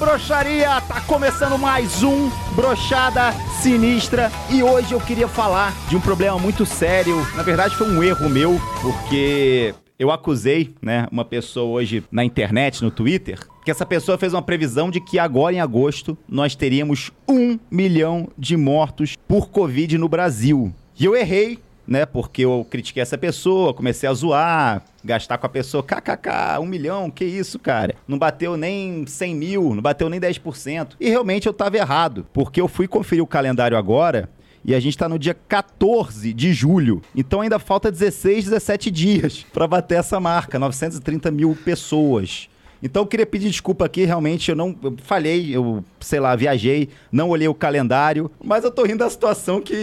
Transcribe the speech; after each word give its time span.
broxaria! 0.00 0.80
Tá 0.80 0.98
começando 1.02 1.58
mais 1.58 2.02
um 2.02 2.30
Brochada 2.56 3.32
Sinistra 3.60 4.32
e 4.48 4.62
hoje 4.62 4.92
eu 4.92 5.00
queria 5.00 5.28
falar 5.28 5.74
de 5.90 5.94
um 5.94 6.00
problema 6.00 6.38
muito 6.38 6.64
sério. 6.64 7.18
Na 7.36 7.42
verdade, 7.42 7.76
foi 7.76 7.86
um 7.86 8.02
erro 8.02 8.30
meu, 8.30 8.58
porque 8.80 9.74
eu 9.98 10.10
acusei, 10.10 10.74
né, 10.80 11.06
uma 11.12 11.22
pessoa 11.22 11.70
hoje 11.70 12.02
na 12.10 12.24
internet, 12.24 12.82
no 12.82 12.90
Twitter, 12.90 13.46
que 13.62 13.70
essa 13.70 13.84
pessoa 13.84 14.16
fez 14.16 14.32
uma 14.32 14.40
previsão 14.40 14.90
de 14.90 15.02
que 15.02 15.18
agora 15.18 15.54
em 15.54 15.60
agosto 15.60 16.16
nós 16.26 16.54
teríamos 16.54 17.12
um 17.28 17.58
milhão 17.70 18.26
de 18.38 18.56
mortos 18.56 19.18
por 19.28 19.50
Covid 19.50 19.98
no 19.98 20.08
Brasil. 20.08 20.72
E 20.98 21.04
eu 21.04 21.14
errei, 21.14 21.58
né? 21.86 22.06
Porque 22.06 22.42
eu 22.42 22.66
critiquei 22.70 23.02
essa 23.02 23.18
pessoa, 23.18 23.74
comecei 23.74 24.08
a 24.08 24.14
zoar, 24.14 24.82
gastar 25.04 25.38
com 25.38 25.46
a 25.46 25.48
pessoa, 25.48 25.82
kkk, 25.82 26.58
um 26.60 26.66
milhão, 26.66 27.10
que 27.10 27.24
isso, 27.24 27.58
cara? 27.58 27.94
Não 28.06 28.18
bateu 28.18 28.56
nem 28.56 29.06
100 29.06 29.34
mil, 29.34 29.74
não 29.74 29.82
bateu 29.82 30.08
nem 30.08 30.20
10%. 30.20 30.96
E 31.00 31.08
realmente 31.08 31.46
eu 31.46 31.52
tava 31.52 31.76
errado, 31.76 32.26
porque 32.32 32.60
eu 32.60 32.68
fui 32.68 32.86
conferir 32.86 33.22
o 33.22 33.26
calendário 33.26 33.76
agora 33.76 34.28
e 34.64 34.74
a 34.74 34.80
gente 34.80 34.94
está 34.94 35.08
no 35.08 35.18
dia 35.18 35.34
14 35.34 36.32
de 36.32 36.52
julho. 36.52 37.02
Então 37.14 37.40
ainda 37.40 37.58
falta 37.58 37.90
16, 37.90 38.44
17 38.44 38.90
dias 38.90 39.46
para 39.52 39.66
bater 39.66 39.98
essa 39.98 40.20
marca, 40.20 40.58
930 40.58 41.30
mil 41.30 41.56
pessoas. 41.64 42.48
Então 42.82 43.02
eu 43.02 43.06
queria 43.06 43.26
pedir 43.26 43.50
desculpa 43.50 43.84
aqui, 43.84 44.04
realmente 44.04 44.50
eu 44.50 44.56
não 44.56 44.76
eu 44.82 44.94
falhei, 45.02 45.54
eu, 45.54 45.84
sei 46.00 46.18
lá, 46.18 46.34
viajei, 46.34 46.88
não 47.12 47.28
olhei 47.28 47.46
o 47.46 47.54
calendário, 47.54 48.30
mas 48.42 48.64
eu 48.64 48.70
tô 48.70 48.84
rindo 48.84 48.98
da 48.98 49.10
situação 49.10 49.60
que 49.60 49.74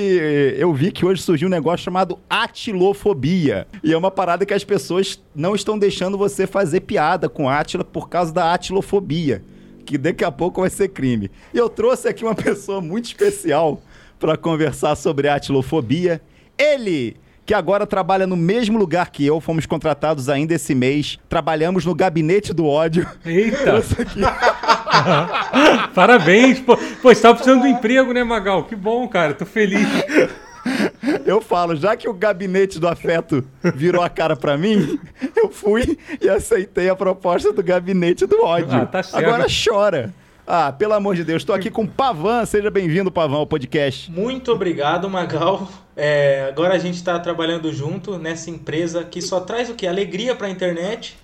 eu 0.58 0.73
vi 0.73 0.92
que 0.92 1.06
hoje 1.06 1.22
surgiu 1.22 1.48
um 1.48 1.52
negócio 1.52 1.84
chamado 1.84 2.18
atilofobia. 2.30 3.68
E 3.84 3.94
é 3.94 3.98
uma 3.98 4.09
parada 4.09 4.45
que 4.45 4.53
as 4.53 4.64
pessoas 4.64 5.22
não 5.36 5.53
estão 5.53 5.78
deixando 5.78 6.18
você 6.18 6.48
fazer 6.48 6.81
piada 6.81 7.30
com 7.30 7.50
Atila 7.50 7.84
por 7.84 8.09
causa 8.09 8.34
da 8.34 8.53
atilofobia, 8.53 9.44
que 9.86 9.98
daqui 9.98 10.23
a 10.23 10.31
pouco 10.31 10.62
vai 10.62 10.70
ser 10.70 10.90
crime. 10.90 11.30
E 11.53 11.58
eu 11.58 11.70
trouxe 11.70 12.08
aqui 12.08 12.23
uma 12.23 12.34
pessoa 12.36 12.81
muito 12.81 13.06
especial 13.06 13.81
para 14.20 14.36
conversar 14.36 14.95
sobre 14.95 15.28
atilofobia. 15.28 16.22
Ele 16.58 17.16
que 17.48 17.53
agora 17.53 17.88
trabalha 17.88 18.28
no 18.28 18.36
mesmo 18.36 18.78
lugar 18.78 19.09
que 19.09 19.26
eu, 19.26 19.40
fomos 19.40 19.66
contratados 19.66 20.28
ainda 20.28 20.53
esse 20.53 20.76
mês, 20.76 21.17
trabalhamos 21.30 21.86
no 21.86 21.95
gabinete 21.95 22.53
do 22.53 22.66
ódio. 22.66 23.08
Eita! 23.26 23.81
Parabéns! 25.95 26.59
Pô, 26.59 26.75
pô, 26.75 27.16
você 27.16 27.22
tava 27.22 27.36
precisando 27.36 27.62
do 27.62 27.68
emprego, 27.68 28.12
né, 28.12 28.22
Magal? 28.22 28.66
Que 28.66 28.75
bom, 28.75 29.08
cara, 29.08 29.34
tô 29.34 29.45
feliz. 29.45 29.88
Eu 31.25 31.40
falo, 31.40 31.73
já 31.78 31.95
que 31.95 32.09
o 32.09 32.14
gabinete 32.14 32.78
do 32.80 32.88
afeto 32.88 33.42
virou 33.75 34.03
a 34.03 34.09
cara 34.09 34.36
para 34.36 34.58
mim, 34.58 35.00
eu 35.34 35.50
fui 35.50 35.98
e 36.20 36.28
aceitei 36.28 36.90
a 36.90 36.95
proposta 36.95 37.53
do 37.53 37.64
gabinete 37.64 38.25
do 38.25 38.44
ódio. 38.44 38.81
Ah, 38.81 38.86
tá. 38.86 39.02
Agora 39.14 39.45
chora. 39.48 40.14
Ah, 40.50 40.72
pelo 40.72 40.94
amor 40.94 41.14
de 41.14 41.26
Deus, 41.26 41.42
estou 41.42 41.53
aqui 41.53 41.70
com 41.70 41.84
o 41.84 41.88
Pavan. 41.88 42.45
Seja 42.45 42.72
bem-vindo, 42.72 43.12
Pavan, 43.12 43.36
ao 43.36 43.45
podcast. 43.45 44.09
Muito 44.09 44.50
obrigado, 44.50 45.09
Magal. 45.09 45.67
É, 45.94 46.48
agora 46.48 46.73
a 46.73 46.78
gente 46.78 46.95
está 46.95 47.20
trabalhando 47.20 47.70
junto 47.73 48.17
nessa 48.17 48.50
empresa 48.50 49.03
que 49.03 49.22
só 49.22 49.42
traz 49.42 49.70
o 49.70 49.75
que? 49.75 49.86
Alegria 49.86 50.34
para 50.34 50.48
a 50.48 50.50
internet. 50.50 51.18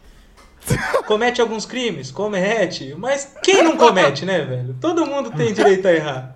Comete 1.08 1.40
alguns 1.40 1.66
crimes? 1.66 2.12
Comete. 2.12 2.94
Mas 2.98 3.34
quem 3.42 3.64
não 3.64 3.78
comete, 3.78 4.26
né, 4.26 4.42
velho? 4.42 4.76
Todo 4.82 5.06
mundo 5.06 5.32
tem 5.32 5.54
direito 5.54 5.88
a 5.88 5.94
errar. 5.94 6.36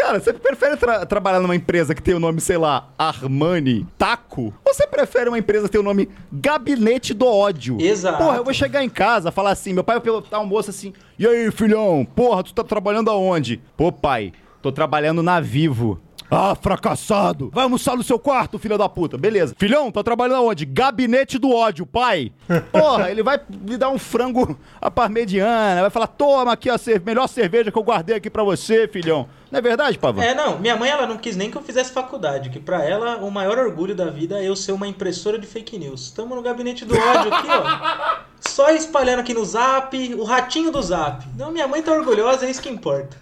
Cara, 0.00 0.18
você 0.18 0.32
prefere 0.32 0.76
tra 0.78 1.04
trabalhar 1.04 1.40
numa 1.40 1.54
empresa 1.54 1.94
que 1.94 2.02
tem 2.02 2.14
o 2.14 2.18
nome, 2.18 2.40
sei 2.40 2.56
lá, 2.56 2.88
Armani 2.96 3.86
Taco? 3.98 4.52
Ou 4.64 4.74
você 4.74 4.86
prefere 4.86 5.28
uma 5.28 5.38
empresa 5.38 5.66
que 5.66 5.72
tem 5.72 5.80
o 5.80 5.84
nome 5.84 6.08
Gabinete 6.32 7.12
do 7.12 7.26
Ódio? 7.26 7.76
Exato. 7.78 8.16
Porra, 8.16 8.38
eu 8.38 8.44
vou 8.44 8.54
chegar 8.54 8.82
em 8.82 8.88
casa, 8.88 9.30
falar 9.30 9.50
assim, 9.50 9.74
meu 9.74 9.84
pai 9.84 9.96
vai 9.96 10.02
perguntar 10.02 10.40
um 10.40 10.46
moço 10.46 10.70
assim, 10.70 10.94
e 11.18 11.26
aí, 11.26 11.50
filhão, 11.50 12.06
porra, 12.16 12.42
tu 12.42 12.54
tá 12.54 12.64
trabalhando 12.64 13.10
aonde? 13.10 13.60
Pô, 13.76 13.92
pai, 13.92 14.32
tô 14.62 14.72
trabalhando 14.72 15.22
na 15.22 15.38
Vivo. 15.38 16.00
Ah, 16.30 16.54
fracassado! 16.54 17.50
Vai 17.52 17.64
almoçar 17.64 17.96
no 17.96 18.04
seu 18.04 18.18
quarto, 18.18 18.58
filho 18.58 18.78
da 18.78 18.88
puta. 18.88 19.18
Beleza. 19.18 19.54
Filhão, 19.58 19.90
tá 19.90 20.02
trabalhando 20.02 20.36
aonde? 20.36 20.64
Gabinete 20.64 21.38
do 21.38 21.50
ódio, 21.50 21.84
pai. 21.84 22.32
Porra, 22.70 23.10
ele 23.10 23.22
vai 23.22 23.40
me 23.50 23.76
dar 23.76 23.90
um 23.90 23.98
frango 23.98 24.56
à 24.80 24.90
parmegiana, 24.90 25.80
vai 25.80 25.90
falar, 25.90 26.06
toma 26.06 26.52
aqui 26.52 26.70
a 26.70 26.76
melhor 27.04 27.26
cerveja 27.26 27.72
que 27.72 27.78
eu 27.78 27.82
guardei 27.82 28.16
aqui 28.16 28.30
pra 28.30 28.44
você, 28.44 28.86
filhão. 28.86 29.28
Não 29.50 29.58
é 29.58 29.62
verdade, 29.62 29.98
Pavão? 29.98 30.22
É, 30.22 30.32
não. 30.32 30.58
Minha 30.60 30.76
mãe 30.76 30.88
ela 30.88 31.06
não 31.06 31.18
quis 31.18 31.36
nem 31.36 31.50
que 31.50 31.56
eu 31.56 31.62
fizesse 31.62 31.92
faculdade, 31.92 32.50
que 32.50 32.60
para 32.60 32.84
ela 32.84 33.16
o 33.16 33.30
maior 33.30 33.58
orgulho 33.58 33.94
da 33.96 34.08
vida 34.08 34.40
é 34.40 34.48
eu 34.48 34.54
ser 34.54 34.70
uma 34.70 34.86
impressora 34.86 35.38
de 35.38 35.46
fake 35.46 35.76
news. 35.76 36.02
Estamos 36.02 36.36
no 36.36 36.42
gabinete 36.42 36.84
do 36.84 36.94
ódio 36.96 37.34
aqui, 37.34 37.48
ó. 37.48 38.30
Só 38.48 38.70
espalhando 38.70 39.20
aqui 39.20 39.34
no 39.34 39.44
zap, 39.44 40.14
o 40.14 40.24
ratinho 40.24 40.70
do 40.70 40.80
zap. 40.80 41.26
Não, 41.36 41.50
minha 41.50 41.66
mãe 41.66 41.82
tá 41.82 41.92
orgulhosa, 41.92 42.46
é 42.46 42.50
isso 42.50 42.62
que 42.62 42.68
importa. 42.68 43.16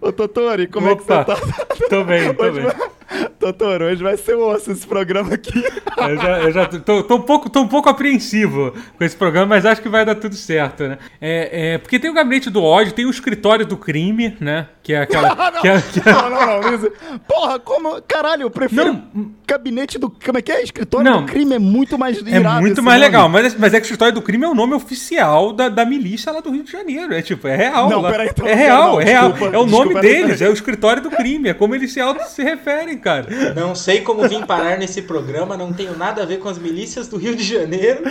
Ô, 0.00 0.12
Totori, 0.12 0.66
como 0.66 0.90
Opa. 0.90 1.20
é 1.20 1.24
que 1.24 1.30
você 1.30 1.56
tá? 1.56 1.66
Tô 1.88 2.04
bem, 2.04 2.34
tô 2.34 2.42
hoje 2.44 2.60
bem. 2.60 2.64
Vai... 2.64 2.96
Totoro, 3.38 3.84
hoje 3.86 4.02
vai 4.02 4.16
ser 4.16 4.34
osso 4.34 4.72
esse 4.72 4.86
programa 4.86 5.34
aqui. 5.34 5.62
Eu 5.96 6.16
já, 6.16 6.38
eu 6.40 6.52
já 6.52 6.66
tô, 6.66 7.02
tô, 7.02 7.16
um 7.16 7.20
pouco, 7.20 7.48
tô 7.48 7.60
um 7.60 7.68
pouco 7.68 7.88
apreensivo 7.88 8.74
com 8.96 9.04
esse 9.04 9.16
programa, 9.16 9.46
mas 9.46 9.64
acho 9.64 9.80
que 9.80 9.88
vai 9.88 10.04
dar 10.04 10.16
tudo 10.16 10.34
certo, 10.34 10.88
né? 10.88 10.98
É, 11.20 11.74
é, 11.74 11.78
porque 11.78 11.98
tem 11.98 12.10
o 12.10 12.14
gabinete 12.14 12.50
do 12.50 12.62
ódio, 12.62 12.92
tem 12.92 13.06
o 13.06 13.10
escritório 13.10 13.64
do 13.64 13.76
crime, 13.76 14.36
né? 14.40 14.68
Que 14.82 14.94
é 14.94 15.02
aquela. 15.02 15.34
não, 15.52 15.62
que 15.62 15.68
é, 15.68 15.80
que 15.80 16.00
é... 16.00 16.12
não, 16.12 16.30
não, 16.30 16.60
não, 16.60 17.18
Porra, 17.20 17.58
como. 17.58 18.02
Caralho, 18.02 18.42
eu 18.42 18.50
prefiro. 18.50 18.92
Não. 18.92 19.30
Gabinete 19.46 19.98
do. 19.98 20.10
Como 20.10 20.38
é 20.38 20.42
que 20.42 20.50
é? 20.50 20.62
Escritório 20.62 21.08
não, 21.08 21.24
do 21.24 21.26
crime 21.32 21.54
é 21.54 21.58
muito 21.58 21.98
mais 21.98 22.18
É 22.18 22.40
muito 22.60 22.82
mais 22.82 22.98
nome. 22.98 22.98
legal, 22.98 23.28
mas, 23.28 23.54
mas 23.56 23.74
é 23.74 23.78
que 23.78 23.84
o 23.84 23.86
escritório 23.86 24.14
do 24.14 24.22
crime 24.22 24.44
é 24.44 24.48
o 24.48 24.54
nome 24.54 24.74
oficial 24.74 25.52
da, 25.52 25.68
da 25.68 25.84
milícia 25.84 26.32
lá 26.32 26.40
do 26.40 26.50
Rio 26.50 26.64
de 26.64 26.72
Janeiro. 26.72 27.14
É 27.14 27.22
tipo, 27.22 27.46
é 27.46 27.56
real. 27.56 27.88
Não, 27.88 28.00
lá. 28.00 28.10
peraí, 28.10 28.28
então, 28.28 28.46
é 28.46 28.54
real, 28.54 28.92
não, 28.92 29.00
é 29.00 29.04
real. 29.04 29.15
Desculpa, 29.22 29.56
é 29.56 29.58
o 29.58 29.66
nome 29.66 30.00
deles, 30.00 30.40
é 30.40 30.48
o 30.48 30.52
escritório 30.52 31.02
do 31.02 31.10
crime. 31.10 31.48
É 31.48 31.54
como 31.54 31.74
eles 31.74 31.92
se 31.92 32.00
auto 32.00 32.24
se 32.24 32.42
referem, 32.42 32.98
cara. 32.98 33.26
Não 33.54 33.74
sei 33.74 34.00
como 34.00 34.28
vim 34.28 34.42
parar 34.44 34.78
nesse 34.78 35.02
programa, 35.02 35.56
não 35.56 35.72
tenho 35.72 35.96
nada 35.96 36.22
a 36.22 36.26
ver 36.26 36.38
com 36.38 36.48
as 36.48 36.58
milícias 36.58 37.08
do 37.08 37.16
Rio 37.16 37.34
de 37.34 37.42
Janeiro. 37.42 38.02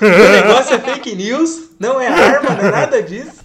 O 0.00 0.46
negócio 0.46 0.74
é 0.74 0.78
fake 0.78 1.14
news, 1.14 1.70
não 1.78 2.00
é 2.00 2.08
arma, 2.08 2.50
não 2.50 2.68
é 2.68 2.70
nada 2.70 3.02
disso. 3.02 3.44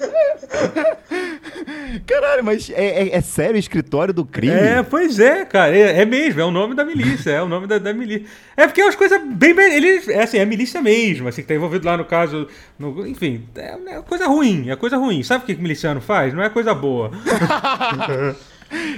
Caralho, 2.06 2.44
mas 2.44 2.70
é, 2.70 3.02
é, 3.02 3.16
é, 3.16 3.20
sério 3.20 3.56
o 3.56 3.58
escritório 3.58 4.14
do 4.14 4.24
crime? 4.24 4.52
É, 4.52 4.82
pois 4.82 5.18
é, 5.18 5.44
cara. 5.44 5.76
É, 5.76 6.00
é, 6.00 6.04
mesmo, 6.04 6.40
é 6.40 6.44
o 6.44 6.50
nome 6.50 6.74
da 6.74 6.84
milícia. 6.84 7.30
É 7.30 7.42
o 7.42 7.48
nome 7.48 7.66
da, 7.66 7.78
da 7.78 7.92
milícia. 7.92 8.26
É 8.56 8.66
porque 8.66 8.80
é 8.80 8.84
umas 8.84 8.96
coisas 8.96 9.20
bem. 9.22 9.54
ele, 9.58 10.12
é 10.12 10.22
assim, 10.22 10.38
é 10.38 10.44
milícia 10.44 10.80
mesmo, 10.80 11.28
assim, 11.28 11.42
que 11.42 11.48
tá 11.48 11.54
envolvido 11.54 11.86
lá 11.86 11.96
no 11.96 12.04
caso. 12.04 12.46
No, 12.78 13.06
enfim, 13.06 13.44
é, 13.56 13.76
é 13.88 14.02
coisa 14.02 14.26
ruim, 14.26 14.70
é 14.70 14.76
coisa 14.76 14.96
ruim. 14.96 15.22
Sabe 15.22 15.44
o 15.44 15.46
que 15.46 15.54
o 15.54 15.62
miliciano 15.62 16.00
faz? 16.00 16.34
Não 16.34 16.42
é 16.42 16.48
coisa 16.48 16.74
boa. 16.74 17.10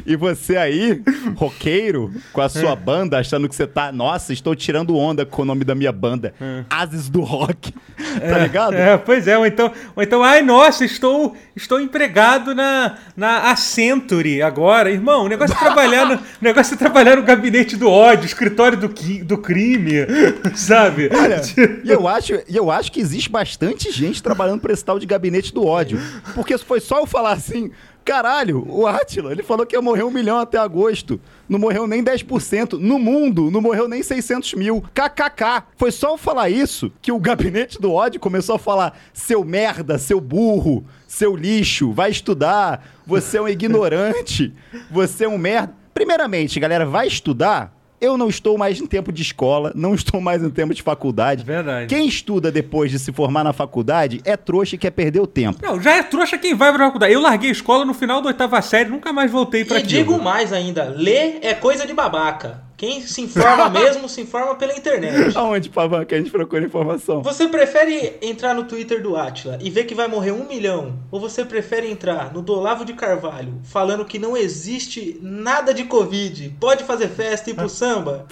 E 0.05 0.17
você 0.17 0.57
aí, 0.57 1.03
roqueiro, 1.37 2.13
com 2.33 2.41
a 2.41 2.49
sua 2.49 2.73
é. 2.73 2.77
banda, 2.77 3.19
achando 3.19 3.49
que 3.49 3.55
você 3.55 3.67
tá. 3.67 3.91
Nossa, 3.93 4.33
estou 4.33 4.55
tirando 4.55 4.97
onda 4.97 5.25
com 5.25 5.43
o 5.43 5.45
nome 5.45 5.65
da 5.65 5.75
minha 5.75 5.93
banda. 5.93 6.35
É. 6.41 6.65
Ases 6.69 7.09
do 7.09 7.23
Rock. 7.23 7.73
tá 7.73 8.39
é, 8.39 8.43
ligado? 8.43 8.75
É, 8.75 8.99
pois 8.99 9.27
é. 9.27 9.39
Ou 9.39 9.47
então, 9.47 9.73
ou 9.95 10.03
então, 10.03 10.23
ai, 10.23 10.43
nossa, 10.43 10.85
estou, 10.85 11.37
estou 11.55 11.81
empregado 11.81 12.55
na, 12.55 12.99
na 13.17 13.51
Accenture 13.51 14.43
agora. 14.43 14.91
Irmão, 14.91 15.25
o 15.25 15.29
negócio 15.29 15.55
é 15.55 15.59
trabalhar 15.59 16.07
no, 16.07 16.19
negócio 16.41 16.75
é 16.75 16.77
trabalhar 16.77 17.17
no 17.17 17.23
gabinete 17.23 17.77
do 17.77 17.89
ódio, 17.89 18.27
escritório 18.27 18.77
do, 18.77 18.89
do 19.25 19.39
crime, 19.39 19.93
sabe? 20.55 21.09
Olha, 21.13 21.41
e 21.85 21.91
eu 21.91 22.07
acho, 22.07 22.33
eu 22.49 22.71
acho 22.71 22.93
que 22.93 23.01
existe 23.01 23.31
bastante 23.31 23.91
gente 23.91 24.23
trabalhando 24.23 24.61
para 24.61 24.73
esse 24.73 24.85
tal 24.85 24.99
de 24.99 25.07
gabinete 25.07 25.53
do 25.53 25.67
ódio. 25.67 25.99
Porque 26.35 26.57
foi 26.59 26.81
só 26.81 27.01
eu 27.01 27.07
falar 27.07 27.33
assim. 27.33 27.71
Caralho, 28.05 28.67
o 28.69 28.87
Atila, 28.87 29.31
ele 29.31 29.43
falou 29.43 29.65
que 29.65 29.77
ia 29.77 29.83
morrer 29.83 30.03
um 30.03 30.11
milhão 30.11 30.39
até 30.39 30.59
agosto. 30.59 31.21
Não 31.49 31.59
morreu 31.59 31.87
nem 31.87 32.03
10%. 32.03 32.79
No 32.79 32.99
mundo, 32.99 33.51
não 33.51 33.61
morreu 33.61 33.87
nem 33.89 34.03
600 34.03 34.55
mil. 34.55 34.83
KKK. 34.93 35.65
Foi 35.77 35.93
só 35.93 36.11
eu 36.11 36.19
falar 36.19 36.51
isso 36.51 36.93
que 37.01 37.13
o 37.13 37.21
gabinete 37.21 37.81
do 37.81 37.93
ódio 37.93 38.21
começou 38.21 38.57
a 38.57 38.59
falar: 38.59 38.99
seu 39.13 39.45
merda, 39.45 39.99
seu 39.99 40.21
burro, 40.21 40.85
seu 41.07 41.37
lixo, 41.37 41.93
vai 41.93 42.11
estudar. 42.11 42.85
Você 43.07 43.39
é 43.39 43.43
um 43.43 43.49
ignorante. 43.49 44.53
Você 44.91 45.25
é 45.25 45.29
um 45.29 45.39
merda. 45.39 45.75
Primeiramente, 45.95 46.59
galera, 46.59 46.87
vai 46.87 47.07
estudar 47.07 47.73
eu 48.03 48.19
não 48.19 48.29
estou 48.29 48.59
mais 48.59 48.81
em 48.81 48.87
tempo 48.87 49.13
de 49.13 49.23
escola, 49.23 49.71
não 49.77 49.95
estou 49.95 50.21
mais 50.21 50.43
em 50.43 50.51
tempo 50.51 50.75
de 50.75 50.83
faculdade. 50.83 51.45
Verdade. 51.45 51.87
Quem 51.87 52.09
estuda 52.09 52.51
depois 52.51 52.91
de 52.91 52.99
se 52.99 53.13
formar 53.13 53.45
na 53.45 53.53
faculdade 53.53 54.21
é 54.25 54.37
trouxa 54.37 54.75
e 54.75 54.79
quer 54.79 54.91
perder 54.91 55.21
o 55.21 55.27
tempo. 55.27 55.61
Não, 55.63 55.81
já 55.81 55.93
é 55.93 56.03
trouxa 56.03 56.37
quem 56.37 56.53
vai 56.53 56.73
pra 56.73 56.87
faculdade. 56.87 57.15
Eu 57.15 57.21
larguei 57.21 57.51
a 57.51 57.53
escola 57.53 57.85
no 57.85 57.95
final 57.95 58.21
da 58.21 58.27
oitava 58.27 58.61
série, 58.61 58.91
nunca 58.91 59.13
mais 59.13 59.31
voltei 59.31 59.65
para 59.65 59.79
E 59.79 59.83
digo 59.83 60.21
mais 60.21 60.53
ainda, 60.53 60.93
ler 60.97 61.39
é 61.43 61.55
coisa 61.55 61.87
de 61.87 61.95
babaca. 61.95 62.72
Quem 62.83 63.01
se 63.01 63.21
informa 63.21 63.71
mesmo, 63.71 64.09
se 64.09 64.21
informa 64.21 64.57
pela 64.57 64.77
internet. 64.77 65.39
Aonde, 65.39 65.71
Pavan, 65.71 66.05
que 66.05 66.17
a 66.17 66.19
gente 66.19 66.33
procura 66.33 66.65
informação? 66.65 67.23
Você 67.23 67.47
prefere 67.47 68.19
entrar 68.21 68.55
no 68.57 68.65
Twitter 68.65 69.01
do 69.01 69.17
Atila 69.17 69.57
e 69.61 69.71
ver 69.71 69.85
que 69.85 69.95
vai 69.95 70.09
morrer 70.09 70.33
um 70.33 70.49
milhão? 70.49 70.99
Ou 71.09 71.21
você 71.21 71.45
prefere 71.45 71.89
entrar 71.89 72.35
no 72.35 72.43
do 72.43 72.53
Olavo 72.53 72.85
de 72.85 72.93
Carvalho 72.93 73.61
falando 73.63 74.05
que 74.05 74.19
não 74.19 74.37
existe 74.37 75.17
nada 75.23 75.73
de 75.73 75.85
Covid, 75.85 76.57
pode 76.59 76.83
fazer 76.83 77.07
festa 77.07 77.51
e 77.51 77.53
ir 77.53 77.57
pro 77.57 77.69
samba? 77.71 78.27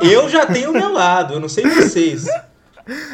Eu 0.00 0.30
já 0.30 0.46
tenho 0.46 0.70
o 0.70 0.72
meu 0.72 0.94
lado, 0.94 1.34
eu 1.34 1.40
não 1.40 1.50
sei 1.50 1.66
vocês. 1.66 2.24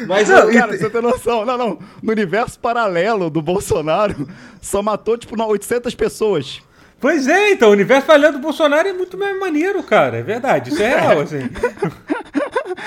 Mas, 0.07 0.29
não, 0.29 0.49
cara, 0.53 0.77
você 0.77 0.89
tem 0.89 1.01
noção. 1.01 1.45
Não, 1.45 1.57
não. 1.57 1.79
No 2.01 2.13
universo 2.13 2.57
paralelo 2.57 3.29
do 3.29 3.41
Bolsonaro, 3.41 4.25
só 4.61 4.81
matou, 4.81 5.17
tipo, 5.17 5.35
800 5.37 5.93
pessoas. 5.93 6.61
Pois 6.99 7.27
é, 7.27 7.51
então, 7.51 7.69
o 7.69 7.73
universo 7.73 8.07
paralelo 8.07 8.33
do 8.33 8.39
Bolsonaro 8.39 8.87
é 8.87 8.93
muito 8.93 9.17
mais 9.17 9.39
maneiro, 9.39 9.83
cara. 9.83 10.17
É 10.17 10.23
verdade, 10.23 10.71
isso 10.71 10.81
é 10.81 10.99
real, 10.99 11.21
assim. 11.21 11.49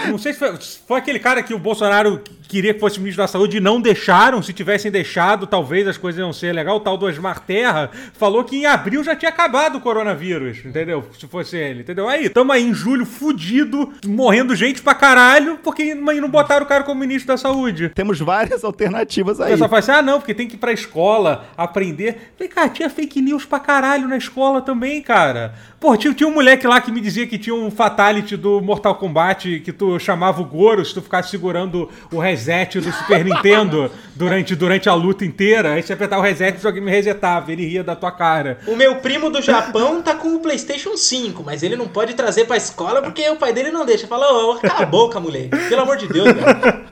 Não 0.09 0.19
sei 0.19 0.33
se 0.33 0.39
foi, 0.39 0.55
foi, 0.87 0.99
aquele 0.99 1.19
cara 1.19 1.43
que 1.43 1.55
o 1.55 1.59
Bolsonaro 1.59 2.23
queria 2.49 2.75
que 2.75 2.81
fosse 2.81 2.99
ministro 2.99 3.23
da 3.23 3.29
Saúde 3.29 3.59
e 3.59 3.61
não 3.61 3.81
deixaram. 3.81 4.43
Se 4.43 4.53
tivessem 4.53 4.91
deixado, 4.91 5.47
talvez 5.47 5.87
as 5.87 5.97
coisas 5.97 6.19
iam 6.19 6.33
ser 6.33 6.53
legal. 6.53 6.77
O 6.77 6.81
tal 6.81 6.97
do 6.97 7.07
Osmar 7.07 7.41
Terra 7.41 7.91
falou 8.15 8.45
que 8.45 8.57
em 8.57 8.67
abril 8.67 9.05
já 9.05 9.15
tinha 9.15 9.29
acabado 9.29 9.77
o 9.77 9.81
coronavírus, 9.81 10.59
entendeu? 10.65 11.05
Se 11.19 11.27
fosse 11.27 11.57
ele, 11.57 11.81
entendeu? 11.81 12.09
Aí, 12.09 12.29
tamo 12.29 12.53
aí 12.53 12.65
em 12.65 12.75
julho, 12.75 13.07
fudido, 13.07 13.93
morrendo 14.07 14.55
gente 14.55 14.83
pra 14.83 14.95
caralho, 14.95 15.59
porque 15.63 15.95
não 15.95 16.29
botaram 16.29 16.65
o 16.65 16.69
cara 16.69 16.83
como 16.83 17.01
ministro 17.01 17.29
da 17.29 17.37
Saúde. 17.37 17.91
Temos 17.91 18.19
várias 18.21 18.65
alternativas 18.65 19.41
aí. 19.41 19.49
O 19.49 19.53
pessoal 19.53 19.71
fala 19.71 19.81
assim, 19.81 19.93
ah 19.93 20.03
não, 20.03 20.19
porque 20.19 20.35
tem 20.35 20.49
que 20.49 20.57
ir 20.57 20.59
pra 20.59 20.73
escola 20.73 21.47
aprender. 21.57 22.33
Falei, 22.37 22.49
cara, 22.49 22.69
tinha 22.69 22.91
fake 22.91 23.21
news 23.21 23.45
pra 23.45 23.61
caralho 23.61 24.00
na 24.07 24.17
escola 24.17 24.61
também, 24.61 25.03
cara. 25.03 25.55
Pô, 25.81 25.97
tinha, 25.97 26.13
tinha 26.13 26.29
um 26.29 26.35
moleque 26.35 26.67
lá 26.67 26.81
que 26.81 26.93
me 26.93 27.01
dizia 27.01 27.27
que 27.27 27.39
tinha 27.39 27.55
um 27.55 27.71
fatality 27.71 28.37
do 28.37 28.61
Mortal 28.61 28.97
Kombat 28.97 29.61
que 29.61 29.73
tu 29.73 29.99
chamava 29.99 30.43
o 30.43 30.45
Goro 30.45 30.85
se 30.85 30.93
tu 30.93 31.01
ficasse 31.01 31.31
segurando 31.31 31.89
o 32.13 32.19
reset 32.19 32.81
do 32.81 32.93
Super 32.93 33.25
Nintendo 33.25 33.91
durante, 34.15 34.55
durante 34.55 34.89
a 34.91 34.95
luta 34.95 35.25
inteira. 35.25 35.73
Aí 35.73 35.83
você 35.83 35.95
apertava 35.95 36.21
o 36.21 36.25
reset 36.25 36.63
e 36.63 36.67
o 36.67 36.73
me 36.83 36.91
resetava. 36.91 37.51
Ele 37.51 37.67
ria 37.67 37.83
da 37.83 37.97
tua 37.97 38.13
cara. 38.13 38.59
O 38.67 38.77
meu 38.77 38.97
primo 38.97 39.31
do 39.31 39.41
Japão 39.41 40.03
tá 40.03 40.15
com 40.15 40.35
o 40.35 40.41
PlayStation 40.41 40.97
5, 40.97 41.43
mas 41.43 41.63
ele 41.63 41.77
não 41.77 41.89
pode 41.89 42.13
trazer 42.13 42.45
pra 42.45 42.59
escola 42.59 43.01
porque 43.01 43.27
o 43.31 43.37
pai 43.37 43.53
dele 43.53 43.71
não 43.71 43.87
deixa. 43.87 44.07
Fala, 44.07 44.31
ô, 44.31 44.53
oh, 44.53 44.59
cala 44.59 44.83
a 44.83 44.87
boca, 44.87 45.19
moleque. 45.19 45.57
Pelo 45.69 45.81
amor 45.81 45.97
de 45.97 46.09
Deus, 46.09 46.31
cara. 46.33 46.90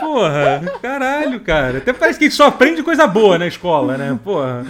Porra, 0.00 0.62
caralho, 0.80 1.40
cara. 1.40 1.78
Até 1.78 1.92
parece 1.92 2.18
que 2.18 2.30
só 2.30 2.46
aprende 2.46 2.82
coisa 2.82 3.06
boa 3.06 3.38
na 3.38 3.46
escola, 3.46 3.96
né? 3.96 4.18
Porra. 4.22 4.64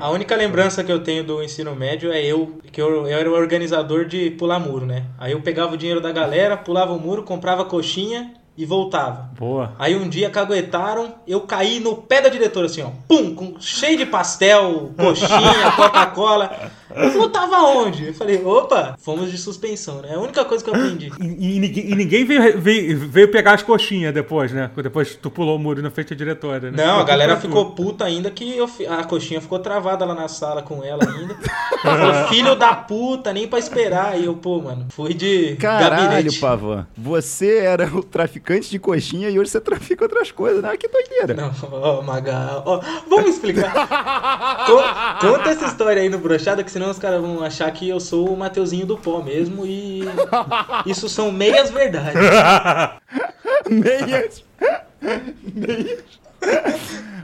A 0.00 0.10
única 0.10 0.36
lembrança 0.36 0.84
que 0.84 0.92
eu 0.92 1.00
tenho 1.00 1.24
do 1.24 1.42
ensino 1.42 1.74
médio 1.74 2.12
é 2.12 2.24
eu, 2.24 2.58
que 2.70 2.80
eu, 2.80 3.06
eu 3.06 3.18
era 3.18 3.30
o 3.30 3.34
organizador 3.34 4.04
de 4.04 4.30
pular 4.30 4.58
muro, 4.58 4.86
né? 4.86 5.04
Aí 5.18 5.32
eu 5.32 5.40
pegava 5.40 5.74
o 5.74 5.76
dinheiro 5.76 6.00
da 6.00 6.12
galera, 6.12 6.56
pulava 6.56 6.92
o 6.92 7.00
muro, 7.00 7.22
comprava 7.22 7.64
coxinha 7.64 8.32
e 8.56 8.66
voltava. 8.66 9.30
Boa. 9.38 9.72
Aí 9.78 9.96
um 9.96 10.08
dia 10.08 10.28
caguetaram, 10.28 11.14
eu 11.26 11.40
caí 11.42 11.80
no 11.80 11.96
pé 11.96 12.20
da 12.20 12.28
diretora 12.28 12.66
assim, 12.66 12.82
ó, 12.82 12.90
pum, 13.08 13.34
com, 13.34 13.54
cheio 13.58 13.96
de 13.96 14.06
pastel, 14.06 14.92
coxinha, 14.96 15.72
Coca-Cola. 15.76 16.70
Eu 16.96 17.28
tava 17.30 17.56
onde? 17.62 18.08
Eu 18.08 18.14
falei, 18.14 18.42
opa, 18.44 18.96
fomos 18.98 19.30
de 19.30 19.38
suspensão, 19.38 20.02
né? 20.02 20.10
É 20.12 20.14
a 20.14 20.20
única 20.20 20.44
coisa 20.44 20.62
que 20.62 20.70
eu 20.70 20.74
aprendi. 20.74 21.12
E, 21.20 21.56
e, 21.56 21.60
ninguém, 21.60 21.90
e 21.90 21.94
ninguém 21.94 22.24
veio, 22.24 22.60
veio, 22.60 22.98
veio, 23.08 23.30
pegar 23.30 23.54
as 23.54 23.62
coxinhas 23.62 24.12
depois, 24.12 24.52
né? 24.52 24.70
Depois 24.76 25.14
tu 25.14 25.30
pulou 25.30 25.56
o 25.56 25.58
muro 25.58 25.82
na 25.82 25.90
frente 25.90 26.10
da 26.10 26.16
diretora, 26.16 26.70
né? 26.70 26.84
Não, 26.84 27.00
a 27.00 27.04
galera 27.04 27.36
ficou 27.36 27.72
puta 27.72 28.04
ainda 28.04 28.30
que 28.30 28.56
eu, 28.56 28.68
a 28.88 29.04
coxinha 29.04 29.40
ficou 29.40 29.58
travada 29.58 30.04
lá 30.04 30.14
na 30.14 30.28
sala 30.28 30.62
com 30.62 30.82
ela 30.84 31.00
ainda. 31.04 31.36
Falou, 31.82 32.28
filho 32.28 32.54
da 32.54 32.74
puta, 32.74 33.32
nem 33.32 33.48
pra 33.48 33.58
esperar. 33.58 34.18
E 34.18 34.24
eu, 34.24 34.34
pô, 34.34 34.60
mano, 34.60 34.86
fui 34.90 35.14
de 35.14 35.56
Caralho, 35.56 36.10
gabinete. 36.10 36.38
Pavan. 36.38 36.86
Você 36.96 37.58
era 37.58 37.86
o 37.86 38.02
traficante 38.02 38.70
de 38.70 38.78
coxinha 38.78 39.30
e 39.30 39.38
hoje 39.38 39.50
você 39.50 39.60
trafica 39.60 40.04
outras 40.04 40.30
coisas, 40.30 40.62
né? 40.62 40.76
Que 40.76 40.88
doideira. 40.88 41.34
Não, 41.34 41.52
ó, 41.70 41.98
oh, 41.98 42.02
Magal. 42.02 42.62
Oh, 42.66 42.80
vamos 43.08 43.30
explicar. 43.30 43.72
Conta 45.20 45.50
essa 45.50 45.66
história 45.66 46.02
aí 46.02 46.08
no 46.08 46.18
brochada 46.18 46.62
que 46.62 46.70
senão 46.82 46.90
os 46.90 46.98
caras 46.98 47.20
vão 47.20 47.44
achar 47.44 47.70
que 47.70 47.88
eu 47.88 48.00
sou 48.00 48.32
o 48.32 48.36
Mateuzinho 48.36 48.84
do 48.84 48.98
pó 48.98 49.22
mesmo 49.22 49.64
e 49.64 50.02
isso 50.84 51.08
são 51.08 51.30
meias 51.30 51.70
verdades. 51.70 52.20
meias. 53.70 54.44
meias. 55.54 56.04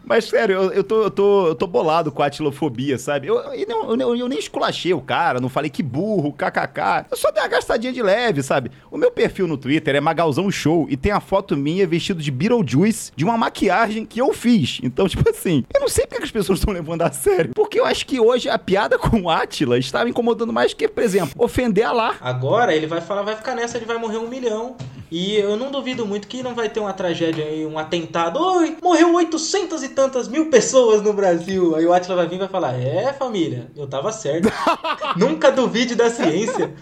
Mas 0.09 0.25
sério, 0.25 0.55
eu, 0.55 0.73
eu, 0.73 0.85
tô, 0.85 1.03
eu, 1.03 1.11
tô, 1.11 1.47
eu 1.49 1.55
tô 1.55 1.67
bolado 1.67 2.11
com 2.11 2.23
a 2.23 2.27
atilofobia, 2.27 2.97
sabe? 2.97 3.27
Eu, 3.27 3.37
eu, 3.37 4.01
eu, 4.01 4.17
eu, 4.17 4.29
nem 4.29 4.39
esculachei 4.39 4.95
o 4.95 5.03
cara, 5.03 5.39
não 5.39 5.51
falei 5.51 5.71
que 5.71 5.83
burro, 5.83 6.33
kkk. 6.33 7.07
Eu 7.11 7.17
só 7.17 7.31
dei 7.31 7.43
uma 7.43 7.49
gastadinha 7.49 7.93
de 7.93 8.03
leve, 8.03 8.43
sabe? 8.43 8.71
O 8.91 8.97
meu 8.97 9.11
perfil 9.11 9.47
no 9.47 9.59
Twitter 9.59 9.95
é 9.95 10.01
Magalzão 10.01 10.51
Show 10.51 10.87
e 10.89 10.97
tem 10.97 11.13
a 11.13 11.21
foto 11.21 11.57
minha 11.57 11.87
vestido 11.87 12.23
de 12.23 12.31
Beetlejuice 12.31 13.13
de 13.15 13.23
uma 13.23 13.37
maquiagem 13.37 14.07
que 14.07 14.19
eu 14.19 14.33
fiz. 14.33 14.81
Então, 14.83 15.07
tipo 15.07 15.29
assim, 15.29 15.63
eu 15.75 15.81
não 15.81 15.89
sei 15.89 16.07
porque 16.07 16.25
as 16.25 16.31
pessoas 16.31 16.59
estão 16.59 16.73
levando 16.73 17.03
a 17.03 17.13
sério. 17.13 17.53
Porque 17.55 17.79
eu 17.79 17.85
acho 17.85 18.07
que 18.07 18.19
hoje 18.19 18.49
a 18.49 18.59
piada 18.59 18.99
com 18.99 19.21
o 19.23 19.31
Atila 19.31 19.79
estava 19.79 20.09
incomodando 20.09 20.53
mais 20.55 20.73
que, 20.73 20.89
por 20.89 21.03
exemplo, 21.03 21.35
ofender 21.37 21.85
a 21.85 21.93
lá. 21.93 22.17
Agora 22.21 22.75
ele 22.75 22.87
vai 22.87 23.03
falar, 23.03 23.21
vai 23.23 23.37
ficar 23.37 23.55
nessa, 23.55 23.77
ele 23.77 23.85
vai 23.85 23.99
morrer 23.99 24.17
um 24.17 24.29
milhão. 24.29 24.75
E 25.11 25.37
eu 25.37 25.57
não 25.57 25.71
duvido 25.71 26.05
muito 26.05 26.29
que 26.29 26.43
não 26.43 26.55
vai 26.55 26.69
ter 26.69 26.81
uma 26.81 26.93
tragédia 26.93 27.45
aí, 27.45 27.65
um 27.65 27.79
atentado. 27.79 28.39
Oi, 28.39 28.77
morreu 28.83 29.15
800 29.15 29.83
e 29.83 29.89
tantas 29.99 30.29
mil 30.29 30.49
pessoas 30.49 31.03
no 31.03 31.13
Brasil. 31.13 31.75
Aí 31.75 31.85
o 31.85 31.93
Atila 31.93 32.15
vai 32.15 32.29
vir 32.29 32.37
e 32.37 32.39
vai 32.39 32.47
falar: 32.47 32.75
É, 32.75 33.13
família, 33.13 33.67
eu 33.75 33.85
tava 33.85 34.13
certo. 34.13 34.49
Nunca 35.19 35.51
duvide 35.51 35.97
da 35.97 36.09
ciência. 36.09 36.73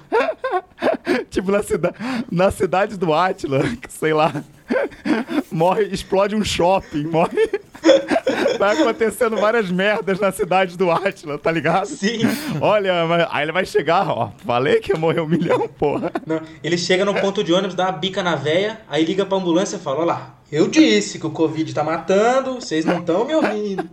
tipo, 1.30 1.50
na, 1.50 1.62
cida 1.62 1.94
na 2.30 2.50
cidade 2.50 2.98
do 2.98 3.14
Atila, 3.14 3.62
sei 3.88 4.12
lá, 4.12 4.44
morre, 5.50 5.84
explode 5.84 6.36
um 6.36 6.44
shopping, 6.44 7.04
morre. 7.04 7.50
Vai 8.58 8.80
acontecendo 8.80 9.36
várias 9.36 9.70
merdas 9.70 10.18
na 10.20 10.32
cidade 10.32 10.76
do 10.76 10.90
Atila, 10.90 11.38
tá 11.38 11.50
ligado? 11.50 11.86
Sim. 11.86 12.20
Olha, 12.60 13.28
aí 13.30 13.44
ele 13.44 13.52
vai 13.52 13.64
chegar, 13.66 14.08
ó. 14.08 14.30
Falei 14.44 14.80
que 14.80 14.92
ia 14.92 14.98
morrer 14.98 15.20
um 15.20 15.26
milhão, 15.26 15.68
porra. 15.68 16.12
Não, 16.26 16.40
ele 16.62 16.78
chega 16.78 17.04
no 17.04 17.14
ponto 17.14 17.42
de 17.42 17.52
ônibus, 17.52 17.74
dá 17.74 17.84
uma 17.84 17.92
bica 17.92 18.22
na 18.22 18.36
véia, 18.36 18.80
aí 18.88 19.04
liga 19.04 19.24
pra 19.24 19.38
ambulância 19.38 19.76
e 19.76 19.80
fala: 19.80 19.98
Olha 19.98 20.06
lá, 20.06 20.34
eu 20.50 20.68
disse 20.68 21.18
que 21.18 21.26
o 21.26 21.30
Covid 21.30 21.72
tá 21.74 21.82
matando, 21.82 22.54
vocês 22.54 22.84
não 22.84 22.98
estão 22.98 23.24
me 23.24 23.34
ouvindo. 23.34 23.88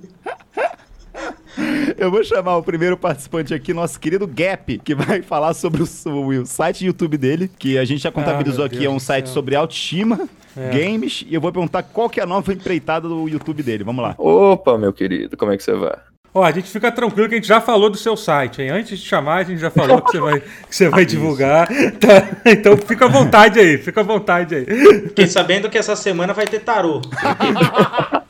Eu 1.97 2.09
vou 2.09 2.23
chamar 2.23 2.57
o 2.57 2.63
primeiro 2.63 2.97
participante 2.97 3.53
aqui, 3.53 3.73
nosso 3.73 3.99
querido 3.99 4.27
Gap, 4.27 4.79
que 4.79 4.95
vai 4.95 5.21
falar 5.21 5.53
sobre 5.53 5.83
o, 5.83 6.41
o 6.41 6.45
site 6.45 6.85
YouTube 6.85 7.17
dele, 7.17 7.49
que 7.57 7.77
a 7.77 7.85
gente 7.85 8.01
já 8.01 8.11
contabilizou 8.11 8.63
ah, 8.63 8.67
aqui, 8.67 8.85
é 8.85 8.89
um 8.89 8.99
site 8.99 9.25
céu. 9.25 9.33
sobre 9.33 9.55
autoestima, 9.55 10.27
é. 10.55 10.69
games, 10.69 11.25
e 11.27 11.33
eu 11.33 11.41
vou 11.41 11.51
perguntar 11.51 11.83
qual 11.83 12.09
que 12.09 12.19
é 12.19 12.23
a 12.23 12.25
nova 12.25 12.53
empreitada 12.53 13.07
do 13.07 13.27
YouTube 13.27 13.61
dele. 13.63 13.83
Vamos 13.83 14.03
lá. 14.03 14.15
Opa, 14.17 14.77
meu 14.77 14.93
querido, 14.93 15.35
como 15.37 15.51
é 15.51 15.57
que 15.57 15.63
você 15.63 15.73
vai? 15.73 15.97
Ó, 16.35 16.43
a 16.43 16.51
gente 16.51 16.67
fica 16.67 16.91
tranquilo 16.91 17.29
que 17.29 17.35
a 17.35 17.37
gente 17.37 17.47
já 17.47 17.61
falou 17.61 17.91
do 17.91 17.97
seu 17.97 18.17
site, 18.17 18.63
hein? 18.63 18.71
Antes 18.71 18.99
de 18.99 19.05
chamar, 19.05 19.35
a 19.35 19.43
gente 19.43 19.59
já 19.59 19.69
falou 19.69 20.01
que 20.01 20.11
você 20.11 20.19
vai, 20.19 20.39
que 20.39 20.75
você 20.75 20.89
vai 20.89 21.05
divulgar. 21.05 21.67
Tá? 21.67 22.51
Então 22.51 22.75
fica 22.75 23.05
à 23.05 23.07
vontade 23.07 23.59
aí, 23.59 23.77
fica 23.77 24.01
à 24.01 24.03
vontade 24.03 24.55
aí. 24.55 24.65
Fiquei 25.09 25.27
sabendo 25.27 25.69
que 25.69 25.77
essa 25.77 25.95
semana 25.95 26.33
vai 26.33 26.47
ter 26.47 26.61
tarô. 26.61 27.01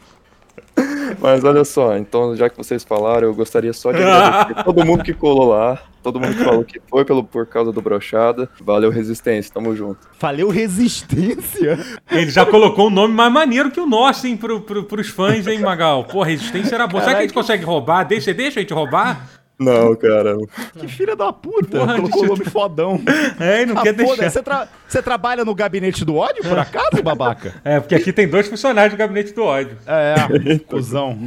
Mas 1.20 1.44
olha 1.44 1.64
só, 1.64 1.98
então 1.98 2.36
já 2.36 2.50
que 2.50 2.58
vocês 2.58 2.84
falaram, 2.84 3.28
eu 3.28 3.36
gostaria 3.36 3.74
só 3.74 3.92
de 3.92 4.02
agradecer 4.02 4.64
todo 4.64 4.86
mundo 4.86 5.04
que 5.04 5.14
colou 5.14 5.50
lá, 5.50 5.82
todo 6.02 6.20
mundo 6.20 6.36
que 6.36 6.44
falou 6.44 6.64
que 6.64 6.82
foi 6.90 7.06
pelo, 7.06 7.24
por 7.24 7.46
causa 7.46 7.72
do 7.72 7.82
brochada. 7.82 8.50
Valeu, 8.62 8.90
Resistência, 8.90 9.54
tamo 9.54 9.76
junto. 9.76 10.00
Valeu, 10.20 10.50
Resistência? 10.50 11.80
Ele 12.12 12.30
já 12.30 12.46
colocou 12.46 12.88
um 12.88 12.92
nome 12.92 13.14
mais 13.14 13.32
maneiro 13.32 13.72
que 13.72 13.80
o 13.80 13.86
nosso, 13.86 14.28
hein, 14.28 14.36
pro, 14.36 14.62
pro, 14.62 14.84
pros 14.84 15.10
fãs, 15.10 15.48
hein, 15.48 15.60
Magal? 15.60 16.04
Pô, 16.06 16.24
Resistência 16.24 16.76
era 16.76 16.88
boa. 16.88 17.02
Será 17.02 17.16
que 17.16 17.20
a 17.20 17.24
gente 17.24 17.34
consegue 17.34 17.64
roubar? 17.64 18.04
Deixa, 18.04 18.34
deixa 18.34 18.60
a 18.60 18.64
gente 18.64 18.74
roubar? 18.74 19.43
Não, 19.60 19.96
cara. 19.96 20.36
Que 20.78 20.88
filha 20.88 21.16
da 21.16 21.32
puta. 21.32 21.80
Porra, 21.80 21.96
Colocou 21.96 22.24
o 22.24 22.28
nome 22.28 22.46
fodão. 22.46 23.02
É, 23.40 23.64
e 23.64 23.66
não 23.66 23.78
ah, 23.78 23.82
quer 23.82 23.94
deixar. 23.94 24.30
Você, 24.30 24.42
tra... 24.42 24.68
você, 24.88 25.02
trabalha 25.02 25.44
no 25.44 25.56
gabinete 25.56 26.06
do 26.06 26.16
ódio, 26.16 26.44
por 26.44 26.58
acaso, 26.58 27.02
babaca? 27.04 27.54
É, 27.64 27.80
porque 27.80 27.96
aqui 27.96 28.14
tem 28.14 28.28
dois 28.28 28.48
funcionários 28.48 28.94
do 28.94 28.98
gabinete 28.98 29.34
do 29.34 29.44
ódio. 29.44 29.78
É, 29.86 30.60
cuzão. 30.68 31.18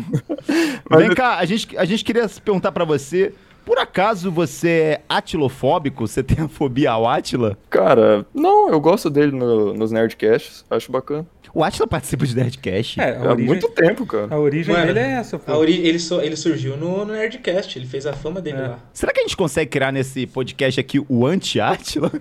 Vem 0.91 1.15
cá, 1.15 1.37
a 1.37 1.45
gente, 1.45 1.77
a 1.77 1.85
gente 1.85 2.05
queria 2.05 2.29
perguntar 2.45 2.73
para 2.73 2.85
você 2.85 3.33
por 3.67 3.81
acaso 3.81 4.31
você 4.31 4.69
é 4.69 5.01
atilofóbico? 5.09 6.07
Você 6.07 6.23
tem 6.23 6.45
a 6.45 6.49
fobia 6.49 6.93
ao 6.93 7.07
Atila? 7.07 7.59
Cara, 7.69 8.25
não, 8.33 8.71
eu 8.71 8.81
gosto 8.81 9.11
dele 9.11 9.33
no, 9.33 9.75
nos 9.75 9.91
Nerdcasts, 9.91 10.65
acho 10.71 10.93
bacana. 10.93 11.27
O 11.53 11.65
Atila 11.65 11.87
participa 11.89 12.25
de 12.25 12.37
Nerdcast? 12.37 13.01
É, 13.01 13.17
há 13.17 13.35
muito 13.35 13.69
tempo, 13.71 14.07
cara. 14.07 14.29
A 14.31 14.39
origem 14.39 14.73
Mano, 14.73 14.87
dele 14.87 15.01
é 15.01 15.13
essa, 15.15 15.39
pô. 15.39 15.53
Ori 15.55 15.85
ele, 15.85 15.99
so 15.99 16.21
ele 16.21 16.37
surgiu 16.37 16.77
no, 16.77 17.05
no, 17.05 17.13
Nerdcast, 17.13 17.77
ele 17.77 17.87
fez 17.87 18.07
a 18.07 18.13
fama 18.13 18.41
dele 18.41 18.59
é. 18.59 18.69
lá. 18.69 18.79
Será 18.93 19.13
que 19.13 19.21
a 19.21 19.23
gente 19.23 19.37
consegue 19.37 19.71
criar 19.71 19.91
nesse 19.91 20.27
podcast 20.29 20.79
aqui 20.79 21.05
o 21.09 21.27
anti-Atila? 21.27 22.13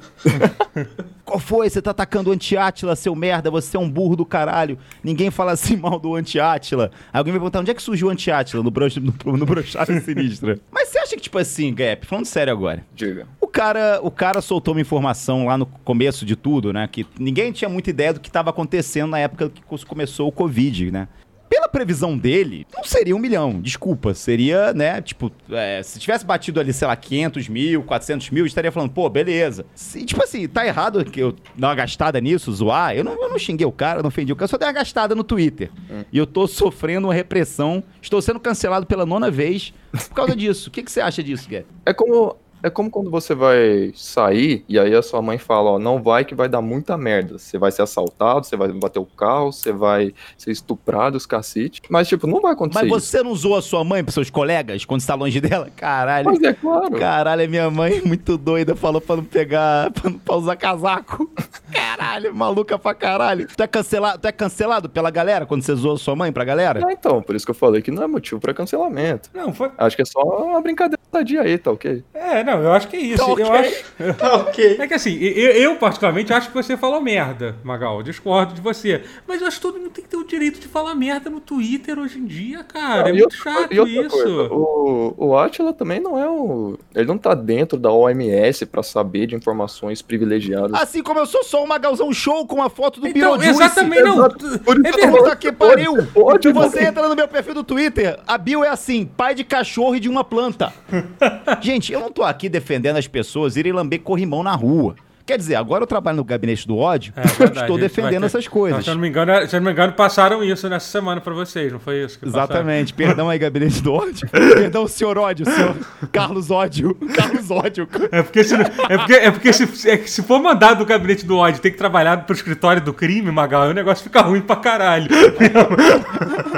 Qual 1.25 1.39
foi? 1.39 1.67
Você 1.67 1.82
tá 1.82 1.89
atacando 1.89 2.29
o 2.29 2.34
anti-Atila, 2.34 2.96
seu 2.96 3.15
merda, 3.15 3.50
você 3.50 3.75
é 3.75 3.79
um 3.79 3.89
burro 3.89 4.15
do 4.15 4.25
caralho. 4.25 4.77
Ninguém 5.03 5.32
fala 5.32 5.53
assim 5.53 5.75
mal 5.75 6.00
do 6.00 6.13
anti-Atila. 6.13 6.91
Alguém 7.12 7.34
vai 7.34 7.39
perguntar 7.39 7.62
onde 7.62 7.72
é 7.72 7.74
que 7.74 7.82
surgiu 7.82 8.08
o 8.08 8.12
anti-Atila 8.12 8.62
no, 8.62 8.70
bro 8.70 8.88
no, 9.25 9.38
no 9.38 9.46
Brochada 9.46 9.98
Sinistra. 10.00 10.60
Mas 10.72 10.89
você 10.89 11.00
acha 11.00 11.15
que, 11.15 11.22
tipo 11.24 11.39
assim, 11.39 11.74
Gap, 11.74 12.05
falando 12.05 12.25
sério 12.25 12.53
agora. 12.53 12.86
Diga. 12.96 13.27
O 13.41 13.48
cara, 13.48 14.00
o 14.03 14.12
cara 14.12 14.39
soltou 14.39 14.75
uma 14.75 14.82
informação 14.82 15.48
lá 15.48 15.58
no 15.58 15.65
começo 15.65 16.25
de 16.25 16.36
tudo, 16.36 16.72
né? 16.72 16.88
Que 16.88 17.08
ninguém 17.20 17.51
tinha 17.51 17.67
muita 17.67 17.89
ideia 17.89 18.13
do 18.13 18.20
que 18.20 18.29
estava 18.29 18.51
acontecendo 18.51 19.10
na 19.10 19.20
época 19.20 19.50
que 19.50 19.86
começou 19.86 20.27
o 20.27 20.32
Covid, 20.32 20.91
né? 20.91 21.08
Pela 21.49 21.67
previsão 21.67 22.17
dele, 22.17 22.65
não 22.75 22.83
seria 22.83 23.15
um 23.15 23.19
milhão, 23.19 23.61
desculpa. 23.61 24.13
Seria, 24.13 24.73
né, 24.73 25.01
tipo, 25.01 25.31
é, 25.51 25.81
se 25.83 25.99
tivesse 25.99 26.25
batido 26.25 26.59
ali, 26.59 26.73
sei 26.73 26.87
lá, 26.87 26.95
500 26.95 27.49
mil, 27.49 27.83
400 27.83 28.29
mil, 28.29 28.45
estaria 28.45 28.71
falando, 28.71 28.91
pô, 28.91 29.09
beleza. 29.09 29.65
Se, 29.73 30.03
tipo 30.05 30.23
assim, 30.23 30.47
tá 30.47 30.65
errado 30.65 31.03
que 31.05 31.19
eu 31.19 31.35
dar 31.55 31.69
uma 31.69 31.75
gastada 31.75 32.19
nisso, 32.19 32.51
zoar. 32.51 32.95
Eu 32.95 33.03
não, 33.03 33.13
eu 33.13 33.29
não 33.29 33.39
xinguei 33.39 33.65
o 33.65 33.71
cara, 33.71 34.01
não 34.01 34.07
ofendi 34.07 34.31
o 34.31 34.35
cara, 34.35 34.45
eu 34.45 34.49
só 34.49 34.57
dei 34.57 34.67
uma 34.67 34.73
gastada 34.73 35.15
no 35.15 35.23
Twitter. 35.23 35.71
E 36.11 36.17
eu 36.17 36.25
tô 36.25 36.47
sofrendo 36.47 37.07
uma 37.07 37.13
repressão, 37.13 37.83
estou 38.01 38.21
sendo 38.21 38.39
cancelado 38.39 38.85
pela 38.85 39.05
nona 39.05 39.29
vez 39.29 39.73
por 39.91 40.15
causa 40.15 40.35
disso. 40.35 40.69
O 40.69 40.71
que, 40.71 40.83
que 40.83 40.91
você 40.91 41.01
acha 41.01 41.23
disso, 41.23 41.47
Gué? 41.47 41.65
É 41.85 41.93
como, 41.93 42.35
é 42.63 42.69
como 42.69 42.89
quando 42.89 43.12
você 43.12 43.35
vai 43.35 43.91
sair 43.95 44.63
e 44.67 44.79
aí 44.79 44.93
a 44.95 45.01
sua 45.01 45.21
mãe 45.21 45.38
fala, 45.38 45.71
ó, 45.71 45.79
não 45.79 46.01
vai 46.01 46.25
que 46.25 46.33
vai 46.35 46.50
dar 46.50 46.62
muita 46.62 46.97
merda. 46.97 47.38
Você 47.38 47.57
vai 47.57 47.71
ser 47.71 47.81
assaltado, 47.83 48.45
você 48.45 48.55
vai 48.57 48.69
bater 48.69 49.00
o 49.00 49.05
carro, 49.05 49.51
você 49.51 49.71
vai 49.71 50.13
ser 50.38 50.51
estuprado, 50.51 51.15
os 51.17 51.25
cacete. 51.25 51.81
Mas, 51.89 52.07
tipo, 52.07 52.25
não 52.27 52.41
vai 52.41 52.53
acontecer 52.53 52.85
Mas 52.85 53.03
isso. 53.03 53.12
você 53.12 53.24
não 53.24 53.31
usou 53.31 53.55
a 53.55 53.62
sua 53.62 53.83
mãe 53.83 54.03
pros 54.03 54.13
seus 54.13 54.29
colegas 54.29 54.83
quando 54.85 55.01
você 55.01 55.07
tá 55.07 55.15
longe 55.15 55.39
dela? 55.39 55.69
Caralho. 55.75 56.25
Mas 56.25 56.41
é 56.41 56.53
claro. 56.53 56.91
Caralho, 56.91 57.43
a 57.43 57.47
minha 57.47 57.69
mãe 57.69 58.01
muito 58.03 58.38
doida 58.38 58.75
falou 58.75 59.00
pra 59.01 59.15
não 59.17 59.24
pegar, 59.24 59.91
pra, 59.91 60.09
não- 60.09 60.19
pra 60.19 60.35
usar 60.35 60.55
casaco. 60.55 61.29
Caralho, 61.71 62.33
maluca 62.33 62.77
pra 62.79 62.93
caralho. 62.93 63.47
Tu 63.55 63.62
é, 63.62 63.67
cancelado, 63.67 64.19
tu 64.19 64.27
é 64.27 64.31
cancelado 64.31 64.89
pela 64.89 65.09
galera 65.12 65.45
quando 65.45 65.62
você 65.62 65.75
zoou 65.75 65.97
sua 65.97 66.15
mãe 66.15 66.31
pra 66.31 66.43
galera? 66.43 66.79
É, 66.89 66.93
então, 66.93 67.21
por 67.21 67.35
isso 67.35 67.45
que 67.45 67.51
eu 67.51 67.55
falei 67.55 67.81
que 67.81 67.91
não 67.91 68.03
é 68.03 68.07
motivo 68.07 68.39
pra 68.39 68.53
cancelamento. 68.53 69.29
Não, 69.33 69.53
foi. 69.53 69.71
Acho 69.77 69.95
que 69.95 70.01
é 70.01 70.05
só 70.05 70.21
uma 70.21 70.62
brincadeira 70.62 71.01
da 71.12 71.21
dia 71.21 71.41
aí, 71.41 71.57
tá 71.57 71.71
ok? 71.71 72.03
É, 72.13 72.43
não, 72.45 72.61
eu 72.61 72.71
acho 72.71 72.87
que 72.87 72.95
é 72.95 72.99
isso. 73.01 73.25
Tá. 73.35 73.41
Eu 73.41 73.51
acho. 73.53 73.85
Tá 74.17 74.35
ok. 74.35 74.77
É 74.79 74.87
que 74.87 74.93
assim, 74.93 75.17
eu, 75.17 75.51
eu, 75.51 75.75
particularmente 75.77 76.31
acho 76.33 76.49
que 76.49 76.53
você 76.53 76.75
falou 76.77 77.01
merda, 77.01 77.55
Magal. 77.63 78.03
Discordo 78.03 78.53
de 78.53 78.61
você. 78.61 79.03
Mas 79.27 79.41
eu 79.41 79.47
acho 79.47 79.57
que 79.57 79.61
todo 79.61 79.79
mundo 79.79 79.89
tem 79.89 80.03
que 80.03 80.09
ter 80.09 80.17
o 80.17 80.23
direito 80.25 80.59
de 80.59 80.67
falar 80.67 80.93
merda 80.95 81.29
no 81.29 81.39
Twitter 81.39 81.97
hoje 81.97 82.19
em 82.19 82.25
dia, 82.25 82.63
cara. 82.63 83.09
é 83.09 83.11
e 83.11 83.13
muito 83.13 83.23
outra 83.35 83.37
chato 83.37 83.87
isso. 83.87 84.09
coisa, 84.09 84.53
o, 84.53 85.13
o 85.17 85.37
Atila 85.37 85.73
também 85.73 85.99
não 85.99 86.19
é 86.19 86.29
o. 86.29 86.77
Ele 86.93 87.05
não 87.07 87.17
tá 87.17 87.33
dentro 87.33 87.77
da 87.79 87.91
OMS 87.91 88.65
pra 88.65 88.83
saber 88.83 89.27
de 89.27 89.35
informações 89.35 90.01
privilegiadas. 90.01 90.73
Assim 90.79 91.01
como 91.01 91.19
eu 91.19 91.25
sou 91.25 91.43
só 91.43 91.63
um 91.63 91.67
magalzão 91.67 92.11
show 92.13 92.45
com 92.45 92.55
uma 92.55 92.69
foto 92.69 92.99
do 92.99 93.07
Então, 93.07 93.37
Beetlejuice. 93.37 93.63
exatamente, 93.63 94.03
não. 94.03 94.13
Exato. 94.15 94.59
Por 94.59 94.77
isso 94.77 94.87
É 94.87 94.91
que 94.91 94.99
eu 95.01 95.07
tô 95.07 95.13
verdade. 95.13 95.35
Que 95.39 95.51
pariu! 95.51 95.95
Pode, 96.13 96.47
E 96.47 96.51
você 96.53 96.83
entra 96.85 97.07
no 97.09 97.15
meu 97.15 97.27
perfil 97.27 97.53
do 97.53 97.63
Twitter, 97.63 98.19
a 98.27 98.37
bio 98.37 98.63
é 98.63 98.69
assim, 98.69 99.05
pai 99.05 99.33
de 99.33 99.43
cachorro 99.43 99.95
e 99.95 99.99
de 99.99 100.09
uma 100.09 100.23
planta. 100.23 100.73
Gente, 101.61 101.91
eu 101.93 101.99
não 101.99 102.11
tô 102.11 102.23
aqui 102.36 102.50
defendendo 102.50 102.98
as 102.98 103.08
pessoas 103.08 103.56
irem 103.56 103.72
lamber 103.72 104.01
corrimão 104.01 104.44
na 104.44 104.54
rua. 104.54 104.96
Quer 105.25 105.39
dizer, 105.39 105.55
agora 105.55 105.82
eu 105.84 105.88
trabalho 105.88 106.17
no 106.17 106.24
gabinete 106.24 106.67
do 106.67 106.77
ódio, 106.77 107.12
É 107.15 107.22
verdade, 107.22 107.62
estou 107.62 107.79
defendendo 107.79 108.22
ter- 108.22 108.25
essas 108.27 108.48
coisas. 108.48 108.77
Não, 108.77 108.84
se, 108.84 108.89
eu 108.91 108.94
não 108.94 109.01
me 109.01 109.08
engano, 109.10 109.48
se 109.48 109.55
eu 109.55 109.60
não 109.60 109.65
me 109.65 109.72
engano, 109.72 109.91
passaram 109.94 110.44
isso 110.44 110.70
nessa 110.70 110.88
semana 110.88 111.20
pra 111.20 111.34
vocês, 111.34 111.72
não 111.74 111.79
foi 111.79 112.03
isso? 112.03 112.20
que 112.20 112.25
passaram? 112.25 112.46
Exatamente. 112.46 112.94
Perdão 112.94 113.27
aí, 113.27 113.39
gabinete 113.39 113.82
do 113.82 113.91
ódio. 113.91 114.29
Perdão, 114.29 114.88
senhor 114.88 115.17
ódio, 115.17 115.46
senhor 115.50 115.75
Carlos 116.12 116.51
ódio. 116.51 116.94
Carlos 117.15 117.50
ódio. 117.50 117.88
É 118.12 118.22
porque, 118.22 118.44
se, 118.44 118.53
é 118.53 118.98
porque, 118.98 119.13
é 119.13 119.32
porque 119.32 119.51
se, 119.51 119.89
é 119.89 119.98
que 119.98 120.10
se 120.10 120.22
for 120.22 120.39
mandado 120.39 120.77
do 120.79 120.86
gabinete 120.86 121.25
do 121.25 121.38
ódio 121.38 121.60
ter 121.60 121.72
que 121.72 121.77
trabalhar 121.77 122.24
pro 122.25 122.36
escritório 122.36 122.82
do 122.82 122.94
crime, 122.94 123.32
Magal, 123.32 123.70
o 123.70 123.74
negócio 123.74 124.03
fica 124.03 124.22
ruim 124.22 124.41
pra 124.41 124.55
caralho. 124.58 125.08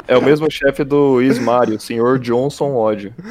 É 0.07 0.17
o 0.17 0.21
mesmo 0.21 0.51
chefe 0.51 0.83
do 0.83 1.21
Ismário, 1.21 1.75
o 1.77 1.79
senhor 1.79 2.19
Johnson 2.19 2.73
Ódio. 2.73 3.13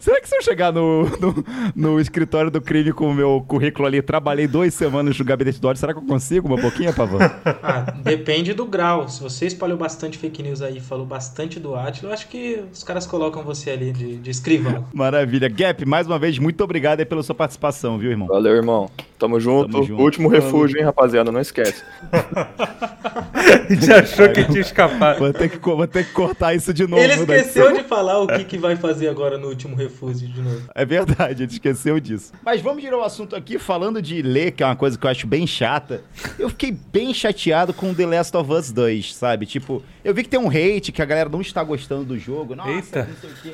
Será 0.00 0.20
que 0.20 0.28
se 0.28 0.36
eu 0.36 0.42
chegar 0.42 0.72
no, 0.72 1.04
no, 1.18 1.44
no 1.74 2.00
escritório 2.00 2.50
do 2.50 2.60
crime 2.60 2.92
com 2.92 3.08
o 3.08 3.14
meu 3.14 3.41
currículo 3.42 3.86
ali, 3.86 4.00
trabalhei 4.02 4.46
duas 4.46 4.72
semanas 4.74 5.18
no 5.18 5.24
gabinete 5.24 5.60
do 5.60 5.68
ódio, 5.68 5.80
será 5.80 5.92
que 5.92 5.98
eu 5.98 6.04
consigo 6.04 6.48
uma 6.48 6.56
boquinha, 6.56 6.92
Pavan? 6.92 7.18
Ah, 7.62 7.92
depende 8.02 8.52
do 8.54 8.64
grau. 8.64 9.08
Se 9.08 9.22
você 9.22 9.46
espalhou 9.46 9.78
bastante 9.78 10.18
fake 10.18 10.42
news 10.42 10.62
aí, 10.62 10.80
falou 10.80 11.06
bastante 11.06 11.60
do 11.60 11.74
Atila, 11.74 12.10
eu 12.10 12.14
acho 12.14 12.28
que 12.28 12.62
os 12.72 12.82
caras 12.82 13.06
colocam 13.06 13.42
você 13.42 13.70
ali 13.70 13.92
de, 13.92 14.16
de 14.16 14.30
escrivão. 14.30 14.84
Maravilha. 14.92 15.48
Gap, 15.48 15.84
mais 15.86 16.06
uma 16.06 16.18
vez, 16.18 16.38
muito 16.38 16.62
obrigado 16.64 17.00
aí 17.00 17.06
pela 17.06 17.22
sua 17.22 17.34
participação, 17.34 17.98
viu, 17.98 18.10
irmão? 18.10 18.26
Valeu, 18.26 18.54
irmão. 18.54 18.90
Tamo 19.18 19.38
junto. 19.38 19.70
Tamo 19.70 19.84
junto. 19.84 20.02
Último 20.02 20.28
refúgio, 20.28 20.78
hein, 20.78 20.84
rapaziada? 20.84 21.30
Não 21.30 21.40
esquece. 21.40 21.82
A 23.42 23.74
gente 23.74 23.92
achou 23.92 24.28
que 24.30 24.44
tinha 24.44 24.60
escapado. 24.60 25.18
Vou 25.18 25.32
ter 25.32 25.48
que, 25.48 25.58
vou 25.58 25.86
ter 25.86 26.04
que 26.06 26.12
cortar 26.12 26.54
isso 26.54 26.72
de 26.72 26.86
novo. 26.86 27.02
Ele 27.02 27.24
da 27.24 27.36
esqueceu 27.36 27.72
de 27.72 27.82
falar 27.84 28.20
o 28.20 28.26
que, 28.26 28.44
que 28.44 28.58
vai 28.58 28.76
fazer 28.76 29.08
agora 29.08 29.38
no 29.38 29.48
último 29.48 29.76
refúgio 29.76 30.28
de 30.28 30.40
novo. 30.40 30.62
É 30.74 30.84
verdade, 30.84 31.42
ele 31.44 31.52
esqueceu 31.52 32.00
disso. 32.00 32.32
Mas 32.44 32.60
vamos 32.60 32.82
girar 32.82 32.98
o 32.98 33.02
assunto 33.02 33.31
aqui 33.34 33.58
falando 33.58 34.00
de 34.02 34.20
ler, 34.22 34.52
que 34.52 34.62
é 34.62 34.66
uma 34.66 34.76
coisa 34.76 34.98
que 34.98 35.04
eu 35.06 35.10
acho 35.10 35.26
bem 35.26 35.46
chata. 35.46 36.02
Eu 36.38 36.48
fiquei 36.50 36.70
bem 36.72 37.12
chateado 37.14 37.72
com 37.72 37.92
The 37.94 38.06
Last 38.06 38.36
of 38.36 38.52
Us 38.52 38.70
2, 38.72 39.14
sabe? 39.14 39.46
Tipo, 39.46 39.82
eu 40.04 40.14
vi 40.14 40.22
que 40.22 40.28
tem 40.28 40.38
um 40.40 40.48
hate, 40.48 40.92
que 40.92 41.02
a 41.02 41.04
galera 41.04 41.28
não 41.28 41.40
está 41.40 41.62
gostando 41.64 42.04
do 42.04 42.18
jogo. 42.18 42.54
Nossa, 42.54 42.70
Eita. 42.70 43.04
não 43.08 43.16
sei 43.16 43.30
o 43.30 43.34
quê. 43.42 43.52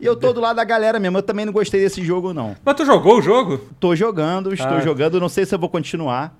E 0.00 0.06
eu 0.06 0.16
tô 0.16 0.32
do 0.32 0.40
lado 0.40 0.56
da 0.56 0.64
galera 0.64 0.98
mesmo, 0.98 1.18
eu 1.18 1.22
também 1.22 1.44
não 1.44 1.52
gostei 1.52 1.78
desse 1.78 2.02
jogo, 2.02 2.32
não. 2.32 2.56
Mas 2.64 2.74
tu 2.74 2.86
jogou 2.86 3.18
o 3.18 3.22
jogo? 3.22 3.58
Tô 3.78 3.94
jogando, 3.94 4.52
estou 4.54 4.78
Ah. 4.78 4.80
jogando, 4.80 5.20
não 5.20 5.28
sei 5.28 5.44
se 5.44 5.54
eu 5.54 5.58
vou 5.58 5.68
continuar. 5.68 6.34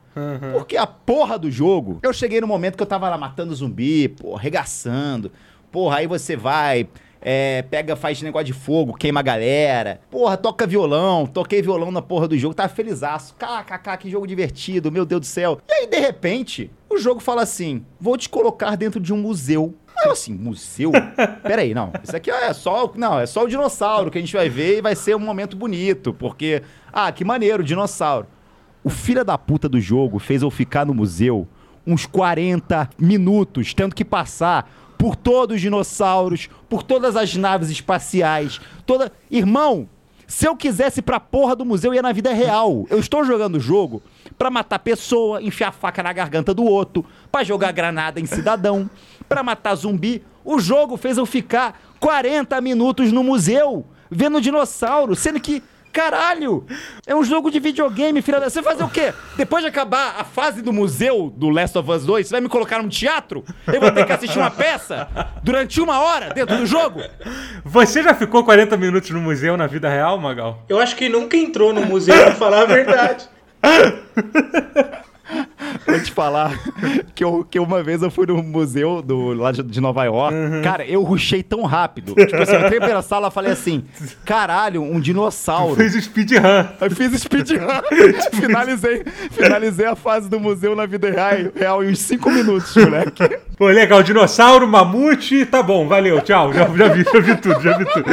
Porque 0.55 0.77
a 0.79 0.87
porra 0.87 1.39
do 1.39 1.51
jogo, 1.51 1.99
eu 2.03 2.13
cheguei 2.13 2.41
no 2.41 2.47
momento 2.47 2.77
que 2.77 2.83
eu 2.83 2.87
tava 2.87 3.09
lá 3.11 3.19
matando 3.19 3.55
zumbi, 3.55 4.09
pô, 4.09 4.35
arregaçando. 4.37 5.31
Porra, 5.71 5.99
aí 5.99 6.07
você 6.07 6.35
vai, 6.37 6.89
é, 7.23 7.63
pega, 7.63 7.95
faz 7.97 8.23
negócio 8.23 8.47
de 8.47 8.53
fogo, 8.53 8.95
queima 8.95 9.21
a 9.21 9.23
galera. 9.23 10.01
Porra, 10.11 10.37
toca 10.37 10.67
violão, 10.67 11.27
toquei 11.27 11.61
violão 11.61 11.91
na 11.91 12.01
porra 12.01 12.27
do 12.27 12.39
jogo, 12.39 12.55
tava 12.55 12.69
felizaço. 12.69 13.35
KKK, 13.35 13.97
que 13.99 14.11
jogo 14.11 14.27
divertido, 14.27 14.91
meu 14.91 15.05
Deus 15.05 15.21
do 15.21 15.27
céu. 15.27 15.61
E 15.69 15.73
aí, 15.73 15.87
de 15.87 15.99
repente, 15.99 16.71
o 16.89 16.99
jogo 16.99 17.21
fala 17.21 17.43
assim: 17.43 17.85
vou 18.01 18.17
te 18.17 18.29
colocar 18.29 18.77
dentro 18.77 19.01
de 19.01 19.13
um 19.13 19.19
museu. 19.19 19.75
Aí 19.99 20.07
eu 20.07 20.13
assim, 20.13 20.33
museu? 20.33 20.93
Peraí, 21.43 21.75
não. 21.75 21.93
Isso 22.03 22.17
aqui 22.17 22.31
é 22.31 22.53
só. 22.55 22.91
Não, 22.97 23.21
é 23.21 23.27
só 23.27 23.45
o 23.45 23.49
dinossauro 23.49 24.11
que 24.11 24.19
a 24.19 24.21
gente 24.21 24.35
vai 24.35 24.49
ver 24.49 24.79
e 24.79 24.83
vai 24.83 24.97
ser 24.97 25.15
um 25.15 25.21
momento 25.21 25.57
bonito. 25.57 26.15
Porque. 26.15 26.63
Ah, 26.93 27.13
que 27.13 27.25
maneiro, 27.25 27.63
dinossauro. 27.63 28.27
O 28.83 28.89
filho 28.89 29.25
da 29.25 29.37
puta 29.37 29.69
do 29.69 29.79
jogo 29.79 30.19
fez 30.19 30.41
eu 30.41 30.51
ficar 30.51 30.87
no 30.87 30.95
museu 30.95 31.47
uns 31.87 32.07
40 32.07 32.89
minutos, 32.99 33.75
tendo 33.75 33.95
que 33.95 34.05
passar 34.05 34.71
por 35.01 35.17
todos 35.17 35.57
os 35.57 35.63
dinossauros, 35.63 36.51
por 36.69 36.83
todas 36.83 37.17
as 37.17 37.35
naves 37.35 37.71
espaciais, 37.71 38.61
toda. 38.85 39.11
Irmão, 39.31 39.89
se 40.27 40.47
eu 40.47 40.55
quisesse 40.55 41.01
pra 41.01 41.19
porra 41.19 41.57
do 41.57 41.65
museu, 41.65 41.95
ia 41.95 42.03
na 42.03 42.13
vida 42.13 42.35
real. 42.35 42.87
Eu 42.91 42.99
estou 42.99 43.25
jogando 43.25 43.55
o 43.55 43.61
jogo 43.61 44.03
pra 44.37 44.51
matar 44.51 44.79
pessoa, 44.79 45.43
enfiar 45.43 45.73
faca 45.73 46.03
na 46.03 46.13
garganta 46.13 46.53
do 46.53 46.65
outro, 46.65 47.03
pra 47.33 47.43
jogar 47.43 47.73
granada 47.73 48.21
em 48.21 48.27
cidadão, 48.27 48.91
pra 49.27 49.43
matar 49.43 49.75
zumbi. 49.75 50.23
O 50.45 50.61
jogo 50.61 50.99
fez 50.99 51.17
eu 51.17 51.25
ficar 51.25 51.81
40 51.99 52.61
minutos 52.61 53.11
no 53.11 53.25
museu, 53.25 53.87
vendo 54.11 54.39
dinossauro, 54.39 55.17
sendo 55.17 55.41
que. 55.41 55.63
Caralho! 55.93 56.65
É 57.07 57.15
um 57.15 57.25
jogo 57.25 57.51
de 57.51 57.59
videogame, 57.59 58.23
filha 58.23 58.39
da. 58.39 58.49
Você 58.49 58.63
fazer 58.63 58.83
o 58.85 58.89
quê? 58.89 59.13
Depois 59.37 59.63
de 59.63 59.69
acabar 59.69 60.17
a 60.19 60.25
fase 60.25 60.63
do 60.63 60.73
museu 60.73 61.33
do 61.37 61.49
Last 61.49 61.77
of 61.77 61.91
Us 61.91 62.05
2, 62.05 62.27
você 62.27 62.33
vai 62.33 62.41
me 62.41 62.49
colocar 62.49 62.83
num 62.83 62.89
teatro? 62.89 63.45
Eu 63.67 63.81
vou 63.81 63.91
ter 63.91 64.07
que 64.07 64.13
assistir 64.13 64.39
uma 64.39 64.51
peça 64.51 65.09
durante 65.43 65.81
uma 65.81 66.01
hora 66.01 66.33
dentro 66.33 66.57
do 66.57 66.67
jogo? 66.67 67.01
Você 67.65 68.03
já 68.03 68.15
ficou 68.15 68.45
40 68.45 68.77
minutos 68.77 69.11
no 69.11 69.21
museu 69.21 69.57
na 69.57 69.67
vida 69.67 69.89
real, 69.89 70.19
Magal? 70.19 70.65
Eu 70.69 70.79
acho 70.79 70.95
que 70.95 71.09
nunca 71.09 71.37
entrou 71.37 71.73
no 71.73 71.85
museu 71.85 72.15
pra 72.15 72.35
falar 72.35 72.63
a 72.63 72.67
verdade. 72.67 73.29
Vou 75.87 76.01
te 76.01 76.13
falar 76.13 76.59
que, 77.15 77.25
eu, 77.25 77.47
que 77.49 77.59
uma 77.59 77.83
vez 77.83 78.03
eu 78.03 78.11
fui 78.11 78.27
no 78.27 78.43
museu 78.43 79.03
do, 79.03 79.33
lá 79.33 79.53
de, 79.53 79.63
de 79.63 79.81
Nova 79.81 80.05
York. 80.05 80.35
Cara, 80.63 80.85
eu 80.85 81.03
rushei 81.03 81.43
tão 81.43 81.63
rápido. 81.63 82.15
Tipo 82.15 82.37
assim, 82.37 82.55
eu 82.55 82.67
entrei 82.67 82.81
pela 82.81 83.03
sala 83.03 83.29
e 83.29 83.31
falei 83.31 83.53
assim: 83.53 83.85
caralho, 84.25 84.83
um 84.83 85.01
dinossauro. 85.01 85.77
Fez 85.77 85.95
o 85.95 86.01
speedrun. 86.01 86.41
Aí 86.81 86.91
fiz 86.91 87.21
speedrun. 87.21 87.67
finalizei, 88.35 89.05
finalizei 89.31 89.87
a 89.87 89.97
fase 89.97 90.29
do 90.29 90.41
museu 90.41 90.75
na 90.75 90.87
vida 90.87 91.11
real, 91.11 91.53
real 91.55 91.85
em 91.85 91.91
uns 91.91 92.01
5 92.01 92.31
minutos, 92.31 92.75
moleque. 92.77 93.39
Pô, 93.57 93.69
legal, 93.69 94.03
dinossauro, 94.03 94.67
mamute, 94.67 95.47
tá 95.47 95.63
bom, 95.63 95.87
valeu, 95.87 96.21
tchau. 96.21 96.53
Já, 96.53 96.67
já 96.69 96.89
vi, 96.89 97.05
já 97.05 97.21
vi 97.21 97.37
tudo, 97.37 97.61
já 97.61 97.79
vi 97.79 97.85
tudo. 97.87 98.05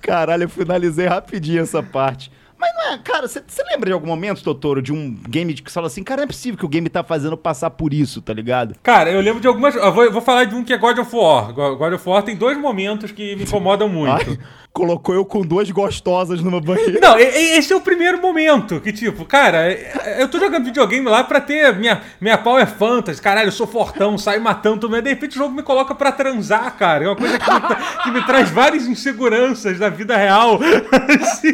Caralho, 0.00 0.44
eu 0.44 0.48
finalizei 0.48 1.06
rapidinho 1.06 1.62
essa 1.62 1.82
parte. 1.82 2.30
Mas 2.64 2.74
não 2.74 2.92
é, 2.94 2.98
cara, 2.98 3.28
você 3.28 3.42
lembra 3.70 3.86
de 3.90 3.92
algum 3.92 4.06
momento, 4.06 4.42
Totoro, 4.42 4.80
de 4.80 4.90
um 4.90 5.14
game 5.28 5.52
que 5.52 5.70
você 5.70 5.74
fala 5.74 5.86
assim, 5.88 6.02
cara, 6.02 6.18
não 6.20 6.24
é 6.24 6.26
possível 6.28 6.58
que 6.58 6.64
o 6.64 6.68
game 6.68 6.88
tá 6.88 7.04
fazendo 7.04 7.36
passar 7.36 7.68
por 7.70 7.92
isso, 7.92 8.22
tá 8.22 8.32
ligado? 8.32 8.74
Cara, 8.82 9.10
eu 9.10 9.20
lembro 9.20 9.40
de 9.40 9.46
algumas. 9.46 9.74
Eu 9.74 9.92
vou, 9.92 10.04
eu 10.04 10.12
vou 10.12 10.22
falar 10.22 10.44
de 10.44 10.54
um 10.54 10.64
que 10.64 10.72
é 10.72 10.78
God 10.78 10.96
of 10.98 11.14
War. 11.14 11.52
Go- 11.52 11.76
God 11.76 11.92
of 11.92 12.08
War 12.08 12.22
tem 12.22 12.34
dois 12.36 12.56
momentos 12.58 13.12
que 13.12 13.36
me 13.36 13.42
incomodam 13.44 13.86
muito. 13.88 14.30
Ai, 14.30 14.38
colocou 14.74 15.14
eu 15.14 15.24
com 15.24 15.42
duas 15.42 15.70
gostosas 15.70 16.42
numa 16.42 16.60
banheira. 16.60 16.98
Não, 17.00 17.16
esse 17.16 17.72
é 17.72 17.76
o 17.76 17.80
primeiro 17.80 18.20
momento. 18.20 18.80
Que, 18.80 18.92
tipo, 18.92 19.24
cara, 19.24 19.72
eu 20.18 20.28
tô 20.28 20.40
jogando 20.40 20.64
videogame 20.64 21.08
lá 21.08 21.22
pra 21.22 21.40
ter 21.40 21.76
minha, 21.76 22.02
minha 22.20 22.36
Power 22.36 22.66
Fantasy, 22.66 23.22
caralho, 23.22 23.48
eu 23.48 23.52
sou 23.52 23.68
fortão, 23.68 24.18
saio 24.18 24.42
matando 24.42 24.80
tudo, 24.80 24.90
mas 24.90 25.04
de 25.04 25.10
repente 25.10 25.36
o 25.36 25.38
jogo 25.38 25.54
me 25.54 25.62
coloca 25.62 25.94
pra 25.94 26.10
transar, 26.10 26.76
cara. 26.76 27.04
É 27.04 27.08
uma 27.08 27.14
coisa 27.14 27.38
que 27.38 27.50
me, 27.50 27.60
que 28.02 28.10
me 28.10 28.26
traz 28.26 28.50
várias 28.50 28.86
inseguranças 28.88 29.78
da 29.78 29.88
vida 29.88 30.16
real. 30.16 30.58
Assim, 31.22 31.52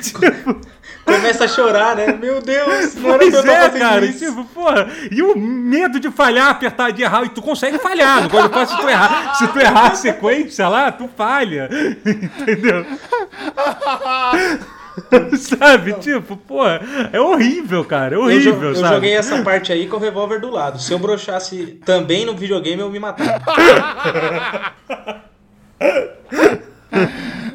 tipo, 0.00 0.60
Começa 1.04 1.44
a 1.44 1.48
chorar, 1.48 1.96
né? 1.96 2.06
Meu 2.12 2.40
Deus, 2.40 2.94
não 2.96 3.14
era 3.14 3.24
eu 3.24 3.30
Pois 3.30 3.44
estar 3.44 3.76
é, 3.76 3.78
cara. 3.78 4.04
isso. 4.06 4.24
Tipo, 4.26 4.44
porra. 4.46 4.88
E 5.10 5.22
o 5.22 5.36
medo 5.36 5.98
de 5.98 6.10
falhar, 6.10 6.48
apertar 6.50 6.90
de 6.92 7.02
errar. 7.02 7.24
E 7.24 7.30
tu 7.30 7.42
consegue 7.42 7.78
falhar. 7.78 8.24
Agora, 8.24 8.44
depois, 8.48 8.68
se 8.68 8.76
tu 8.76 8.88
errar, 8.88 9.34
se 9.34 9.48
tu 9.48 9.58
errar 9.58 9.86
a 9.92 9.94
sequência 9.94 10.68
lá, 10.68 10.92
tu 10.92 11.08
falha. 11.16 11.68
Entendeu? 12.06 12.86
Sabe? 15.38 15.94
Tipo, 15.94 16.36
porra, 16.36 16.80
é 17.12 17.20
horrível, 17.20 17.84
cara. 17.84 18.14
É 18.14 18.18
Eu, 18.18 18.22
horrível, 18.22 18.54
jo- 18.60 18.64
eu 18.66 18.74
sabe? 18.76 18.94
joguei 18.94 19.14
essa 19.16 19.42
parte 19.42 19.72
aí 19.72 19.86
com 19.86 19.96
o 19.96 20.00
revólver 20.00 20.40
do 20.40 20.50
lado. 20.50 20.80
Se 20.80 20.92
eu 20.92 20.98
broxasse 20.98 21.80
também 21.84 22.24
no 22.26 22.34
videogame, 22.36 22.82
eu 22.82 22.90
me 22.90 22.98
matava. 22.98 23.40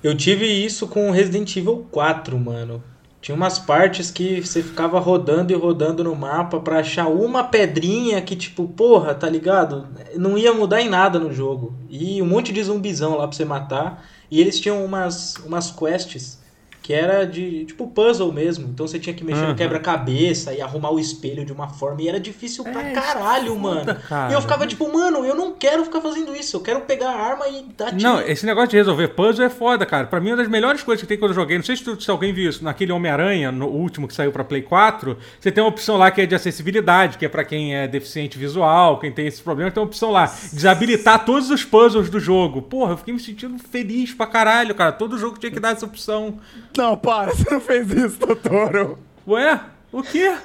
eu 0.03 0.15
tive 0.17 0.45
isso 0.45 0.87
com 0.87 1.11
Resident 1.11 1.55
Evil 1.55 1.87
4, 1.91 2.37
mano. 2.39 2.83
Tinha 3.25 3.35
umas 3.35 3.57
partes 3.57 4.11
que 4.11 4.39
você 4.39 4.61
ficava 4.61 4.99
rodando 4.99 5.51
e 5.51 5.55
rodando 5.55 6.03
no 6.03 6.15
mapa 6.15 6.59
pra 6.59 6.81
achar 6.81 7.07
uma 7.07 7.43
pedrinha 7.43 8.21
que, 8.21 8.35
tipo, 8.35 8.67
porra, 8.67 9.15
tá 9.15 9.27
ligado? 9.27 9.87
Não 10.15 10.37
ia 10.37 10.53
mudar 10.53 10.79
em 10.79 10.89
nada 10.89 11.17
no 11.17 11.33
jogo. 11.33 11.73
E 11.89 12.21
um 12.21 12.27
monte 12.27 12.53
de 12.53 12.61
zumbizão 12.61 13.17
lá 13.17 13.27
pra 13.27 13.35
você 13.35 13.43
matar. 13.43 14.05
E 14.29 14.39
eles 14.39 14.59
tinham 14.59 14.85
umas, 14.85 15.37
umas 15.37 15.71
quests 15.71 16.39
que 16.85 16.93
era 16.93 17.25
de, 17.25 17.65
tipo, 17.65 17.87
puzzle 17.87 18.31
mesmo. 18.31 18.67
Então 18.69 18.87
você 18.87 18.99
tinha 18.99 19.11
que 19.15 19.23
mexer 19.23 19.39
no 19.41 19.47
Aham. 19.47 19.55
quebra-cabeça 19.55 20.53
e 20.53 20.61
arrumar 20.61 20.91
o 20.91 20.99
espelho 20.99 21.43
de 21.43 21.51
uma 21.51 21.67
forma. 21.67 21.99
E 22.03 22.07
era 22.07 22.19
difícil 22.19 22.63
pra 22.63 22.79
É, 22.89 22.91
caralho, 22.93 23.57
mano. 23.57 23.95
cara. 24.07 24.31
E 24.31 24.35
eu 24.35 24.41
ficava 24.41 24.67
tipo, 24.67 24.91
mano, 24.93 25.25
eu 25.25 25.33
não 25.35 25.51
quero 25.53 25.83
ficar 25.83 25.99
fazendo 25.99 26.35
isso. 26.35 26.57
Eu 26.57 26.61
quero 26.61 26.81
pegar 26.81 27.09
a 27.09 27.15
arma 27.19 27.47
e 27.47 27.65
dar 27.75 27.87
tiro. 27.87 28.03
Não, 28.03 28.21
esse 28.21 28.45
negócio 28.45 28.69
de 28.69 28.77
resolver 28.77 29.07
puzzle 29.09 29.43
é 29.43 29.49
foda, 29.49 29.83
cara. 29.83 30.05
Pra 30.05 30.19
mim, 30.19 30.29
uma 30.29 30.37
das 30.37 30.47
melhores 30.47 30.83
coisas 30.83 31.01
que 31.01 31.07
tem 31.07 31.17
quando 31.17 31.31
eu 31.31 31.35
joguei, 31.35 31.57
não 31.57 31.65
sei 31.65 31.75
se, 31.75 31.83
tu- 31.83 31.99
se 31.99 32.11
alguém 32.11 32.31
viu 32.31 32.47
isso, 32.47 32.63
naquele 32.63 32.91
Homem-Aranha, 32.91 33.51
no 33.51 33.65
último 33.65 34.07
que 34.07 34.13
saiu 34.13 34.31
pra 34.31 34.43
Play 34.43 34.61
4, 34.61 35.17
você 35.39 35.51
tem 35.51 35.63
uma 35.63 35.69
opção 35.71 35.97
lá 35.97 36.11
que 36.11 36.21
é 36.21 36.27
de 36.27 36.35
acessibilidade, 36.35 37.17
que 37.17 37.25
é 37.25 37.29
pra 37.29 37.43
quem 37.43 37.75
é 37.75 37.87
deficiente 37.87 38.37
visual, 38.37 38.99
quem 38.99 39.11
tem 39.11 39.25
esses 39.25 39.41
problemas, 39.41 39.73
tem 39.73 39.81
uma 39.81 39.87
opção 39.87 40.11
lá, 40.11 40.31
desabilitar 40.53 41.25
todos 41.25 41.49
os 41.49 41.63
puzzles 41.63 42.11
do 42.11 42.19
jogo. 42.19 42.61
Porra, 42.61 42.93
eu 42.93 42.97
fiquei 42.97 43.13
me 43.13 43.19
sentindo 43.19 43.57
feliz 43.57 44.13
pra 44.13 44.27
caralho, 44.27 44.75
cara. 44.75 44.91
Todo 44.91 45.17
jogo 45.17 45.39
tinha 45.39 45.51
que 45.51 45.59
dar 45.59 45.71
essa 45.71 45.85
opção. 45.85 46.37
Não, 46.77 46.97
para, 46.97 47.31
você 47.35 47.49
não 47.49 47.61
fez 47.61 47.89
isso, 47.91 48.17
Totoro. 48.19 48.99
Ué? 49.27 49.59
O 49.91 50.03
quê? 50.03 50.35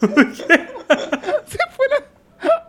Você 0.00 1.58
foi 1.76 1.88
na... 1.88 2.00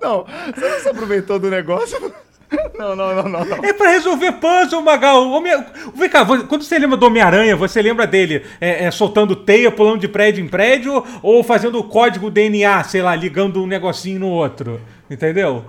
Não, 0.02 0.26
você 0.54 0.70
não 0.70 0.80
se 0.80 0.90
aproveitou 0.90 1.40
do 1.40 1.50
negócio. 1.50 2.14
Não, 2.78 2.96
não, 2.96 3.16
não, 3.16 3.24
não, 3.24 3.44
não. 3.44 3.66
É 3.66 3.74
pra 3.74 3.90
resolver 3.90 4.34
puzzle, 4.34 4.82
Magal. 4.82 5.30
Homem... 5.32 5.52
Vem 5.96 6.08
cá, 6.08 6.24
quando 6.24 6.62
você 6.62 6.78
lembra 6.78 6.96
do 6.96 7.08
Homem-Aranha, 7.08 7.56
você 7.56 7.82
lembra 7.82 8.06
dele 8.06 8.46
é, 8.62 8.86
é, 8.86 8.92
soltando 8.92 9.36
teia, 9.36 9.72
pulando 9.72 10.00
de 10.00 10.08
prédio 10.08 10.46
em 10.46 10.48
prédio, 10.48 11.04
ou 11.24 11.44
fazendo 11.44 11.80
o 11.80 11.84
código 11.84 12.30
DNA, 12.30 12.84
sei 12.84 13.02
lá, 13.02 13.16
ligando 13.16 13.64
um 13.64 13.68
negocinho 13.68 14.20
no 14.20 14.30
outro? 14.30 14.80
Entendeu? 15.10 15.66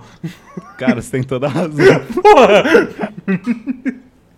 Cara, 0.77 1.01
você 1.01 1.11
tem 1.11 1.23
toda 1.23 1.47
a 1.47 1.49
razão. 1.49 2.05
Porra! 2.21 2.63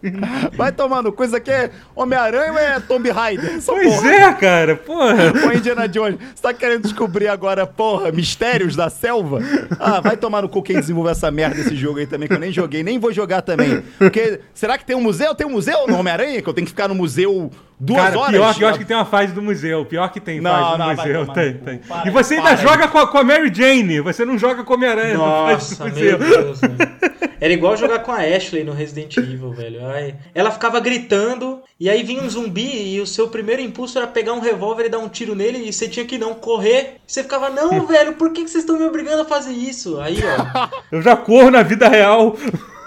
Vai 0.55 0.71
tomando 0.71 1.11
coisa 1.11 1.37
aqui 1.37 1.51
é 1.51 1.69
Homem-Aranha 1.95 2.51
ou 2.51 2.57
é 2.57 2.79
Tomb 2.79 3.09
Raider? 3.09 3.55
Essa 3.55 3.71
Pois 3.71 3.95
porra. 3.95 4.11
é, 4.11 4.33
cara, 4.33 4.75
porra. 4.75 5.33
Ô, 5.47 5.51
Indiana 5.51 5.87
Jones, 5.87 6.17
você 6.33 6.41
tá 6.41 6.53
querendo 6.53 6.83
descobrir 6.83 7.27
agora, 7.27 7.67
porra, 7.67 8.11
mistérios 8.11 8.75
da 8.75 8.89
selva? 8.89 9.39
Ah, 9.79 9.99
vai 9.99 10.15
tomar 10.15 10.41
no 10.41 10.49
cu 10.49 10.61
quem 10.63 10.79
desenvolveu 10.79 11.11
essa 11.11 11.29
merda 11.29 11.55
desse 11.55 11.75
jogo 11.75 11.99
aí 11.99 12.07
também, 12.07 12.27
que 12.27 12.33
eu 12.33 12.39
nem 12.39 12.51
joguei, 12.51 12.83
nem 12.83 12.97
vou 12.99 13.11
jogar 13.11 13.41
também. 13.41 13.83
Porque, 13.97 14.39
será 14.53 14.77
que 14.77 14.85
tem 14.85 14.95
um 14.95 15.01
museu? 15.01 15.35
Tem 15.35 15.45
um 15.45 15.51
museu 15.51 15.87
no 15.87 15.97
Homem-Aranha? 15.97 16.41
Que 16.41 16.47
eu 16.49 16.53
tenho 16.53 16.65
que 16.65 16.71
ficar 16.71 16.87
no 16.87 16.95
museu 16.95 17.51
duas 17.79 18.01
Cara, 18.01 18.19
horas? 18.19 18.31
pior 18.31 18.55
que 18.55 18.63
eu 18.63 18.67
acho 18.67 18.79
que 18.79 18.85
tem 18.85 18.97
uma 18.97 19.05
fase 19.05 19.33
do 19.33 19.41
museu. 19.41 19.85
Pior 19.85 20.09
que 20.11 20.19
tem 20.19 20.41
Não, 20.41 20.51
fase 20.51 20.71
do 20.71 20.77
não, 20.77 20.85
vai 20.85 20.95
museu. 20.95 21.21
tomar 21.21 21.33
Tem, 21.33 21.53
no 21.53 21.59
tem. 21.59 21.77
Para 21.79 22.07
e 22.07 22.11
você 22.11 22.33
ainda 22.35 22.47
para 22.47 22.55
joga 22.57 22.87
com 22.87 22.97
a, 22.97 23.07
com 23.07 23.17
a 23.17 23.23
Mary 23.23 23.51
Jane. 23.53 23.99
Você 24.01 24.25
não 24.25 24.37
joga 24.37 24.63
com 24.63 24.73
a 24.73 24.75
Homem-Aranha. 24.75 25.17
Nossa, 25.17 25.75
do 25.89 25.95
meu 25.95 26.17
museu. 26.17 26.17
Deus, 26.17 26.59
velho. 26.61 26.77
Era 27.41 27.53
igual 27.53 27.77
jogar 27.77 27.99
com 27.99 28.11
a 28.11 28.17
Ashley 28.17 28.65
no 28.65 28.73
Resident 28.73 29.15
Evil, 29.15 29.51
velho. 29.53 29.85
Ai. 29.87 30.13
Ela 30.35 30.51
ficava 30.51 30.79
gritando, 30.81 31.61
e 31.79 31.89
aí 31.89 32.03
vinha 32.03 32.21
um 32.21 32.29
zumbi, 32.29 32.95
e 32.95 32.99
o 32.99 33.07
seu 33.07 33.29
primeiro 33.29 33.61
impulso 33.61 33.97
era 33.97 34.07
pegar 34.07 34.33
um 34.33 34.41
revólver 34.41 34.87
e 34.87 34.89
dar 34.89 34.99
um 34.99 35.07
tiro 35.07 35.33
nele, 35.33 35.59
e 35.59 35.71
você 35.71 35.87
tinha 35.87 36.05
que 36.05 36.17
não 36.17 36.33
correr. 36.33 36.97
E 37.07 37.11
você 37.11 37.23
ficava, 37.23 37.49
não, 37.49 37.85
velho, 37.87 38.13
por 38.13 38.33
que 38.33 38.43
que 38.43 38.49
vocês 38.49 38.63
estão 38.65 38.77
me 38.77 38.83
obrigando 38.85 39.21
a 39.21 39.25
fazer 39.25 39.53
isso? 39.53 40.01
Aí, 40.01 40.19
ó. 40.21 40.67
Eu 40.91 41.01
já 41.01 41.15
corro 41.15 41.49
na 41.49 41.63
vida 41.63 41.87
real. 41.87 42.35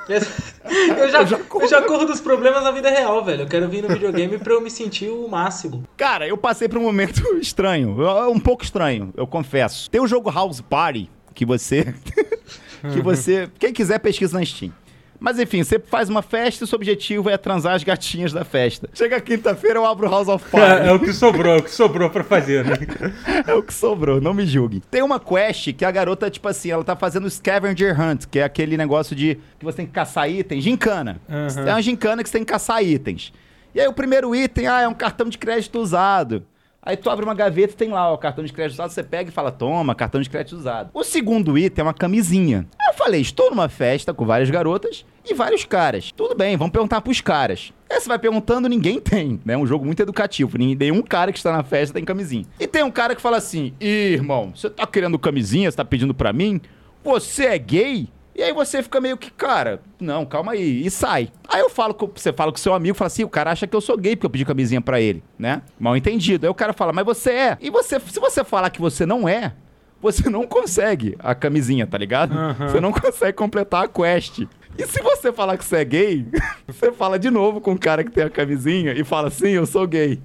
Eu 0.08 1.08
já, 1.08 1.20
eu 1.20 1.26
já 1.26 1.38
corro 1.82 2.04
dos 2.04 2.20
problemas 2.20 2.62
na 2.62 2.70
vida 2.70 2.90
real, 2.90 3.24
velho. 3.24 3.42
Eu 3.42 3.46
quero 3.48 3.68
vir 3.68 3.82
no 3.82 3.88
videogame 3.88 4.38
pra 4.38 4.52
eu 4.52 4.60
me 4.60 4.70
sentir 4.70 5.08
o 5.08 5.28
máximo. 5.28 5.84
Cara, 5.96 6.26
eu 6.26 6.36
passei 6.36 6.68
por 6.68 6.78
um 6.78 6.82
momento 6.82 7.22
estranho, 7.40 7.96
um 8.30 8.40
pouco 8.40 8.64
estranho, 8.64 9.12
eu 9.16 9.26
confesso. 9.26 9.90
Tem 9.90 10.00
o 10.00 10.06
jogo 10.06 10.30
House 10.30 10.60
Party, 10.60 11.10
que 11.34 11.44
você... 11.44 11.94
que 12.92 13.00
você... 13.00 13.50
Quem 13.58 13.72
quiser, 13.72 13.98
pesquisa 13.98 14.38
na 14.38 14.44
Steam. 14.44 14.72
Mas 15.22 15.38
enfim, 15.38 15.62
você 15.62 15.78
faz 15.78 16.08
uma 16.08 16.20
festa 16.20 16.62
e 16.62 16.64
o 16.64 16.66
seu 16.66 16.76
objetivo 16.76 17.30
é 17.30 17.36
transar 17.36 17.74
as 17.76 17.84
gatinhas 17.84 18.32
da 18.32 18.44
festa. 18.44 18.88
Chega 18.92 19.20
quinta-feira, 19.20 19.78
eu 19.78 19.86
abro 19.86 20.08
o 20.08 20.10
House 20.10 20.26
of 20.28 20.44
É, 20.48 20.50
Party. 20.50 20.88
é 20.88 20.92
o 20.92 20.98
que 20.98 21.12
sobrou, 21.12 21.54
é 21.54 21.58
o 21.58 21.62
que 21.62 21.70
sobrou 21.70 22.10
pra 22.10 22.24
fazer, 22.24 22.64
né? 22.64 22.74
É 23.46 23.54
o 23.54 23.62
que 23.62 23.72
sobrou, 23.72 24.20
não 24.20 24.34
me 24.34 24.44
julguem. 24.44 24.82
Tem 24.90 25.00
uma 25.02 25.20
quest 25.20 25.72
que 25.74 25.84
a 25.84 25.90
garota, 25.90 26.28
tipo 26.28 26.48
assim, 26.48 26.70
ela 26.70 26.82
tá 26.82 26.96
fazendo 26.96 27.30
scavenger 27.30 27.98
hunt, 28.00 28.24
que 28.30 28.40
é 28.40 28.42
aquele 28.44 28.76
negócio 28.76 29.14
de 29.14 29.36
que 29.58 29.64
você 29.64 29.76
tem 29.78 29.86
que 29.86 29.92
caçar 29.92 30.28
itens, 30.28 30.64
gincana. 30.64 31.20
Aham. 31.30 31.68
É 31.68 31.72
uma 31.72 31.82
gincana 31.82 32.22
que 32.22 32.28
você 32.28 32.38
tem 32.38 32.44
que 32.44 32.52
caçar 32.52 32.82
itens. 32.82 33.32
E 33.74 33.80
aí 33.80 33.86
o 33.86 33.92
primeiro 33.92 34.34
item, 34.34 34.66
ah, 34.66 34.80
é 34.82 34.88
um 34.88 34.92
cartão 34.94 35.28
de 35.28 35.38
crédito 35.38 35.78
usado. 35.78 36.44
Aí 36.84 36.96
tu 36.96 37.08
abre 37.08 37.24
uma 37.24 37.32
gaveta 37.32 37.74
tem 37.74 37.90
lá, 37.90 38.12
ó, 38.12 38.16
cartão 38.16 38.44
de 38.44 38.52
crédito 38.52 38.74
usado, 38.74 38.90
você 38.90 39.04
pega 39.04 39.30
e 39.30 39.32
fala, 39.32 39.52
toma, 39.52 39.94
cartão 39.94 40.20
de 40.20 40.28
crédito 40.28 40.56
usado. 40.56 40.90
O 40.92 41.04
segundo 41.04 41.56
item 41.56 41.80
é 41.80 41.86
uma 41.86 41.94
camisinha. 41.94 42.66
Aí 42.76 42.88
eu 42.88 42.98
falei, 42.98 43.20
estou 43.20 43.50
numa 43.50 43.68
festa 43.68 44.12
com 44.12 44.26
várias 44.26 44.50
garotas 44.50 45.06
e 45.24 45.32
vários 45.32 45.64
caras. 45.64 46.10
Tudo 46.10 46.34
bem, 46.34 46.56
vamos 46.56 46.72
perguntar 46.72 47.00
pros 47.00 47.20
caras. 47.20 47.72
Aí 47.88 48.00
você 48.00 48.08
vai 48.08 48.18
perguntando, 48.18 48.68
ninguém 48.68 48.98
tem, 48.98 49.40
né? 49.44 49.56
Um 49.56 49.64
jogo 49.64 49.84
muito 49.86 50.02
educativo. 50.02 50.58
Nenhum 50.58 51.02
cara 51.02 51.30
que 51.30 51.38
está 51.38 51.52
na 51.52 51.62
festa 51.62 51.94
tem 51.94 52.04
camisinha. 52.04 52.46
E 52.58 52.66
tem 52.66 52.82
um 52.82 52.90
cara 52.90 53.14
que 53.14 53.22
fala 53.22 53.36
assim, 53.36 53.72
irmão, 53.78 54.52
você 54.52 54.68
tá 54.68 54.84
querendo 54.84 55.16
camisinha, 55.20 55.70
você 55.70 55.76
tá 55.76 55.84
pedindo 55.84 56.12
pra 56.12 56.32
mim? 56.32 56.60
Você 57.04 57.46
é 57.46 57.58
gay? 57.58 58.08
E 58.34 58.42
aí 58.42 58.52
você 58.52 58.82
fica 58.82 59.00
meio 59.00 59.16
que, 59.16 59.30
cara, 59.30 59.82
não, 60.00 60.24
calma 60.24 60.52
aí, 60.52 60.86
e 60.86 60.90
sai. 60.90 61.30
Aí 61.48 61.60
eu 61.60 61.68
falo 61.68 61.92
com, 61.92 62.10
você 62.14 62.32
fala 62.32 62.50
com 62.50 62.56
seu 62.56 62.72
amigo, 62.72 62.96
fala 62.96 63.08
assim, 63.08 63.24
o 63.24 63.28
cara 63.28 63.50
acha 63.50 63.66
que 63.66 63.76
eu 63.76 63.80
sou 63.80 63.96
gay 63.96 64.16
porque 64.16 64.26
eu 64.26 64.30
pedi 64.30 64.44
camisinha 64.44 64.80
pra 64.80 65.00
ele, 65.00 65.22
né? 65.38 65.60
Mal 65.78 65.96
entendido. 65.96 66.46
Aí 66.46 66.50
o 66.50 66.54
cara 66.54 66.72
fala, 66.72 66.92
mas 66.92 67.04
você 67.04 67.30
é. 67.30 67.58
E 67.60 67.70
você, 67.70 68.00
se 68.00 68.18
você 68.18 68.42
falar 68.42 68.70
que 68.70 68.80
você 68.80 69.04
não 69.04 69.28
é, 69.28 69.52
você 70.00 70.30
não 70.30 70.46
consegue 70.46 71.14
a 71.18 71.34
camisinha, 71.34 71.86
tá 71.86 71.98
ligado? 71.98 72.36
Aham. 72.36 72.68
Você 72.68 72.80
não 72.80 72.90
consegue 72.90 73.34
completar 73.34 73.84
a 73.84 73.88
quest. 73.88 74.46
E 74.78 74.86
se 74.86 75.02
você 75.02 75.30
falar 75.30 75.58
que 75.58 75.64
você 75.64 75.76
é 75.76 75.84
gay, 75.84 76.26
você 76.66 76.90
fala 76.90 77.18
de 77.18 77.30
novo 77.30 77.60
com 77.60 77.72
o 77.72 77.78
cara 77.78 78.02
que 78.02 78.10
tem 78.10 78.24
a 78.24 78.30
camisinha 78.30 78.92
e 78.94 79.04
fala 79.04 79.28
assim, 79.28 79.50
eu 79.50 79.66
sou 79.66 79.86
gay. 79.86 80.18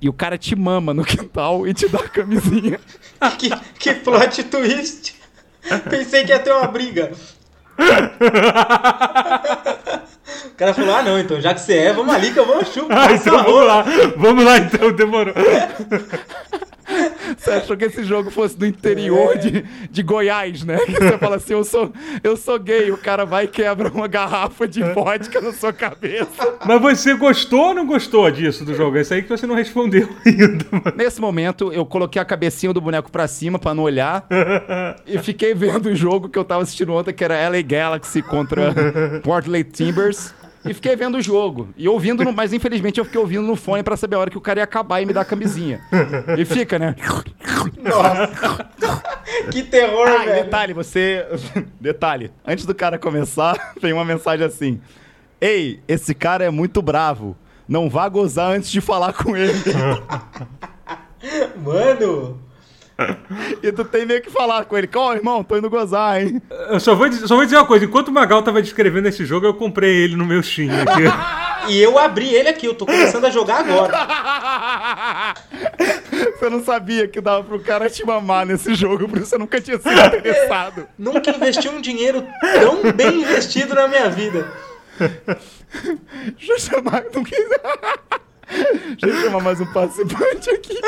E 0.00 0.08
o 0.08 0.12
cara 0.12 0.36
te 0.36 0.54
mama 0.54 0.92
no 0.92 1.04
quintal 1.04 1.66
e 1.66 1.72
te 1.72 1.88
dá 1.88 2.00
a 2.00 2.08
camisinha. 2.08 2.78
Que, 3.38 3.48
que 3.78 3.94
plot 3.94 4.44
twist. 4.44 5.16
Pensei 5.88 6.24
que 6.24 6.32
ia 6.32 6.38
ter 6.38 6.52
uma 6.52 6.66
briga. 6.66 7.12
O 10.46 10.56
cara 10.56 10.72
falou, 10.72 10.94
ah 10.94 11.02
não, 11.02 11.18
então 11.18 11.40
já 11.40 11.52
que 11.52 11.60
você 11.60 11.74
é, 11.74 11.92
vamos 11.92 12.14
ali 12.14 12.32
que 12.32 12.38
eu 12.38 12.46
vou 12.46 12.64
chupar 12.64 13.10
Ah, 13.10 13.12
então 13.12 13.42
vamos 13.42 13.66
lá. 13.66 13.84
Vamos 14.16 14.44
lá 14.44 14.56
então, 14.58 14.90
demorou. 14.92 15.34
Você 17.36 17.50
achou 17.50 17.76
que 17.76 17.84
esse 17.84 18.04
jogo 18.04 18.30
fosse 18.30 18.56
do 18.56 18.66
interior 18.66 19.36
de, 19.38 19.64
de 19.90 20.02
Goiás, 20.02 20.64
né? 20.64 20.78
Que 20.78 20.92
você 20.92 21.18
fala 21.18 21.36
assim, 21.36 21.52
eu 21.52 21.64
sou, 21.64 21.92
eu 22.22 22.36
sou 22.36 22.58
gay, 22.58 22.90
o 22.90 22.98
cara 22.98 23.24
vai 23.24 23.44
e 23.44 23.48
quebra 23.48 23.90
uma 23.90 24.08
garrafa 24.08 24.66
de 24.66 24.82
vodka 24.82 25.40
na 25.40 25.52
sua 25.52 25.72
cabeça. 25.72 26.56
Mas 26.64 26.80
você 26.80 27.14
gostou 27.14 27.68
ou 27.68 27.74
não 27.74 27.86
gostou 27.86 28.30
disso 28.30 28.64
do 28.64 28.74
jogo? 28.74 28.96
É 28.98 29.00
isso 29.02 29.14
aí 29.14 29.22
que 29.22 29.28
você 29.28 29.46
não 29.46 29.54
respondeu 29.54 30.08
ainda, 30.24 30.64
mano. 30.70 30.92
Nesse 30.96 31.20
momento, 31.20 31.72
eu 31.72 31.84
coloquei 31.84 32.20
a 32.20 32.24
cabecinha 32.24 32.72
do 32.72 32.80
boneco 32.80 33.10
pra 33.10 33.26
cima 33.26 33.58
pra 33.58 33.74
não 33.74 33.82
olhar 33.84 34.26
e 35.06 35.18
fiquei 35.18 35.54
vendo 35.54 35.86
o 35.86 35.94
jogo 35.94 36.28
que 36.28 36.38
eu 36.38 36.44
tava 36.44 36.62
assistindo 36.62 36.92
ontem, 36.92 37.12
que 37.12 37.24
era 37.24 37.48
LA 37.48 37.62
Galaxy 37.62 38.22
contra 38.22 38.74
Portland 39.22 39.64
Timbers. 39.64 40.34
E 40.68 40.74
fiquei 40.74 40.96
vendo 40.96 41.16
o 41.18 41.22
jogo. 41.22 41.68
E 41.76 41.88
ouvindo, 41.88 42.24
no- 42.24 42.32
mas 42.32 42.52
infelizmente 42.52 42.98
eu 42.98 43.04
fiquei 43.04 43.20
ouvindo 43.20 43.42
no 43.42 43.56
fone 43.56 43.82
pra 43.82 43.96
saber 43.96 44.16
a 44.16 44.20
hora 44.20 44.30
que 44.30 44.38
o 44.38 44.40
cara 44.40 44.60
ia 44.60 44.64
acabar 44.64 45.00
e 45.00 45.06
me 45.06 45.12
dar 45.12 45.22
a 45.22 45.24
camisinha. 45.24 45.80
E 46.38 46.44
fica, 46.44 46.78
né? 46.78 46.94
Que 49.50 49.62
terror, 49.62 50.08
Ah, 50.08 50.24
velho. 50.24 50.44
detalhe, 50.44 50.72
você. 50.72 51.26
detalhe, 51.80 52.30
antes 52.46 52.64
do 52.66 52.74
cara 52.74 52.98
começar, 52.98 53.72
vem 53.80 53.92
uma 53.92 54.04
mensagem 54.04 54.44
assim: 54.46 54.80
Ei, 55.40 55.80
esse 55.86 56.14
cara 56.14 56.44
é 56.44 56.50
muito 56.50 56.80
bravo. 56.82 57.36
Não 57.68 57.88
vá 57.90 58.08
gozar 58.08 58.52
antes 58.52 58.70
de 58.70 58.80
falar 58.80 59.12
com 59.12 59.36
ele. 59.36 59.52
Mano, 61.62 62.40
e 63.62 63.70
tu 63.72 63.84
tem 63.84 64.06
meio 64.06 64.22
que 64.22 64.30
falar 64.30 64.64
com 64.64 64.76
ele: 64.76 64.88
Ó, 64.94 65.14
irmão, 65.14 65.44
tô 65.44 65.56
indo 65.56 65.68
gozar, 65.68 66.20
hein? 66.20 66.40
Eu 66.70 66.80
só 66.80 66.94
vou, 66.94 67.08
dizer, 67.08 67.26
só 67.26 67.36
vou 67.36 67.44
dizer 67.44 67.56
uma 67.56 67.66
coisa: 67.66 67.84
enquanto 67.84 68.08
o 68.08 68.12
Magal 68.12 68.42
tava 68.42 68.62
descrevendo 68.62 69.08
esse 69.08 69.24
jogo, 69.24 69.46
eu 69.46 69.54
comprei 69.54 70.04
ele 70.04 70.16
no 70.16 70.24
meu 70.24 70.42
Steam 70.42 70.70
aqui. 70.70 71.02
e 71.72 71.80
eu 71.80 71.98
abri 71.98 72.34
ele 72.34 72.48
aqui, 72.48 72.66
eu 72.66 72.74
tô 72.74 72.86
começando 72.86 73.26
a 73.26 73.30
jogar 73.30 73.60
agora. 73.60 73.92
Você 76.36 76.50
não 76.50 76.62
sabia 76.62 77.08
que 77.08 77.20
dava 77.20 77.44
pro 77.44 77.60
cara 77.60 77.88
te 77.88 78.04
mamar 78.04 78.46
nesse 78.46 78.74
jogo, 78.74 79.08
por 79.08 79.18
isso 79.18 79.30
você 79.30 79.38
nunca 79.38 79.60
tinha 79.60 79.78
sido 79.78 79.90
interessado. 79.90 80.86
Nunca 80.98 81.30
investi 81.30 81.68
um 81.68 81.80
dinheiro 81.80 82.26
tão 82.60 82.92
bem 82.92 83.22
investido 83.22 83.74
na 83.74 83.88
minha 83.88 84.10
vida. 84.10 84.46
Deixa 86.36 86.52
eu 86.52 86.58
chamar. 86.58 87.04
Não 87.14 87.24
quis... 87.24 87.38
Deixa 89.00 89.16
eu 89.16 89.22
chamar 89.22 89.40
mais 89.40 89.60
um 89.60 89.66
participante 89.66 90.50
aqui. 90.50 90.78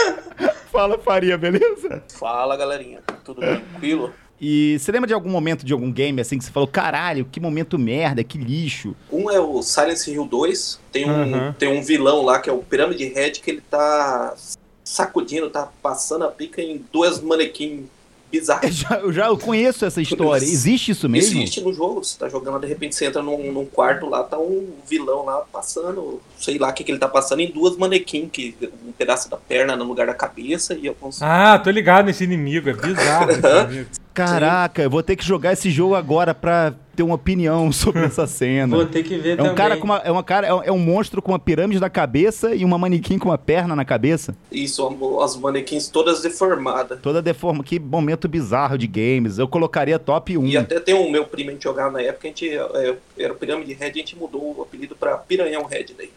Fala, 0.71 0.99
Faria, 0.99 1.37
beleza? 1.39 2.03
Fala 2.09 2.57
galerinha, 2.57 3.01
tudo 3.25 3.41
tranquilo? 3.41 4.13
E 4.41 4.79
você 4.79 4.93
lembra 4.93 5.09
de 5.09 5.15
algum 5.15 5.31
momento 5.31 5.65
de 5.67 5.73
algum 5.73 5.91
game 5.91 6.21
assim 6.21 6.39
que 6.39 6.45
você 6.45 6.53
falou, 6.53 6.69
caralho, 6.69 7.25
que 7.25 7.41
momento 7.41 7.77
merda, 7.79 8.23
que 8.23 8.39
lixo? 8.39 8.95
Um 9.11 9.29
é 9.31 9.41
o 9.41 9.63
Silence 9.63 10.09
Hill 10.11 10.25
2, 10.27 10.81
tem 10.93 11.11
um, 11.11 11.23
Uhum. 11.47 11.53
tem 11.55 11.69
um 11.77 11.83
vilão 11.83 12.23
lá 12.23 12.39
que 12.39 12.49
é 12.49 12.53
o 12.53 12.59
Pirâmide 12.59 13.05
Red 13.07 13.33
que 13.33 13.51
ele 13.51 13.61
tá 13.61 14.35
sacudindo, 14.85 15.51
tá 15.51 15.69
passando 15.83 16.25
a 16.25 16.29
pica 16.29 16.63
em 16.63 16.85
duas 16.93 17.21
manequins 17.21 17.87
Eu 18.33 18.41
bizarras. 18.41 18.75
já, 18.75 18.99
eu 18.99 19.13
já 19.13 19.37
conheço 19.37 19.85
essa 19.85 20.01
história. 20.01 20.45
Existe 20.45 20.93
isso 20.93 21.09
mesmo? 21.09 21.39
Existe 21.39 21.61
no 21.61 21.73
jogo, 21.73 22.05
você 22.05 22.19
tá 22.19 22.29
jogando, 22.29 22.61
de 22.61 22.67
repente 22.67 22.95
você 22.95 23.07
entra 23.07 23.23
num, 23.23 23.53
num 23.53 23.65
quarto 23.65 24.07
lá, 24.09 24.23
tá 24.23 24.39
um 24.39 24.69
vilão 24.89 25.25
lá 25.25 25.43
passando, 25.53 26.21
sei 26.39 26.59
lá 26.59 26.69
o 26.69 26.73
que, 26.73 26.85
que 26.85 26.93
ele 26.93 26.99
tá 26.99 27.09
passando, 27.09 27.41
em 27.41 27.51
duas 27.51 27.77
manequins, 27.77 28.29
que 28.31 28.55
um 28.87 28.93
pedaço 28.93 29.31
da 29.31 29.37
perna 29.37 29.77
no 29.77 29.85
lugar 29.85 30.07
da 30.07 30.15
cabeça 30.15 30.75
e 30.75 30.89
alguns. 30.89 31.23
Ah, 31.23 31.59
tô 31.59 31.71
ligado 31.71 32.07
nesse 32.07 32.25
inimigo, 32.25 32.69
é 32.69 32.75
bizarro 32.75 33.31
inimigo. 33.67 33.91
Caraca, 34.13 34.83
eu 34.83 34.91
vou 34.91 35.03
ter 35.03 35.17
que 35.17 35.25
jogar 35.25 35.53
esse 35.53 35.71
jogo 35.71 35.95
agora 35.95 36.35
pra 36.35 36.75
ter 36.99 37.03
uma 37.05 37.15
opinião 37.15 37.71
sobre 37.73 38.05
essa 38.05 38.27
cena. 38.29 38.77
Vou 38.77 38.85
ter 38.87 39.03
que 39.03 39.17
ver 39.17 39.31
É 39.35 39.37
também. 39.37 39.53
um 39.53 39.55
cara 39.55 39.77
com 39.77 39.85
uma, 39.85 39.99
é 39.99 40.11
uma 40.11 40.23
cara, 40.25 40.47
é 40.47 40.53
um- 40.55 40.63
é 40.65 40.73
um 40.73 40.79
monstro 40.79 41.23
com 41.23 41.33
uma 41.33 41.39
pirâmide 41.39 41.81
na 41.81 41.89
cabeça 41.89 42.55
e 42.55 42.65
uma 42.65 42.77
manequim 42.77 43.19
com 43.19 43.29
uma 43.29 43.39
perna 43.39 43.75
na 43.77 43.85
cabeça. 43.85 44.35
Isso, 44.51 44.87
as 45.23 45.37
manequins 45.37 45.89
todas 45.89 46.21
deformadas. 46.21 47.01
Toda 47.01 47.23
deforma. 47.23 47.63
Que 47.63 47.79
momento 47.79 48.27
bizarro 48.29 48.77
de 48.77 48.87
games. 48.87 49.39
Eu 49.39 49.47
colocaria 49.49 49.99
top 49.99 50.37
1. 50.37 50.47
E 50.47 50.57
até 50.57 50.81
tem 50.81 50.95
um 50.95 51.11
meu 51.11 51.25
primo 51.25 51.51
a 51.51 51.53
gente 51.53 51.63
jogava 51.65 51.93
na 51.93 52.03
época, 52.03 52.27
a 52.27 52.31
gente 52.31 52.49
é, 52.49 52.97
era 53.19 53.33
o 53.33 53.37
Pirâmide 53.37 53.73
Red, 53.75 53.87
a 53.91 53.93
gente 53.93 54.17
mudou 54.17 54.57
o 54.59 54.63
apelido 54.63 54.95
pra 54.97 55.17
Piranhão 55.17 55.65
Red 55.65 55.87
daí. 55.97 56.11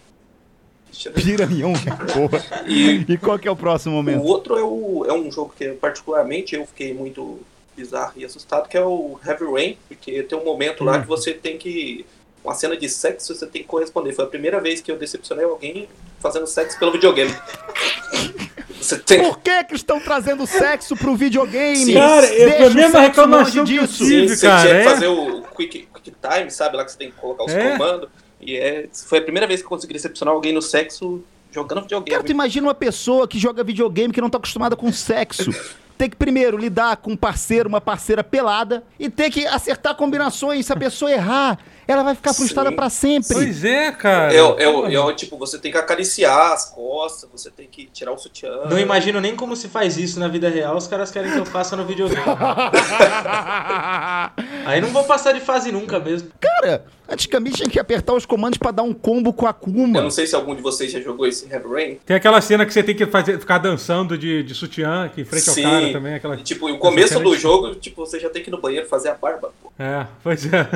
Piranhão, 1.16 1.74
porra. 2.14 2.44
E 2.68 3.06
E 3.08 3.18
qual 3.18 3.40
que 3.40 3.48
é 3.48 3.52
o 3.52 3.56
próximo 3.56 3.94
o 3.96 3.98
momento? 3.98 4.24
outro 4.24 4.58
é, 4.58 4.64
o, 4.64 5.06
é 5.08 5.14
um 5.14 5.32
jogo 5.32 5.54
que 5.58 5.70
particularmente 5.70 6.56
eu 6.56 6.66
fiquei 6.66 6.94
muito 6.94 7.40
bizarro 7.76 8.14
e 8.16 8.26
assustado, 8.26 8.68
que 8.68 8.78
é 8.78 8.84
o 8.84 9.20
Heavy 9.26 9.46
Rain, 9.46 9.78
porque 9.88 10.24
tem 10.24 10.38
um 10.38 10.44
momento 10.44 10.84
lá 10.84 11.00
que 11.02 11.08
você 11.08 11.34
tem 11.34 11.58
que. 11.58 12.06
Uma 12.44 12.56
cena 12.56 12.76
de 12.76 12.90
sexo 12.90 13.36
você 13.36 13.46
tem 13.46 13.62
que 13.62 13.68
corresponder. 13.68 14.14
Foi 14.14 14.26
a 14.26 14.28
primeira 14.28 14.60
vez 14.60 14.82
que 14.82 14.92
eu 14.92 14.98
decepcionei 14.98 15.46
alguém 15.46 15.88
fazendo 16.20 16.48
sexo 16.48 16.78
pelo 16.80 16.92
videogame. 16.92 17.32
Você 18.82 18.98
tem. 18.98 19.20
Por 19.22 19.38
que 19.40 19.64
que 19.66 19.76
estão 19.76 20.00
trazendo 20.00 20.48
sexo 20.48 20.96
pro 20.96 21.16
videogame? 21.16 21.76
Sim. 21.78 21.94
Cara, 21.94 22.26
é 22.26 22.46
Deixa 22.50 22.66
a 22.66 22.70
mesma 22.72 23.00
reclamação 23.02 23.64
que 23.64 23.76
eu 23.76 23.84
disso. 23.86 24.04
tive. 24.04 24.28
Sim, 24.30 24.36
você 24.36 24.48
cara, 24.48 24.62
tinha 24.62 24.74
que 24.74 24.88
é? 24.88 24.90
fazer 24.92 25.08
o 25.08 25.42
quick, 25.56 25.88
quick 25.94 26.14
time, 26.20 26.50
sabe? 26.50 26.78
Lá 26.78 26.84
que 26.84 26.92
você 26.92 26.98
tem 26.98 27.12
que 27.12 27.18
colocar 27.18 27.44
os 27.46 27.52
É. 27.52 27.78
comandos. 27.78 28.10
E 28.42 28.58
é, 28.58 28.90
foi 28.92 29.20
a 29.20 29.22
primeira 29.22 29.46
vez 29.46 29.60
que 29.60 29.66
eu 29.68 29.70
consegui 29.70 29.94
decepcionar 29.94 30.34
alguém 30.34 30.52
no 30.52 30.64
sexo 30.64 31.24
jogando 31.52 31.82
videogame. 31.84 32.10
Cara, 32.10 32.24
tu 32.24 32.32
imagina 32.32 32.66
uma 32.68 32.74
pessoa 32.74 33.28
que 33.28 33.38
joga 33.38 33.64
videogame 33.64 34.12
que 34.12 34.20
não 34.20 34.32
tá 34.32 34.40
acostumada 34.40 34.76
com 34.76 34.92
sexo. 34.92 35.52
Tem 36.02 36.10
que 36.10 36.16
primeiro 36.16 36.58
lidar 36.58 36.98
com 36.98 37.12
um 37.12 37.16
parceiro, 37.16 37.70
uma 37.70 37.80
parceira 37.80 38.24
pelada 38.24 38.84
e 39.00 39.08
ter 39.08 39.30
que 39.30 39.46
acertar 39.46 39.94
combinações. 39.94 40.66
Se 40.66 40.74
a 40.74 40.76
pessoa 40.76 41.12
errar, 41.12 41.60
ela 41.88 42.04
vai 42.04 42.16
ficar 42.16 42.34
frustrada 42.34 42.72
pra 42.72 42.90
sempre. 42.90 43.34
Pois 43.34 43.64
é, 43.64 43.92
cara. 43.92 44.34
É, 44.34 44.42
o- 44.42 44.88
é, 44.88 45.12
é 45.12 45.14
tipo, 45.14 45.38
você 45.38 45.58
tem 45.58 45.72
que 45.72 45.78
acariciar 45.78 46.52
as 46.54 46.66
costas, 46.66 47.30
você 47.32 47.50
tem 47.50 47.68
que 47.68 47.86
tirar 47.88 48.12
o 48.12 48.18
sutiã. 48.18 48.66
Não 48.70 48.80
imagino 48.80 49.20
nem 49.20 49.36
como 49.36 49.56
se 49.56 49.68
faz 49.68 49.98
isso 49.98 50.20
na 50.20 50.28
vida 50.28 50.50
real, 50.50 50.76
os 50.78 50.88
caras 50.88 51.12
querem 51.12 51.32
que 51.32 51.38
eu 51.38 51.46
faça 51.46 51.76
no 51.76 51.86
videogame. 51.86 52.22
Aí 54.66 54.82
não 54.82 54.90
vou 54.90 55.04
passar 55.04 55.34
de 55.34 55.40
fase 55.40 55.72
nunca 55.72 56.00
mesmo. 56.00 56.30
Cara, 56.40 56.86
antigamente 57.10 57.58
tinha 57.58 57.70
que 57.70 57.80
apertar 57.80 58.14
os 58.14 58.26
comandos 58.26 58.58
pra 58.58 58.72
dar 58.72 58.84
um 58.84 58.94
combo 58.94 59.34
com 59.34 59.46
a 59.46 59.50
Eu 59.50 59.52
Akuma. 59.52 60.02
não 60.02 60.12
sei 60.12 60.26
se 60.28 60.36
algum 60.36 60.56
de 60.56 60.62
vocês 60.62 60.92
já 60.92 61.00
jogou 61.00 61.26
esse 61.28 61.52
Heavy 61.52 61.68
Rain. 61.68 61.96
Tem 62.06 62.16
aquela 62.16 62.40
cena 62.42 62.66
que 62.66 62.74
você 62.74 62.84
tem 62.84 62.96
que 62.96 63.06
fazer, 63.06 63.40
ficar 63.40 63.58
dançando 63.58 64.18
de, 64.18 64.44
de 64.44 64.56
sutiã 64.56 65.06
aqui 65.06 65.22
em 65.22 65.26
frente 65.26 65.50
ao 65.50 65.56
Sim. 65.56 65.64
cara 65.64 65.92
também. 65.92 66.14
Aquela... 66.16 66.36
E, 66.36 66.44
tipo, 66.44 66.70
o 66.70 66.78
começo 66.78 67.20
do 67.20 67.36
jogo, 67.38 67.76
tipo, 67.76 68.06
você 68.06 68.20
já 68.20 68.30
tem 68.30 68.42
que 68.44 68.50
ir 68.50 68.52
no 68.52 68.62
banheiro 68.62 68.88
fazer 68.88 69.10
a 69.10 69.16
barba. 69.16 69.52
Pô. 69.62 69.72
É, 69.80 70.06
pois 70.24 70.46
é. 70.46 70.68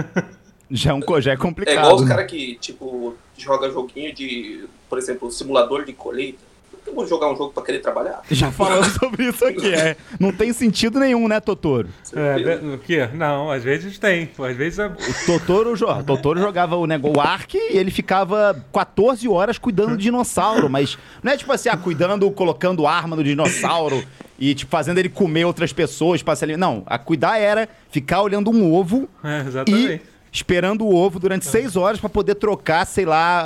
Já 0.70 0.92
é, 0.92 0.94
um, 0.94 1.02
já 1.22 1.32
é 1.32 1.34
É 1.34 1.38
complicado. 1.38 1.78
igual 1.78 1.96
os 1.96 2.08
caras 2.08 2.26
que, 2.30 2.56
tipo, 2.56 3.16
joga 3.38 3.70
joguinho 3.70 4.14
de, 4.14 4.66
por 4.90 4.98
exemplo, 4.98 5.32
simulador 5.32 5.86
de 5.86 5.94
colheita. 5.94 6.40
Eu 6.88 6.94
vou 6.94 7.08
jogar 7.08 7.32
um 7.32 7.36
jogo 7.36 7.52
pra 7.52 7.64
querer 7.64 7.80
trabalhar? 7.80 8.22
Já 8.30 8.52
falamos 8.52 8.90
sobre 8.94 9.28
isso 9.28 9.44
aqui, 9.44 9.74
é. 9.74 9.98
Não 10.20 10.32
tem 10.32 10.54
sentido 10.54 11.00
nenhum, 11.00 11.28
né, 11.28 11.40
Totoro? 11.40 11.90
é 12.16 12.60
o 12.76 12.78
quê? 12.78 13.10
Não, 13.12 13.50
às 13.50 13.64
vezes 13.64 13.98
tem. 13.98 14.30
Às 14.38 14.56
vezes 14.56 14.78
é... 14.78 14.86
O 14.86 15.26
Totoro, 15.26 15.76
jo- 15.76 15.88
o 15.90 16.04
Totoro 16.04 16.40
jogava 16.40 16.76
o 16.76 16.86
negócio 16.86 17.18
o 17.18 17.20
Ark 17.20 17.56
e 17.58 17.76
ele 17.76 17.90
ficava 17.90 18.64
14 18.72 19.28
horas 19.28 19.58
cuidando 19.58 19.92
do 19.92 19.98
dinossauro, 19.98 20.70
mas 20.70 20.96
não 21.24 21.32
é 21.32 21.38
tipo 21.38 21.52
assim, 21.52 21.70
ah, 21.70 21.78
cuidando, 21.78 22.30
colocando 22.30 22.86
arma 22.86 23.16
no 23.16 23.24
dinossauro 23.24 24.04
e 24.38 24.54
tipo 24.54 24.70
fazendo 24.70 25.00
ele 25.00 25.10
comer 25.10 25.46
outras 25.46 25.74
pessoas 25.74 26.22
para 26.22 26.36
se 26.36 26.44
alimentar. 26.44 26.68
Não, 26.68 26.84
a 26.86 27.00
cuidar 27.00 27.40
era 27.40 27.68
ficar 27.90 28.22
olhando 28.22 28.52
um 28.52 28.72
ovo 28.72 29.10
é 29.24 29.42
e 29.44 29.48
exatamente. 29.48 30.02
Esperando 30.36 30.86
o 30.86 30.94
ovo 30.94 31.20
durante 31.20 31.46
seis 31.46 31.76
horas 31.76 32.00
para 32.00 32.10
poder 32.10 32.36
trocar, 32.36 32.86
sei 32.86 33.06
lá, 33.06 33.42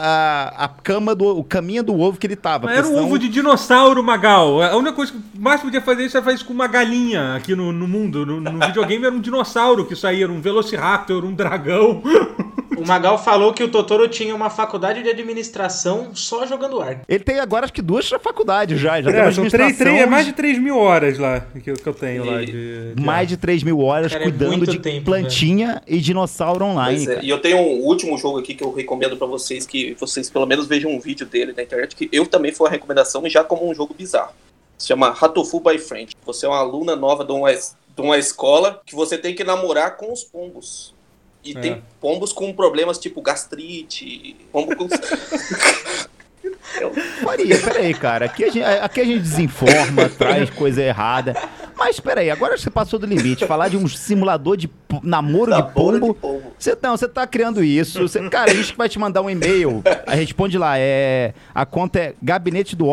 a, 0.58 0.66
a 0.66 0.68
cama 0.68 1.14
do 1.14 1.38
o 1.38 1.44
caminho 1.44 1.84
do 1.84 2.00
ovo 2.00 2.18
que 2.18 2.26
ele 2.26 2.36
tava. 2.36 2.66
Mas 2.66 2.78
era 2.78 2.88
um 2.88 2.92
senão- 2.92 3.06
ovo 3.06 3.20
de 3.20 3.30
dinossauro, 3.30 4.04
Magal. 4.04 4.62
A 4.62 4.76
única 4.76 4.94
coisa 4.94 5.12
que 5.12 5.20
mais 5.40 5.62
podia 5.62 5.82
fazer 5.82 6.06
isso 6.06 6.18
é 6.18 6.22
fazer 6.22 6.38
isso 6.38 6.46
com 6.46 6.54
uma 6.54 6.68
galinha 6.68 7.36
aqui 7.36 7.56
no, 7.56 7.72
no 7.72 7.88
mundo. 7.88 8.26
No, 8.26 8.42
no 8.42 8.66
videogame 8.66 9.06
era 9.06 9.14
um 9.14 9.20
dinossauro 9.22 9.86
que 9.86 9.96
saía, 9.96 10.24
era 10.26 10.34
um 10.34 10.42
velociraptor, 10.42 11.24
um 11.24 11.34
dragão. 11.34 12.02
O 12.80 12.88
Magal 12.88 13.18
falou 13.18 13.54
que 13.54 13.64
o 13.64 13.68
Totoro 13.70 14.08
tinha 14.08 14.34
uma 14.36 14.50
faculdade 14.50 15.04
de 15.04 15.10
administração 15.10 16.12
só 16.16 16.46
jogando 16.46 16.80
Ark. 16.82 17.02
Ele 17.08 17.24
tem 17.24 17.40
agora 17.40 17.66
acho 17.66 17.74
que 17.74 17.82
duas 17.82 18.08
faculdades 18.10 18.80
já, 18.80 19.02
já 19.02 19.12
tem 19.12 19.20
É, 19.20 19.32
são 19.32 19.48
três, 19.50 19.54
administração 19.54 19.78
três, 19.86 20.02
é 20.02 20.06
mais 20.06 20.26
de- 20.26 20.32
de 20.32 20.36
3 20.38 20.58
mil 20.60 20.78
horas 20.78 21.18
lá 21.18 21.42
que, 21.64 21.72
eu- 21.72 21.76
que 21.76 21.88
eu 21.88 21.94
tenho 21.94 22.24
lá 22.26 22.42
E- 22.42 22.46
de. 22.46 22.94
de 22.96 23.04
mais 23.04 23.28
de 23.28 23.38
3 23.38 23.64
mil 23.64 23.80
horas 23.80 24.12
Cara, 24.12 24.24
é 24.24 24.28
cuidando 24.28 24.58
muito 24.58 24.72
de 24.72 24.80
tempo, 24.80 25.06
plantinha 25.06 25.82
e 25.88 26.00
dinossauro 26.00 26.64
online. 26.66 27.06
Pois 27.06 27.18
é. 27.18 27.22
E 27.24 27.30
eu 27.30 27.40
tenho 27.40 27.58
um 27.58 27.82
último 27.82 28.18
jogo 28.18 28.40
aqui 28.40 28.54
que 28.54 28.64
eu 28.64 28.72
recomendo 28.74 29.18
pra 29.18 29.28
vocês, 29.28 29.66
que 29.66 29.96
vocês 30.00 30.30
pelo 30.30 30.46
menos 30.46 30.68
vejam 30.68 30.92
um 30.92 31.00
vídeo 31.00 31.26
dele 31.26 31.54
na 31.56 31.64
internet, 31.64 31.96
que 31.96 32.08
eu 32.12 32.26
também 32.26 32.52
foi 32.52 32.68
uma 32.68 32.72
recomendação, 32.72 33.26
e 33.26 33.30
já 33.30 33.44
como 33.44 33.70
um 33.70 33.74
jogo 33.74 33.94
bizarro. 33.98 34.32
Se 34.78 34.88
chama 34.88 35.10
Ratofu 35.12 35.60
by 35.60 35.78
Friend. 35.78 36.16
Você 36.26 36.46
é 36.46 36.50
uma 36.50 36.60
aluna 36.60 36.96
nova 36.96 37.26
de 37.26 37.32
uma, 37.34 37.52
de 37.52 37.62
uma 38.02 38.18
escola 38.18 38.82
que 38.86 38.96
você 38.96 39.18
tem 39.18 39.36
que 39.36 39.44
namorar 39.44 39.98
com 39.98 40.14
os 40.14 40.24
pombos. 40.24 40.94
E 41.50 41.58
É. 41.58 41.62
tem 41.62 41.84
pombos 42.00 42.32
com 42.32 42.54
problemas 42.54 42.98
tipo 43.00 43.22
gastrite, 43.22 44.36
pombo 44.52 44.76
com... 44.76 44.88
Faria, 47.24 47.58
peraí, 47.60 47.94
cara. 47.94 48.26
Aqui 48.26 48.44
a 48.44 48.50
gente, 48.50 48.64
aqui 48.64 49.02
a 49.02 49.04
gente 49.04 49.22
desinforma, 49.22 50.08
traz 50.18 50.50
coisa 50.52 50.82
errada. 50.82 51.36
Mas 51.80 52.00
peraí, 52.00 52.30
agora 52.30 52.58
você 52.58 52.70
passou 52.70 53.00
do 53.00 53.06
limite. 53.08 53.46
Falar 53.48 53.70
de 53.70 53.78
um 53.78 53.88
simulador 53.90 54.58
de 54.58 54.70
namoro 55.04 55.52
de 55.52 55.58
Namoro 55.58 55.94
de 55.94 56.00
pombo. 56.02 56.14
pombo. 56.14 56.54
Você 56.58 56.78
não, 56.82 56.98
você 56.98 57.08
tá 57.08 57.26
criando 57.26 57.64
isso. 57.64 58.02
Você- 58.08 58.28
cara, 58.30 58.52
a 58.52 58.54
gente 58.54 58.76
vai 58.76 58.90
te 58.90 59.00
mandar 59.00 59.22
um 59.22 59.30
e-mail. 59.30 59.82
Aí 60.06 60.20
responde 60.26 60.58
lá. 60.58 60.78
É, 60.78 61.34
a 61.56 61.66
conta 61.66 62.00
é 62.00 62.14
gabinete 62.22 62.76
do 62.76 62.86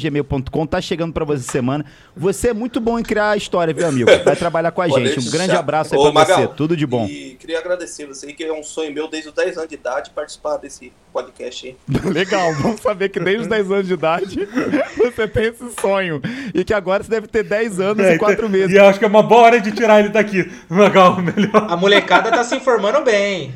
gmail.com. 0.00 0.66
Tá 0.66 0.80
chegando 0.80 1.12
pra 1.12 1.24
você 1.24 1.42
semana. 1.42 1.84
Você 2.16 2.48
é 2.48 2.52
muito 2.54 2.80
bom 2.80 2.98
em 2.98 3.02
criar 3.02 3.36
história, 3.36 3.72
viu, 3.72 3.86
amigo? 3.86 4.10
Vai 4.24 4.34
trabalhar 4.36 4.70
com 4.72 4.82
a 4.82 4.88
Pode 4.88 5.06
gente. 5.14 5.28
Um 5.28 5.30
grande 5.30 5.52
abraço 5.54 5.94
aí 5.94 6.00
Ô, 6.00 6.04
pra 6.04 6.12
Magal, 6.12 6.40
você. 6.42 6.48
Tudo 6.48 6.76
de 6.76 6.86
bom. 6.86 7.06
E 7.06 7.36
queria 7.38 7.58
agradecer 7.58 8.06
você 8.06 8.26
aí, 8.26 8.32
que 8.32 8.42
é 8.44 8.52
um 8.52 8.62
sonho 8.62 8.92
meu 8.92 9.08
desde 9.08 9.28
os 9.28 9.34
10 9.34 9.56
anos 9.58 9.68
de 9.68 9.74
idade 9.76 10.10
participar 10.10 10.56
desse 10.56 10.92
podcast 11.12 11.66
aí. 11.66 11.76
Legal, 12.10 12.52
vamos 12.54 12.80
saber 12.80 13.08
que 13.10 13.20
desde 13.20 13.42
os 13.42 13.46
10 13.46 13.70
anos 13.70 13.86
de 13.86 13.94
idade 13.94 14.48
você 14.96 15.28
tem 15.28 15.44
esse 15.44 15.80
sonho. 15.80 16.20
E 16.54 16.64
que 16.64 16.72
agora 16.74 17.02
você 17.04 17.10
deve 17.10 17.26
ter 17.26 17.42
10 17.44 17.78
anos 17.80 18.04
É, 18.04 18.14
e 18.14 18.18
4 18.34 18.48
meses. 18.48 18.74
E 18.74 18.76
eu 18.76 18.86
acho 18.86 18.98
que 18.98 19.04
é 19.04 19.08
uma 19.08 19.22
boa 19.22 19.42
hora 19.42 19.60
de 19.60 19.72
tirar 19.72 20.00
ele 20.00 20.08
daqui. 20.08 20.50
Magal, 20.68 21.20
melhor. 21.20 21.66
A 21.68 21.76
molecada 21.76 22.30
tá 22.30 22.42
se 22.44 22.56
informando 22.56 23.02
bem. 23.02 23.54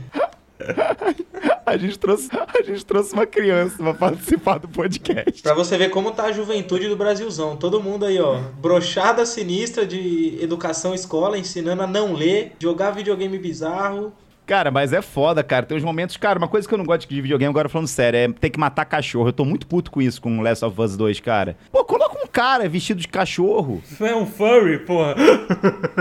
A 1.67 1.77
gente 1.77 1.99
trouxe, 1.99 2.29
a 2.33 2.63
gente 2.63 2.85
trouxe 2.87 3.13
uma 3.13 3.27
criança 3.27 3.77
pra 3.77 3.93
participar 3.93 4.59
do 4.59 4.69
podcast. 4.69 5.43
Pra 5.43 5.53
você 5.53 5.77
ver 5.77 5.91
como 5.91 6.13
tá 6.13 6.25
a 6.25 6.33
juventude 6.33 6.89
do 6.89 6.97
Brasilzão. 6.97 7.57
Todo 7.57 7.83
mundo 7.83 8.07
aí, 8.07 8.19
ó. 8.21 8.39
Brochada 8.61 9.27
sinistra 9.27 9.85
de 9.85 10.39
educação 10.41 10.95
escola, 10.95 11.37
ensinando 11.37 11.83
a 11.83 11.87
não 11.87 12.15
ler, 12.15 12.53
jogar 12.59 12.93
videogame 12.93 13.39
bizarro. 13.39 14.13
Cara, 14.47 14.71
mas 14.71 14.93
é 14.93 15.03
foda, 15.03 15.43
cara. 15.43 15.67
Tem 15.67 15.77
uns 15.77 15.83
momentos, 15.83 16.17
cara, 16.17 16.39
uma 16.39 16.47
coisa 16.47 16.69
que 16.69 16.73
eu 16.73 16.79
não 16.79 16.85
gosto 16.85 17.09
de 17.09 17.21
videogame, 17.21 17.51
agora 17.51 17.69
falando 17.69 17.89
sério, 17.89 18.17
é 18.17 18.29
ter 18.29 18.49
que 18.51 18.61
matar 18.61 18.85
cachorro. 18.85 19.29
Eu 19.29 19.33
tô 19.33 19.45
muito 19.45 19.67
puto 19.67 19.91
com 19.91 20.01
isso 20.01 20.23
com 20.23 20.41
Last 20.41 20.65
of 20.65 20.81
Us 20.81 20.97
2, 20.97 21.19
cara. 21.19 21.57
Pô, 21.73 21.85
coloca 21.85 22.17
um 22.23 22.29
cara 22.29 22.69
vestido 22.69 23.01
de 23.01 23.09
cachorro. 23.09 23.83
Isso 23.85 24.07
é 24.07 24.15
um 24.15 24.25
furry, 24.25 24.79
porra. 24.79 25.17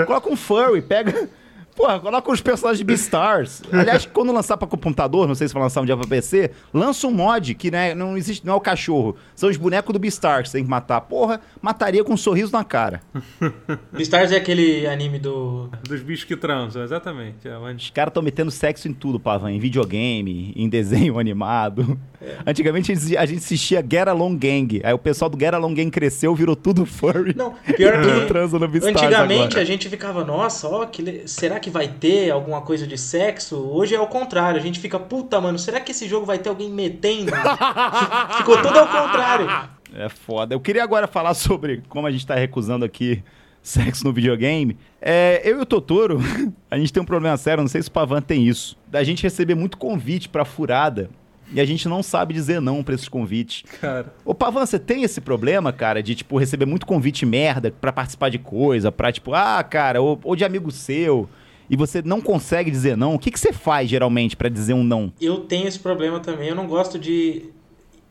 Coloca 0.06 0.30
um 0.30 0.36
furry, 0.36 0.82
pega. 0.84 1.28
Porra, 1.76 2.00
coloca 2.00 2.32
os 2.32 2.40
personagens 2.42 2.78
de 2.78 2.84
Beastars. 2.86 3.62
Aliás, 3.72 4.06
quando 4.06 4.32
lançar 4.32 4.56
pra 4.58 4.68
computador, 4.68 5.28
não 5.28 5.36
sei 5.36 5.48
se 5.48 5.54
vai 5.54 5.62
lançar 5.64 5.82
um 5.82 5.86
dia 5.86 5.98
pra 5.98 6.08
PC, 6.08 6.52
lança 6.74 7.06
um 7.06 7.12
mod 7.12 7.54
que 7.56 7.70
né, 7.70 7.94
não 7.94 8.18
existe, 8.18 8.46
não 8.46 8.54
é 8.54 8.56
o 8.58 8.62
cachorro. 8.62 9.16
São 9.36 9.50
os 9.50 9.58
bonecos 9.58 9.92
do 9.92 10.00
Beastars 10.00 10.44
que 10.44 10.50
você 10.50 10.58
tem 10.60 10.64
que 10.64 10.70
matar. 10.70 11.02
Porra, 11.02 11.42
mataria 11.62 12.04
com 12.04 12.14
um 12.14 12.18
sorriso 12.18 12.52
na 12.52 12.64
cara. 12.64 13.02
Beastars 13.92 14.32
é 14.32 14.38
aquele 14.38 14.88
anime 14.88 15.20
do. 15.20 15.70
Dos 15.88 16.02
bichos 16.02 16.24
que 16.26 16.36
transam, 16.36 16.84
exatamente. 16.84 17.48
É, 17.48 17.58
onde- 17.58 17.84
Os 17.84 17.90
caras 17.90 18.12
estão 18.12 18.24
metendo 18.24 18.52
sexo 18.52 18.88
em 18.88 18.94
tudo, 18.94 19.20
Pavan. 19.20 19.52
Em 19.52 19.60
videogame, 19.60 20.54
em 20.56 20.70
desenho 20.70 21.20
animado. 21.20 22.00
Antigamente 22.46 22.92
a 22.92 22.96
gente, 23.26 23.38
assistia 23.44 23.86
Get 23.88 24.08
Along 24.08 24.36
Gang. 24.38 24.82
Aí 24.84 24.94
o 24.94 24.98
pessoal 24.98 25.30
do 25.30 25.38
Get 25.40 25.54
Along 25.54 25.74
Gang 25.76 25.92
cresceu, 25.92 26.34
virou 26.34 26.56
tudo 26.56 26.86
furry. 26.86 27.36
Não, 27.36 27.54
pior 27.76 28.02
Tudo 28.02 28.22
que. 28.22 28.28
transa 28.28 28.58
no 28.58 28.68
Beastars 28.68 28.96
Antigamente 28.96 29.44
agora. 29.44 29.62
a 29.62 29.66
gente 29.66 29.90
ficava, 29.90 30.24
nossa, 30.24 30.68
ó, 30.68 30.86
que 30.86 31.02
le- 31.02 31.28
será 31.28 31.60
que 31.60 31.65
vai 31.70 31.88
ter 31.88 32.32
alguma 32.32 32.62
coisa 32.62 32.86
de 32.86 32.98
sexo? 32.98 33.58
Hoje 33.58 33.96
é 33.96 34.00
o 34.00 34.08
contrário, 34.08 34.60
a 34.60 34.64
gente 34.64 34.80
fica, 34.80 35.00
puta, 35.00 35.40
mano, 35.42 35.58
será 35.60 35.80
que 35.80 35.92
esse 35.92 36.08
jogo 36.08 36.26
vai 36.26 36.40
ter 36.40 36.50
alguém 36.50 36.70
metendo? 36.70 37.32
Ficou 38.38 38.62
tudo 38.62 38.80
ao 38.80 38.88
contrário. 38.88 39.48
É 39.94 40.10
foda. 40.10 40.54
Eu 40.54 40.60
queria 40.60 40.84
agora 40.84 41.08
falar 41.08 41.34
sobre 41.34 41.82
como 41.88 42.08
a 42.08 42.12
gente 42.12 42.28
tá 42.28 42.36
recusando 42.36 42.84
aqui 42.84 43.24
sexo 43.62 44.06
no 44.06 44.14
videogame. 44.14 44.78
É, 45.02 45.42
eu 45.44 45.60
e 45.60 45.62
o 45.62 45.66
Totoro, 45.66 46.20
a 46.70 46.78
gente 46.78 46.94
tem 46.94 47.02
um 47.02 47.06
problema 47.06 47.36
sério, 47.38 47.64
não 47.64 47.68
sei 47.68 47.82
se 47.82 47.90
o 47.90 47.92
Pavan 47.92 48.22
tem 48.22 48.48
isso. 48.48 48.78
Da 48.88 49.04
gente 49.04 49.24
receber 49.24 49.56
muito 49.56 49.78
convite 49.78 50.30
pra 50.30 50.46
furada 50.46 51.10
e 51.52 51.60
a 51.60 51.66
gente 51.66 51.88
não 51.88 52.02
sabe 52.02 52.34
dizer 52.34 52.60
não 52.60 52.84
pra 52.84 52.96
esses 52.96 53.10
convites. 53.10 53.64
Cara. 53.80 54.14
Ô, 54.24 54.34
Pavan, 54.34 54.66
você 54.66 54.80
tem 54.80 55.04
esse 55.04 55.22
problema, 55.22 55.72
cara, 55.72 56.02
de, 56.02 56.16
tipo, 56.16 56.38
receber 56.38 56.66
muito 56.66 56.86
convite 56.86 57.26
merda 57.26 57.72
pra 57.72 57.92
participar 57.92 58.30
de 58.30 58.40
coisa, 58.40 58.92
pra, 58.92 59.12
tipo, 59.12 59.34
ah, 59.34 59.64
cara, 59.64 60.02
ou, 60.02 60.20
ou 60.24 60.36
de 60.36 60.44
amigo 60.44 60.72
seu, 60.72 61.30
e 61.70 61.76
você 61.76 62.02
não 62.02 62.22
consegue 62.22 62.70
dizer 62.72 62.96
não? 62.96 63.16
O 63.16 63.20
que, 63.20 63.32
que 63.32 63.40
você 63.40 63.54
faz, 63.54 63.90
geralmente, 63.90 64.36
pra 64.36 64.50
dizer 64.50 64.74
um 64.74 64.84
não? 64.84 65.12
Eu 65.20 65.42
tenho 65.42 65.68
esse 65.68 65.80
problema 65.80 66.20
também, 66.20 66.50
eu 66.50 66.56
não 66.56 66.68
gosto 66.68 66.98
de 67.00 67.50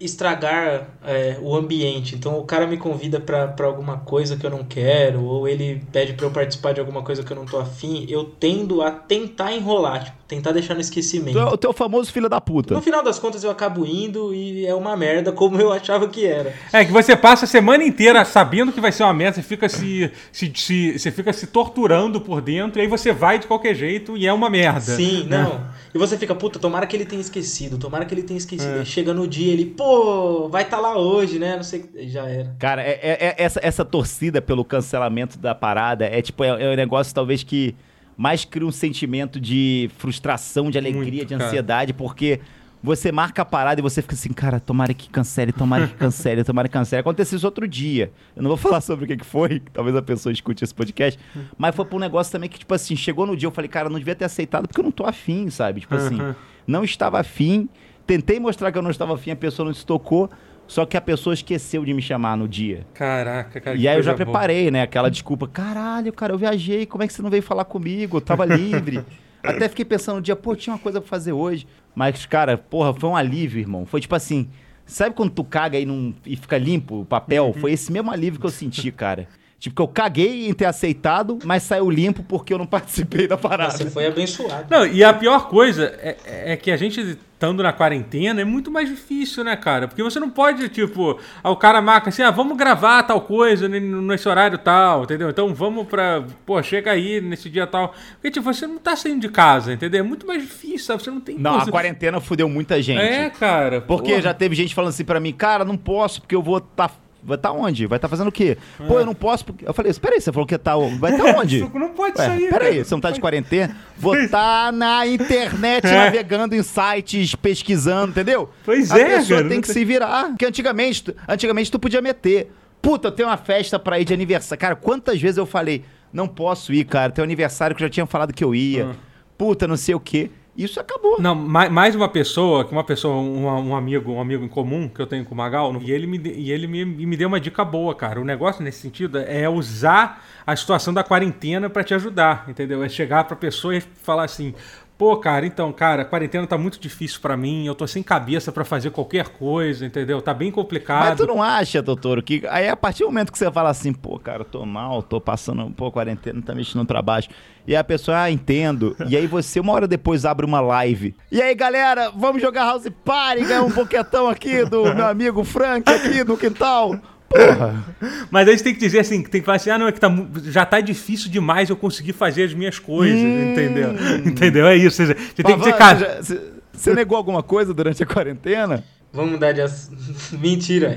estragar 0.00 0.88
é, 1.04 1.38
o 1.40 1.54
ambiente. 1.54 2.14
Então 2.14 2.38
o 2.38 2.44
cara 2.44 2.66
me 2.66 2.76
convida 2.76 3.20
pra 3.20 3.54
alguma 3.60 3.98
coisa 3.98 4.36
que 4.36 4.44
eu 4.44 4.50
não 4.50 4.64
quero, 4.64 5.24
ou 5.24 5.48
ele 5.48 5.82
pede 5.92 6.12
pra 6.14 6.26
eu 6.26 6.30
participar 6.30 6.72
de 6.72 6.80
alguma 6.80 7.02
coisa 7.02 7.22
que 7.22 7.32
eu 7.32 7.36
não 7.36 7.46
tô 7.46 7.58
afim, 7.58 8.06
eu 8.08 8.24
tendo 8.24 8.82
a 8.82 8.90
tentar 8.90 9.52
enrolar, 9.52 10.04
tipo, 10.04 10.16
tentar 10.26 10.52
deixar 10.52 10.74
no 10.74 10.80
esquecimento. 10.80 11.32
Tu 11.32 11.38
é 11.38 11.44
o 11.44 11.56
teu 11.56 11.72
famoso 11.72 12.12
filho 12.12 12.28
da 12.28 12.40
puta. 12.40 12.72
No 12.74 12.80
final 12.82 13.02
das 13.02 13.18
contas 13.18 13.44
eu 13.44 13.50
acabo 13.50 13.84
indo 13.84 14.34
e 14.34 14.66
é 14.66 14.74
uma 14.74 14.96
merda 14.96 15.32
como 15.32 15.60
eu 15.60 15.70
achava 15.72 16.08
que 16.08 16.26
era. 16.26 16.54
É 16.72 16.84
que 16.84 16.90
você 16.92 17.14
passa 17.16 17.44
a 17.44 17.48
semana 17.48 17.84
inteira 17.84 18.24
sabendo 18.24 18.72
que 18.72 18.80
vai 18.80 18.90
ser 18.90 19.02
uma 19.04 19.12
merda, 19.14 19.37
você 19.37 19.42
fica 19.42 19.68
se, 19.68 20.10
se, 20.32 20.50
se- 20.54 20.98
você 20.98 21.10
fica 21.10 21.32
se 21.32 21.46
torturando 21.48 22.20
por 22.20 22.40
dentro, 22.40 22.78
e 22.80 22.82
aí 22.82 22.88
você 22.88 23.12
vai 23.12 23.38
de 23.38 23.46
qualquer 23.46 23.74
jeito 23.74 24.16
e 24.16 24.26
é 24.26 24.32
uma 24.32 24.48
merda. 24.48 24.80
Sim, 24.80 25.24
né? 25.24 25.42
não. 25.42 25.74
E 25.94 25.98
você 25.98 26.18
fica, 26.18 26.34
puta, 26.34 26.58
tomara 26.58 26.87
que 26.87 26.96
ele 26.96 27.04
tenha 27.04 27.20
esquecido, 27.20 27.78
tomara 27.78 28.04
que 28.04 28.12
ele 28.12 28.22
tenha 28.24 28.38
esquecido. 28.38 28.78
Aí 28.80 28.87
chega 28.87 29.14
no 29.14 29.28
dia, 29.28 29.52
ele, 29.52 29.64
pô, 29.66 30.48
vai 30.48 30.62
estar 30.64 30.80
lá 30.80 30.98
hoje, 30.98 31.38
né? 31.38 31.54
Não 31.56 31.62
sei, 31.62 31.84
já 32.08 32.26
era. 32.28 32.56
Cara, 32.58 32.82
é, 32.82 32.98
é- 33.00 33.26
é- 33.28 33.34
essa, 33.38 33.60
essa 33.62 33.84
torcida 33.84 34.42
pelo 34.42 34.64
cancelamento 34.64 35.38
da 35.38 35.54
parada 35.54 36.04
é 36.06 36.20
tipo, 36.20 36.42
é, 36.42 36.48
é 36.48 36.72
um 36.72 36.76
negócio 36.76 37.14
talvez 37.14 37.42
que 37.44 37.76
mais 38.16 38.44
cria 38.44 38.66
um 38.66 38.72
sentimento 38.72 39.40
de 39.40 39.90
frustração, 39.98 40.70
de 40.70 40.79
alegria, 40.79 41.03
Muito, 41.05 41.27
de 41.27 41.35
cara. 41.35 41.46
ansiedade, 41.46 41.92
porque 41.92 42.40
você 42.83 43.11
marca 43.11 43.40
a 43.40 43.44
parada 43.46 43.81
e 43.81 43.83
você 43.83 44.03
fica 44.03 44.14
assim, 44.14 44.31
cara, 44.31 44.61
tomara 44.61 44.92
que 44.92 45.09
cancele, 45.09 45.53
tomara 45.53 45.88
que 45.88 45.94
cancele, 45.94 46.44
tomara 46.44 46.68
que 46.68 46.72
cancele. 46.74 47.00
Aconteceu 47.00 47.37
isso 47.38 47.46
outro 47.46 47.66
dia. 47.66 48.12
Eu 48.37 48.42
não 48.42 48.48
vou 48.48 48.59
falar 48.59 48.81
sobre 48.83 49.07
o 49.07 49.09
que, 49.09 49.16
que 49.16 49.24
foi, 49.24 49.61
talvez 49.72 49.96
a 49.96 50.03
pessoa 50.03 50.31
escute 50.33 50.62
esse 50.62 50.74
podcast, 50.74 51.18
mas 51.57 51.74
foi 51.74 51.85
pra 51.87 51.96
um 51.96 52.00
negócio 52.00 52.31
também 52.31 52.48
que, 52.48 52.59
tipo 52.59 52.74
assim, 52.74 52.94
chegou 52.94 53.27
no 53.27 53.35
dia, 53.37 53.46
eu 53.46 53.50
falei, 53.50 53.68
cara, 53.68 53.87
eu 53.88 53.90
não 53.90 53.98
devia 53.98 54.14
ter 54.14 54.27
aceitado 54.27 54.68
porque 54.68 54.81
eu 54.81 54.85
não 54.85 54.92
tô 54.92 55.05
afim, 55.07 55.48
sabe? 55.48 55.81
Tipo 55.81 55.94
assim, 55.94 56.20
Uhum. 56.20 56.35
não 56.66 56.85
estava 56.85 57.18
afim, 57.18 57.68
tentei 58.07 58.38
mostrar 58.38 58.70
que 58.70 58.77
eu 58.77 58.83
não 58.83 58.90
estava 58.90 59.14
afim, 59.14 59.31
a 59.31 59.37
pessoa 59.37 59.64
não 59.66 59.72
se 59.74 59.87
tocou, 59.87 60.29
só 60.66 60.87
que 60.87 60.96
a 60.96 61.00
pessoa 61.00 61.35
esqueceu 61.35 61.85
de 61.85 61.92
me 61.92 62.00
chamar 62.03 62.37
no 62.37 62.48
dia. 62.48 62.87
Caraca, 62.94 63.61
cara. 63.61 63.77
E 63.77 63.87
aí 63.87 63.96
eu 63.96 64.03
já 64.03 64.14
boa. 64.14 64.24
preparei, 64.24 64.70
né? 64.70 64.83
Aquela 64.83 65.11
desculpa. 65.11 65.46
Caralho, 65.46 66.12
cara, 66.12 66.33
eu 66.33 66.38
viajei. 66.38 66.87
Como 66.87 67.03
é 67.03 67.07
que 67.07 67.12
você 67.12 67.22
não 67.22 67.31
veio 67.31 67.42
falar 67.42 67.64
comigo? 67.64 68.16
Eu 68.16 68.20
tava 68.20 68.44
livre. 68.44 69.05
Até 69.42 69.68
fiquei 69.68 69.85
pensando 69.85 70.16
no 70.16 70.22
dia, 70.22 70.35
pô, 70.35 70.57
tinha 70.57 70.72
uma 70.74 70.79
coisa 70.79 71.00
pra 71.00 71.09
fazer 71.09 71.33
hoje. 71.33 71.66
Mas, 71.94 72.24
cara, 72.24 72.57
porra, 72.57 72.94
foi 72.94 73.11
um 73.11 73.16
alívio, 73.16 73.61
irmão. 73.61 73.85
Foi 73.85 74.00
tipo 74.00 74.14
assim. 74.14 74.48
Sabe 74.87 75.14
quando 75.14 75.31
tu 75.31 75.42
caga 75.44 75.79
e, 75.79 75.87
não, 75.87 76.14
e 76.27 76.37
fica 76.37 76.59
limpo 76.59 77.00
o 77.00 77.05
papel? 77.07 77.46
Uhum. 77.46 77.55
Foi 77.55 77.72
esse 77.72 77.90
mesmo 77.90 78.11
alívio 78.11 78.38
que 78.38 78.44
eu 78.46 78.50
senti, 78.50 78.90
cara. 78.92 79.27
Tipo, 79.64 79.77
que 79.77 79.81
eu 79.83 79.88
caguei 79.88 80.46
em 80.46 80.53
ter 80.53 80.66
aceitado, 80.66 81.38
mas 81.42 81.62
saiu 81.62 81.88
limpo 81.88 82.22
porque 82.22 82.53
eu 82.53 82.59
não 82.59 82.66
participei 82.68 83.27
da 83.27 83.38
parada. 83.38 83.70
Você 83.70 83.88
foi 83.88 84.07
abençoado. 84.07 84.66
Não, 84.68 84.87
e 84.87 85.03
a 85.03 85.11
pior 85.11 85.48
coisa 85.48 85.87
é, 86.03 86.53
é 86.53 86.55
que 86.55 86.70
a 86.70 86.77
gente 86.77 87.00
estando 87.00 87.62
na 87.62 87.72
quarentena 87.72 88.42
é 88.42 88.44
muito 88.44 88.70
mais 88.70 88.90
difícil, 88.90 89.42
né, 89.42 89.57
cara? 89.57 89.88
Porque 89.88 90.03
você 90.03 90.20
não 90.20 90.29
pode, 90.29 90.68
tipo, 90.68 91.18
ah, 91.42 91.50
o 91.50 91.57
cara 91.57 91.81
marca 91.81 92.11
assim, 92.11 92.20
ah, 92.20 92.31
vamos 92.31 92.59
gravar 92.59 93.05
tal 93.05 93.22
coisa 93.22 93.66
ne- 93.66 93.81
nesse 93.81 94.29
horário 94.29 94.59
tal, 94.59 95.05
entendeu? 95.05 95.31
Então 95.31 95.55
vamos 95.55 95.87
pra, 95.87 96.22
pô, 96.44 96.62
chega 96.62 96.90
aí 96.92 97.22
nesse 97.22 97.48
dia 97.48 97.66
tal. 97.66 97.94
Porque, 98.16 98.33
tipo, 98.33 98.44
você 98.44 98.66
não 98.66 98.77
tá 98.77 98.94
saindo 98.94 99.22
de 99.22 99.31
casa, 99.31 99.72
entendeu? 99.72 100.00
É 100.00 100.03
muito 100.03 100.27
mais 100.27 100.42
difícil, 100.42 100.81
sabe? 100.81 101.03
Você 101.03 101.11
não 101.11 101.20
tem... 101.22 101.38
Não, 101.38 101.59
pô, 101.59 101.68
a 101.68 101.70
quarentena 101.70 102.20
fudeu 102.20 102.50
muita 102.50 102.83
gente. 102.83 103.00
É, 103.00 103.31
cara. 103.31 103.81
Porque 103.81 104.11
porra. 104.11 104.20
já 104.22 104.35
teve 104.35 104.55
gente 104.55 104.74
falando 104.74 104.90
assim 104.90 105.07
pra 105.07 105.18
mim, 105.18 105.33
cara, 105.33 105.64
não 105.64 105.79
posso 105.79 106.20
porque 106.20 106.35
eu 106.35 106.42
vou 106.42 106.61
tá 106.61 106.90
vai 107.24 107.37
estar 107.37 107.52
onde? 107.52 107.87
Vai 107.87 107.96
estar 107.98 108.08
fazendo 108.08 108.28
o 108.28 108.32
quê? 108.32 108.56
Pô, 108.87 108.98
eu 109.00 109.06
não 109.06 109.14
posso 109.14 109.44
porque 109.44 109.66
eu 109.66 109.72
falei, 109.74 109.90
espera 109.90 110.14
aí, 110.14 110.20
você 110.20 110.32
falou 110.32 110.46
que 110.46 110.56
tá 110.58 110.76
vai 110.98 111.12
estar 111.12 111.24
onde? 111.38 111.58
Isso 111.64 111.70
não 111.78 111.88
pode 111.90 112.18
Ué, 112.20 112.26
sair, 112.26 112.50
peraí, 112.50 112.72
cara. 112.72 112.84
você 112.84 112.94
não 112.94 113.00
tá 113.00 113.10
de 113.10 113.20
quarentena? 113.20 113.76
Vou 113.96 114.16
estar 114.16 114.72
na 114.72 115.06
internet 115.06 115.87
É. 115.88 115.92
navegando 116.04 116.54
em 116.54 116.62
sites, 116.62 117.34
pesquisando, 117.34 118.10
entendeu? 118.10 118.50
Pois 118.64 118.90
a 118.90 118.98
é, 118.98 119.04
pessoa 119.16 119.38
cara, 119.38 119.48
tem 119.48 119.60
que 119.60 119.66
tem- 119.68 119.74
se 119.74 119.84
virar. 119.84 120.28
Porque 120.28 120.46
antigamente, 120.46 121.14
antigamente 121.28 121.70
tu 121.70 121.78
podia 121.78 122.00
meter. 122.02 122.52
Puta, 122.82 123.08
eu 123.08 123.12
tenho 123.12 123.28
uma 123.28 123.37
festa 123.38 123.78
pra 123.78 123.98
ir 123.98 124.04
de 124.04 124.12
aniversário. 124.12 124.60
Cara, 124.60 124.76
quantas 124.76 125.20
vezes 125.20 125.38
eu 125.38 125.46
falei, 125.46 125.84
não 126.12 126.28
posso 126.28 126.72
ir, 126.72 126.84
cara, 126.84 127.10
tem 127.10 127.22
um 127.22 127.24
aniversário 127.24 127.74
que 127.74 127.82
eu 127.82 127.87
já 127.88 127.90
tinha 127.90 128.04
falado 128.06 128.32
que 128.32 128.44
eu 128.44 128.54
ia. 128.54 128.90
Ah. 128.90 128.94
Puta, 129.38 129.66
não 129.66 129.76
sei 129.76 129.94
o 129.94 130.00
quê. 130.00 130.30
Isso 130.56 130.78
acabou. 130.78 131.20
Não, 131.20 131.34
mais, 131.34 131.70
mais 131.70 131.96
uma 131.96 132.08
pessoa, 132.08 132.64
que 132.64 132.70
uma 132.70 132.84
pessoa, 132.84 133.16
um, 133.16 133.44
um 133.44 133.74
amigo, 133.74 134.12
um 134.12 134.20
amigo 134.20 134.44
em 134.44 134.48
comum 134.48 134.88
que 134.88 135.00
eu 135.00 135.06
tenho 135.06 135.24
com 135.24 135.34
o 135.34 135.36
Magal, 135.36 135.74
e 135.82 135.90
ele, 135.90 136.06
me, 136.06 136.18
e 136.18 136.52
ele 136.52 136.66
me, 136.66 136.84
me 136.84 137.16
deu 137.16 137.26
uma 137.26 137.40
dica 137.40 137.64
boa, 137.64 137.94
cara. 137.94 138.20
O 138.20 138.24
negócio 138.24 138.62
nesse 138.62 138.78
sentido 138.78 139.18
é 139.18 139.48
usar 139.48 140.24
a 140.46 140.54
situação 140.54 140.94
da 140.94 141.02
quarentena 141.02 141.68
pra 141.68 141.82
te 141.82 141.92
ajudar, 141.94 142.44
entendeu? 142.48 142.84
É 142.84 142.88
chegar 142.88 143.24
pra 143.24 143.36
pessoa 143.36 143.76
e 143.76 143.80
falar 143.80 144.24
assim. 144.24 144.54
Pô, 144.96 145.16
cara, 145.16 145.44
então, 145.44 145.72
cara, 145.72 146.02
a 146.02 146.04
quarentena 146.04 146.46
tá 146.46 146.57
muito 146.57 146.78
difícil 146.78 147.20
pra 147.20 147.37
mim, 147.37 147.66
eu 147.66 147.74
tô 147.74 147.85
sem 147.85 148.00
cabeça 148.00 148.52
pra 148.52 148.64
fazer 148.64 148.90
qualquer 148.90 149.28
coisa, 149.28 149.85
entendeu? 149.85 150.22
Tá 150.22 150.33
bem 150.33 150.52
complicado. 150.52 151.09
Mas 151.09 151.18
tu 151.18 151.26
não 151.26 151.42
acha, 151.42 151.83
doutor, 151.83 152.22
que 152.22 152.42
aí 152.48 152.68
a 152.68 152.76
partir 152.76 153.00
do 153.02 153.07
momento 153.07 153.33
que 153.33 153.38
você 153.38 153.50
fala 153.50 153.70
assim, 153.70 153.92
pô, 153.92 154.20
cara, 154.20 154.44
tô 154.44 154.64
mal, 154.64 155.02
tô 155.02 155.20
passando 155.20 155.68
pouco 155.72 155.94
quarentena, 155.94 156.40
tá 156.40 156.54
mexendo 156.54 156.87
pra 156.87 157.02
baixo. 157.02 157.28
E 157.66 157.74
a 157.74 157.83
pessoa, 157.83 158.22
ah, 158.22 158.30
entendo. 158.30 158.94
E 159.09 159.16
aí 159.16 159.26
você, 159.26 159.59
uma 159.59 159.72
hora 159.72 159.88
depois, 159.88 160.24
abre 160.24 160.46
uma 160.46 160.61
live. 160.61 161.14
E 161.33 161.42
aí, 161.42 161.54
galera, 161.54 162.11
vamos 162.14 162.40
jogar 162.40 162.64
House 162.66 162.87
Party, 163.04 163.44
ganhar 163.44 163.62
um 163.62 163.70
boquetão 163.70 164.28
aqui 164.28 164.64
do 164.64 164.94
meu 164.94 165.07
amigo 165.07 165.42
Frank 165.42 165.90
aqui 165.90 166.22
no 166.22 166.37
quintal. 166.37 166.94
Porra. 167.35 167.85
Mas 168.31 168.49
aí 168.49 168.57
você 168.57 168.64
tem 168.64 168.75
que 168.75 168.81
dizer 168.81 169.01
assim, 169.01 169.23
que 169.23 169.31
tem 169.31 169.40
que 169.40 169.44
falar 169.44 169.57
assim, 169.57 169.70
ah, 169.70 169.79
não, 169.79 169.88
é 169.88 169.92
que 169.92 170.01
tá, 170.01 170.09
já 170.44 170.64
tá 170.64 170.81
difícil 170.81 171.31
demais 171.31 171.68
eu 171.70 171.77
conseguir 171.77 172.12
fazer 172.12 172.44
as 172.44 172.55
minhas 172.55 172.79
coisas, 172.79 173.18
Hum. 173.18 173.53
entendeu? 173.53 173.90
Entendeu? 174.25 174.66
É 174.66 174.77
isso. 174.77 174.97
Você, 175.05 175.14
você 175.14 175.42
tem 175.42 175.55
que 175.55 175.59
dizer, 175.59 175.77
cara, 175.77 176.23
você 176.23 176.35
já- 176.37 176.40
Você 176.73 176.94
negou 176.94 177.16
alguma 177.16 177.42
coisa 177.42 177.73
durante 177.75 178.03
a 178.03 178.07
quarentena? 178.07 178.83
Vamos 179.12 179.33
mudar 179.33 179.53
de 179.53 179.61
ass... 179.61 179.90
Mentira. 180.33 180.97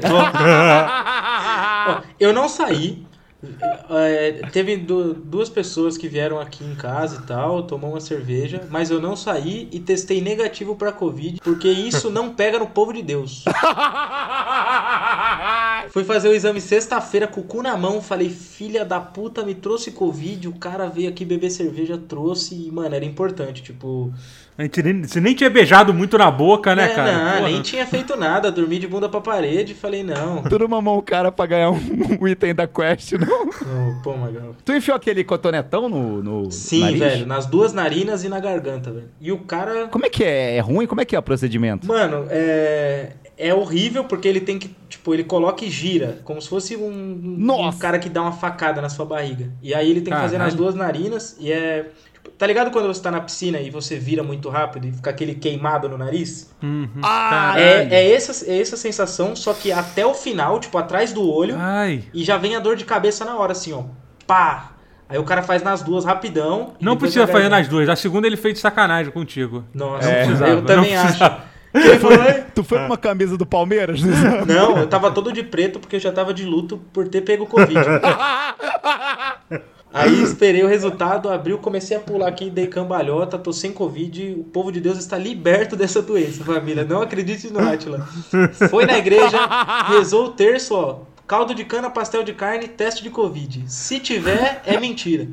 Eu 2.19 2.34
não 2.34 2.50
saí. 2.50 3.06
É, 3.89 4.31
teve 4.51 4.77
du- 4.77 5.13
duas 5.13 5.49
pessoas 5.49 5.97
que 5.97 6.07
vieram 6.07 6.39
aqui 6.39 6.63
em 6.63 6.75
casa 6.75 7.21
e 7.21 7.25
tal, 7.27 7.63
tomou 7.63 7.91
uma 7.91 7.99
cerveja, 8.01 8.62
mas 8.69 8.89
eu 8.91 9.01
não 9.01 9.15
saí 9.15 9.67
e 9.71 9.79
testei 9.79 10.21
negativo 10.21 10.75
pra 10.75 10.91
Covid, 10.91 11.39
porque 11.43 11.67
isso 11.69 12.10
não 12.10 12.33
pega 12.33 12.60
no 12.60 12.67
povo 12.67 12.93
de 12.93 13.01
Deus. 13.01 13.43
Fui 15.89 16.03
fazer 16.03 16.29
o 16.29 16.33
exame 16.33 16.60
sexta-feira 16.62 17.27
com 17.27 17.41
o 17.41 17.43
cu 17.43 17.62
na 17.62 17.77
mão, 17.77 18.01
falei, 18.01 18.29
filha 18.29 18.83
da 18.83 18.99
puta, 18.99 19.43
me 19.43 19.55
trouxe 19.55 19.91
Covid, 19.91 20.47
o 20.47 20.53
cara 20.53 20.88
veio 20.88 21.10
aqui 21.10 21.23
beber 21.25 21.49
cerveja, 21.49 21.97
trouxe 21.97 22.55
e, 22.55 22.71
mano, 22.71 22.95
era 22.95 23.05
importante, 23.05 23.62
tipo... 23.63 24.12
a 24.57 24.63
gente 24.63 24.81
nem- 24.83 25.03
você 25.03 25.21
nem 25.21 25.35
tinha 25.35 25.49
beijado 25.49 25.93
muito 25.93 26.17
na 26.17 26.31
boca, 26.31 26.75
né, 26.75 26.85
é, 26.85 26.95
cara? 26.95 27.11
Não, 27.11 27.37
Porra. 27.37 27.49
nem 27.49 27.61
tinha 27.61 27.85
feito 27.85 28.15
nada, 28.15 28.51
dormi 28.51 28.79
de 28.79 28.87
bunda 28.87 29.07
pra 29.07 29.21
parede, 29.21 29.73
falei, 29.73 30.03
não. 30.03 30.41
Tu 30.43 30.57
não 30.57 30.67
mamou 30.67 30.97
o 30.97 31.01
cara 31.01 31.31
pra 31.31 31.45
ganhar 31.45 31.69
um, 31.71 31.79
um 32.21 32.27
item 32.27 32.55
da 32.55 32.65
quest, 32.67 33.13
não? 33.13 33.45
Não, 33.45 34.01
pô, 34.01 34.15
Magal. 34.17 34.55
Tu 34.65 34.73
enfiou 34.73 34.97
aquele 34.97 35.23
cotonetão 35.23 35.87
no, 35.87 36.23
no 36.23 36.51
Sim, 36.51 36.81
nariz? 36.81 36.99
velho, 36.99 37.25
nas 37.27 37.45
duas 37.45 37.71
narinas 37.73 38.23
e 38.23 38.29
na 38.29 38.39
garganta, 38.39 38.91
velho. 38.91 39.09
E 39.21 39.31
o 39.31 39.37
cara. 39.39 39.87
Como 39.87 40.05
é 40.05 40.09
que 40.09 40.23
é? 40.23 40.55
É 40.57 40.59
ruim? 40.59 40.87
Como 40.87 41.01
é 41.01 41.05
que 41.05 41.15
é 41.15 41.19
o 41.19 41.23
procedimento? 41.23 41.85
Mano, 41.87 42.25
é. 42.29 43.11
É 43.39 43.53
horrível 43.53 44.03
porque 44.03 44.27
ele 44.27 44.41
tem 44.41 44.57
que. 44.57 44.75
Tipo, 44.89 45.13
ele 45.13 45.23
coloca 45.23 45.63
e 45.63 45.69
gira. 45.69 46.17
Como 46.23 46.41
se 46.41 46.49
fosse 46.49 46.75
um. 46.75 46.89
um 47.37 47.71
cara 47.77 47.99
que 47.99 48.09
dá 48.09 48.23
uma 48.23 48.31
facada 48.31 48.81
na 48.81 48.89
sua 48.89 49.05
barriga. 49.05 49.51
E 49.61 49.75
aí 49.75 49.91
ele 49.91 50.01
tem 50.01 50.11
que 50.11 50.19
fazer 50.19 50.39
nas 50.39 50.47
Caralho. 50.47 50.57
duas 50.57 50.73
narinas. 50.73 51.37
E 51.39 51.51
é. 51.51 51.85
Tá 52.38 52.45
ligado 52.45 52.69
quando 52.69 52.88
você 52.88 53.02
tá 53.02 53.10
na 53.10 53.19
piscina 53.19 53.60
e 53.60 53.71
você 53.71 53.97
vira 53.97 54.21
muito 54.21 54.47
rápido 54.50 54.86
e 54.88 54.91
fica 54.91 55.10
aquele 55.10 55.34
queimado 55.34 55.89
no 55.89 55.97
nariz? 55.97 56.54
Uhum. 56.62 56.88
Ah. 57.02 57.56
É, 57.58 57.88
é, 57.89 58.12
essa, 58.12 58.45
é 58.50 58.62
essa 58.62 58.78
sensação, 58.78 59.36
só 59.36 59.54
que 59.56 59.71
até 59.71 60.06
o 60.06 60.13
final, 60.13 60.60
tipo, 60.60 60.78
atrás 60.78 61.12
do 61.12 61.28
olho, 61.28 61.56
Ai. 61.58 62.04
e 62.13 62.23
já 62.23 62.38
vem 62.38 62.56
a 62.56 62.60
dor 62.60 62.76
de 62.76 62.86
cabeça 62.86 63.26
na 63.26 63.36
hora, 63.36 63.54
assim, 63.54 63.73
ó. 63.73 63.84
Pá! 64.28 64.73
Aí 65.10 65.17
o 65.17 65.23
cara 65.23 65.41
faz 65.41 65.63
nas 65.63 65.82
duas 65.82 66.06
rapidão. 66.06 66.73
Não 66.80 66.95
precisa 66.97 67.26
fazer 67.26 67.50
nas 67.50 67.67
duas. 67.67 67.88
A 67.89 67.95
segunda 67.95 68.28
ele 68.28 68.38
fez 68.38 68.54
de 68.56 68.60
sacanagem 68.60 69.12
contigo. 69.12 69.63
Nossa, 69.73 70.08
É. 70.08 70.21
eu 70.21 70.26
precisava, 70.28 70.62
também 70.62 70.95
não 70.95 71.02
acho. 71.04 71.17
falou, 72.00 72.21
"Ai, 72.21 72.45
Tu 72.54 72.63
foi 72.63 72.78
com 72.80 72.86
uma 72.86 72.97
camisa 72.97 73.38
do 73.38 73.45
Palmeiras? 73.45 74.02
Não, 74.47 74.78
eu 74.78 74.88
tava 74.88 75.12
todo 75.12 75.32
de 75.32 75.43
preto 75.43 75.80
porque 75.80 75.97
eu 75.97 76.00
já 76.00 76.12
tava 76.12 76.34
de 76.34 76.43
luto 76.43 76.78
por 76.91 77.08
ter 77.08 77.21
pego 77.21 77.45
Covid. 77.45 77.80
Aí 79.93 80.21
esperei 80.21 80.63
o 80.63 80.67
resultado, 80.67 81.30
abriu, 81.30 81.58
comecei 81.58 81.95
a 81.95 82.00
pular 82.00 82.28
aqui, 82.28 82.50
dei 82.50 82.67
cambalhota, 82.67 83.38
tô 83.38 83.54
sem 83.54 83.71
Covid, 83.71 84.36
o 84.39 84.43
povo 84.43 84.71
de 84.71 84.82
Deus 84.82 84.97
está 84.97 85.17
liberto 85.17 85.76
dessa 85.76 86.02
doença, 86.02 86.43
família. 86.43 86.84
Não 86.84 87.02
acredite 87.02 87.52
no 87.52 87.60
Atila. 87.60 88.08
Foi 88.69 88.86
na 88.86 88.97
igreja, 88.97 89.39
rezou 89.89 90.26
o 90.26 90.30
terço, 90.32 90.76
ó. 90.76 91.00
Caldo 91.26 91.56
de 91.56 91.65
cana, 91.65 91.89
pastel 91.89 92.23
de 92.23 92.34
carne, 92.34 92.67
teste 92.67 93.02
de 93.04 93.10
Covid. 93.10 93.63
Se 93.67 94.00
tiver, 94.00 94.62
é 94.65 94.80
mentira. 94.80 95.28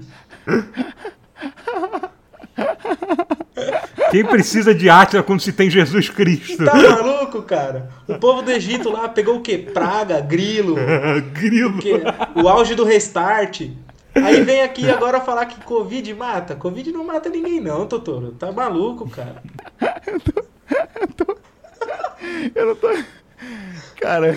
Quem 4.11 4.25
precisa 4.25 4.75
de 4.75 4.89
Átila 4.89 5.23
quando 5.23 5.41
se 5.41 5.53
tem 5.53 5.69
Jesus 5.71 6.09
Cristo? 6.09 6.65
Tá 6.65 6.75
maluco, 6.75 7.43
cara? 7.43 7.91
O 8.09 8.15
povo 8.15 8.43
do 8.43 8.51
Egito 8.51 8.91
lá 8.91 9.09
pegou 9.09 9.37
o 9.37 9.41
quê? 9.41 9.59
Praga, 9.59 10.21
grilo, 10.21 10.77
Grilo. 11.35 11.79
o? 12.37 12.43
O 12.43 12.49
auge 12.49 12.75
do 12.75 12.85
restart. 12.85 13.69
Aí 14.15 14.43
vem 14.43 14.63
aqui 14.63 14.89
agora 14.91 15.21
falar 15.21 15.47
que 15.47 15.61
Covid 15.65 16.15
mata. 16.15 16.55
Covid 16.55 16.93
não 16.93 17.05
mata 17.05 17.29
ninguém, 17.29 17.61
não, 17.61 17.87
Totoro. 17.87 18.33
Tá 18.33 18.53
maluco, 18.53 19.09
cara. 19.09 19.43
Eu 22.55 22.67
não 22.67 22.75
tô. 22.77 22.89
Cara, 23.97 24.37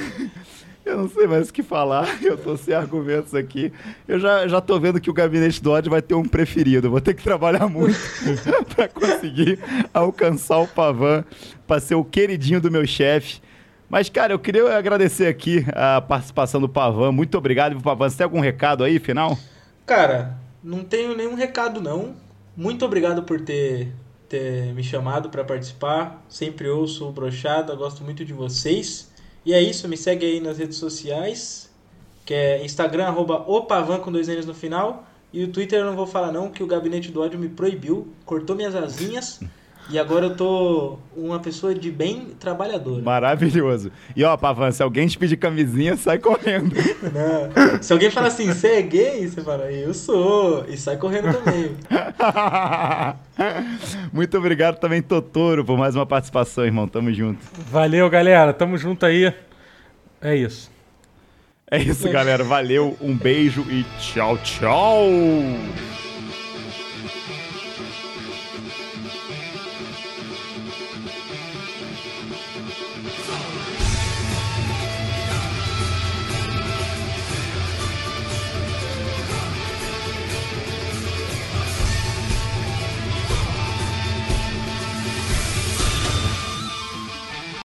eu 0.86 0.98
não 0.98 1.10
sei 1.10 1.28
mais 1.28 1.50
o 1.50 1.54
que 1.54 1.62
falar. 1.62 2.08
Eu 2.24 2.38
tô 2.38 2.56
sem 2.56 2.74
argumentos 2.74 3.36
aqui. 3.36 3.72
Eu 4.08 4.20
já, 4.20 4.48
já 4.48 4.62
tô 4.62 4.80
vendo 4.80 5.02
que 5.02 5.10
o 5.10 5.14
gabinete 5.14 5.62
do 5.62 5.72
ódio 5.72 5.92
vai 5.92 6.02
ter 6.02 6.14
um 6.14 6.24
preferido. 6.24 6.88
Eu 6.88 6.92
Vou 6.92 7.02
ter 7.02 7.14
que 7.14 7.24
trabalhar 7.24 7.68
muito 7.68 8.00
pra 8.76 8.88
conseguir 8.88 9.60
alcançar 9.94 10.60
o 10.60 10.68
Pavan, 10.68 11.24
pra 11.66 11.80
ser 11.80 11.96
o 11.96 12.04
queridinho 12.04 12.62
do 12.62 12.72
meu 12.72 12.86
chefe. 12.88 13.42
Mas, 13.90 14.10
cara, 14.10 14.34
eu 14.34 14.40
queria 14.40 14.78
agradecer 14.78 15.28
aqui 15.28 15.66
a 15.74 16.02
participação 16.02 16.60
do 16.60 16.70
Pavan. 16.70 17.12
Muito 17.12 17.38
obrigado, 17.38 17.80
Pavan. 17.82 18.10
Você 18.10 18.18
tem 18.18 18.24
algum 18.26 18.40
recado 18.40 18.84
aí, 18.84 19.00
final? 19.00 19.38
Cara, 19.88 20.38
não 20.62 20.84
tenho 20.84 21.16
nenhum 21.16 21.34
recado, 21.34 21.80
não. 21.80 22.14
Muito 22.58 22.84
obrigado 22.84 23.24
por 23.24 23.40
ter, 23.40 23.94
ter 24.28 24.74
me 24.74 24.84
chamado 24.84 25.30
pra 25.30 25.46
participar. 25.46 26.26
Sempre 26.28 26.68
ouço 26.68 27.08
o 27.08 27.12
Brochada, 27.14 27.74
gosto 27.74 28.04
muito 28.04 28.26
de 28.26 28.34
vocês. 28.34 29.10
E 29.46 29.54
é 29.54 29.62
isso, 29.62 29.88
me 29.88 29.96
segue 29.96 30.26
aí 30.26 30.42
nas 30.42 30.58
redes 30.58 30.76
sociais, 30.76 31.74
que 32.26 32.34
é 32.34 32.66
Instagram, 32.66 33.06
arroba 33.06 33.50
opavan 33.50 34.00
com 34.00 34.12
dois 34.12 34.28
N's 34.28 34.46
no 34.46 34.54
final. 34.54 35.08
E 35.32 35.42
o 35.46 35.54
Twitter 35.54 35.80
eu 35.80 35.86
não 35.86 35.96
vou 35.96 36.06
falar 36.06 36.34
não, 36.34 36.52
que 36.52 36.62
o 36.62 36.68
Gabinete 36.68 37.10
do 37.10 37.22
Ódio 37.22 37.40
me 37.40 37.48
proibiu, 37.48 38.14
cortou 38.26 38.58
minhas 38.58 38.76
asinhas. 38.76 39.40
E 39.90 39.98
agora 39.98 40.26
eu 40.26 40.36
tô 40.36 40.98
uma 41.16 41.40
pessoa 41.40 41.74
de 41.74 41.90
bem 41.90 42.32
trabalhadora. 42.38 43.02
Maravilhoso. 43.02 43.90
E 44.16 44.24
ó, 44.24 44.36
Pavan, 44.36 44.70
se 44.72 44.84
alguém 44.84 45.08
te 45.08 45.18
pedir 45.18 45.38
camisinha, 45.38 45.96
sai 45.96 46.20
correndo. 46.20 46.76
Não. 46.76 47.82
Se 47.82 47.94
alguém 47.94 48.12
fala 48.12 48.28
assim, 48.28 48.48
você 48.48 48.68
é 48.68 48.82
gay? 48.82 49.26
Você 49.26 49.42
fala, 49.42 49.72
eu 49.72 49.94
sou. 49.94 50.66
E 50.68 50.76
sai 50.76 50.98
correndo 50.98 51.34
também. 51.34 51.72
Muito 54.12 54.38
obrigado 54.38 54.78
também, 54.78 55.02
Totoro, 55.02 55.64
por 55.64 55.78
mais 55.78 55.96
uma 55.96 56.06
participação, 56.06 56.66
irmão. 56.66 56.88
Tamo 56.88 57.14
junto. 57.14 57.40
Valeu, 57.72 58.10
galera. 58.10 58.52
Tamo 58.52 58.78
junto 58.78 59.06
aí. 59.06 59.34
É 60.22 60.36
isso. 60.36 60.70
É 61.72 61.78
isso, 61.78 62.10
galera. 62.10 62.44
Valeu, 62.44 62.98
um 63.02 63.16
beijo 63.16 63.66
e 63.70 63.86
tchau, 64.00 64.38
tchau. 64.40 65.06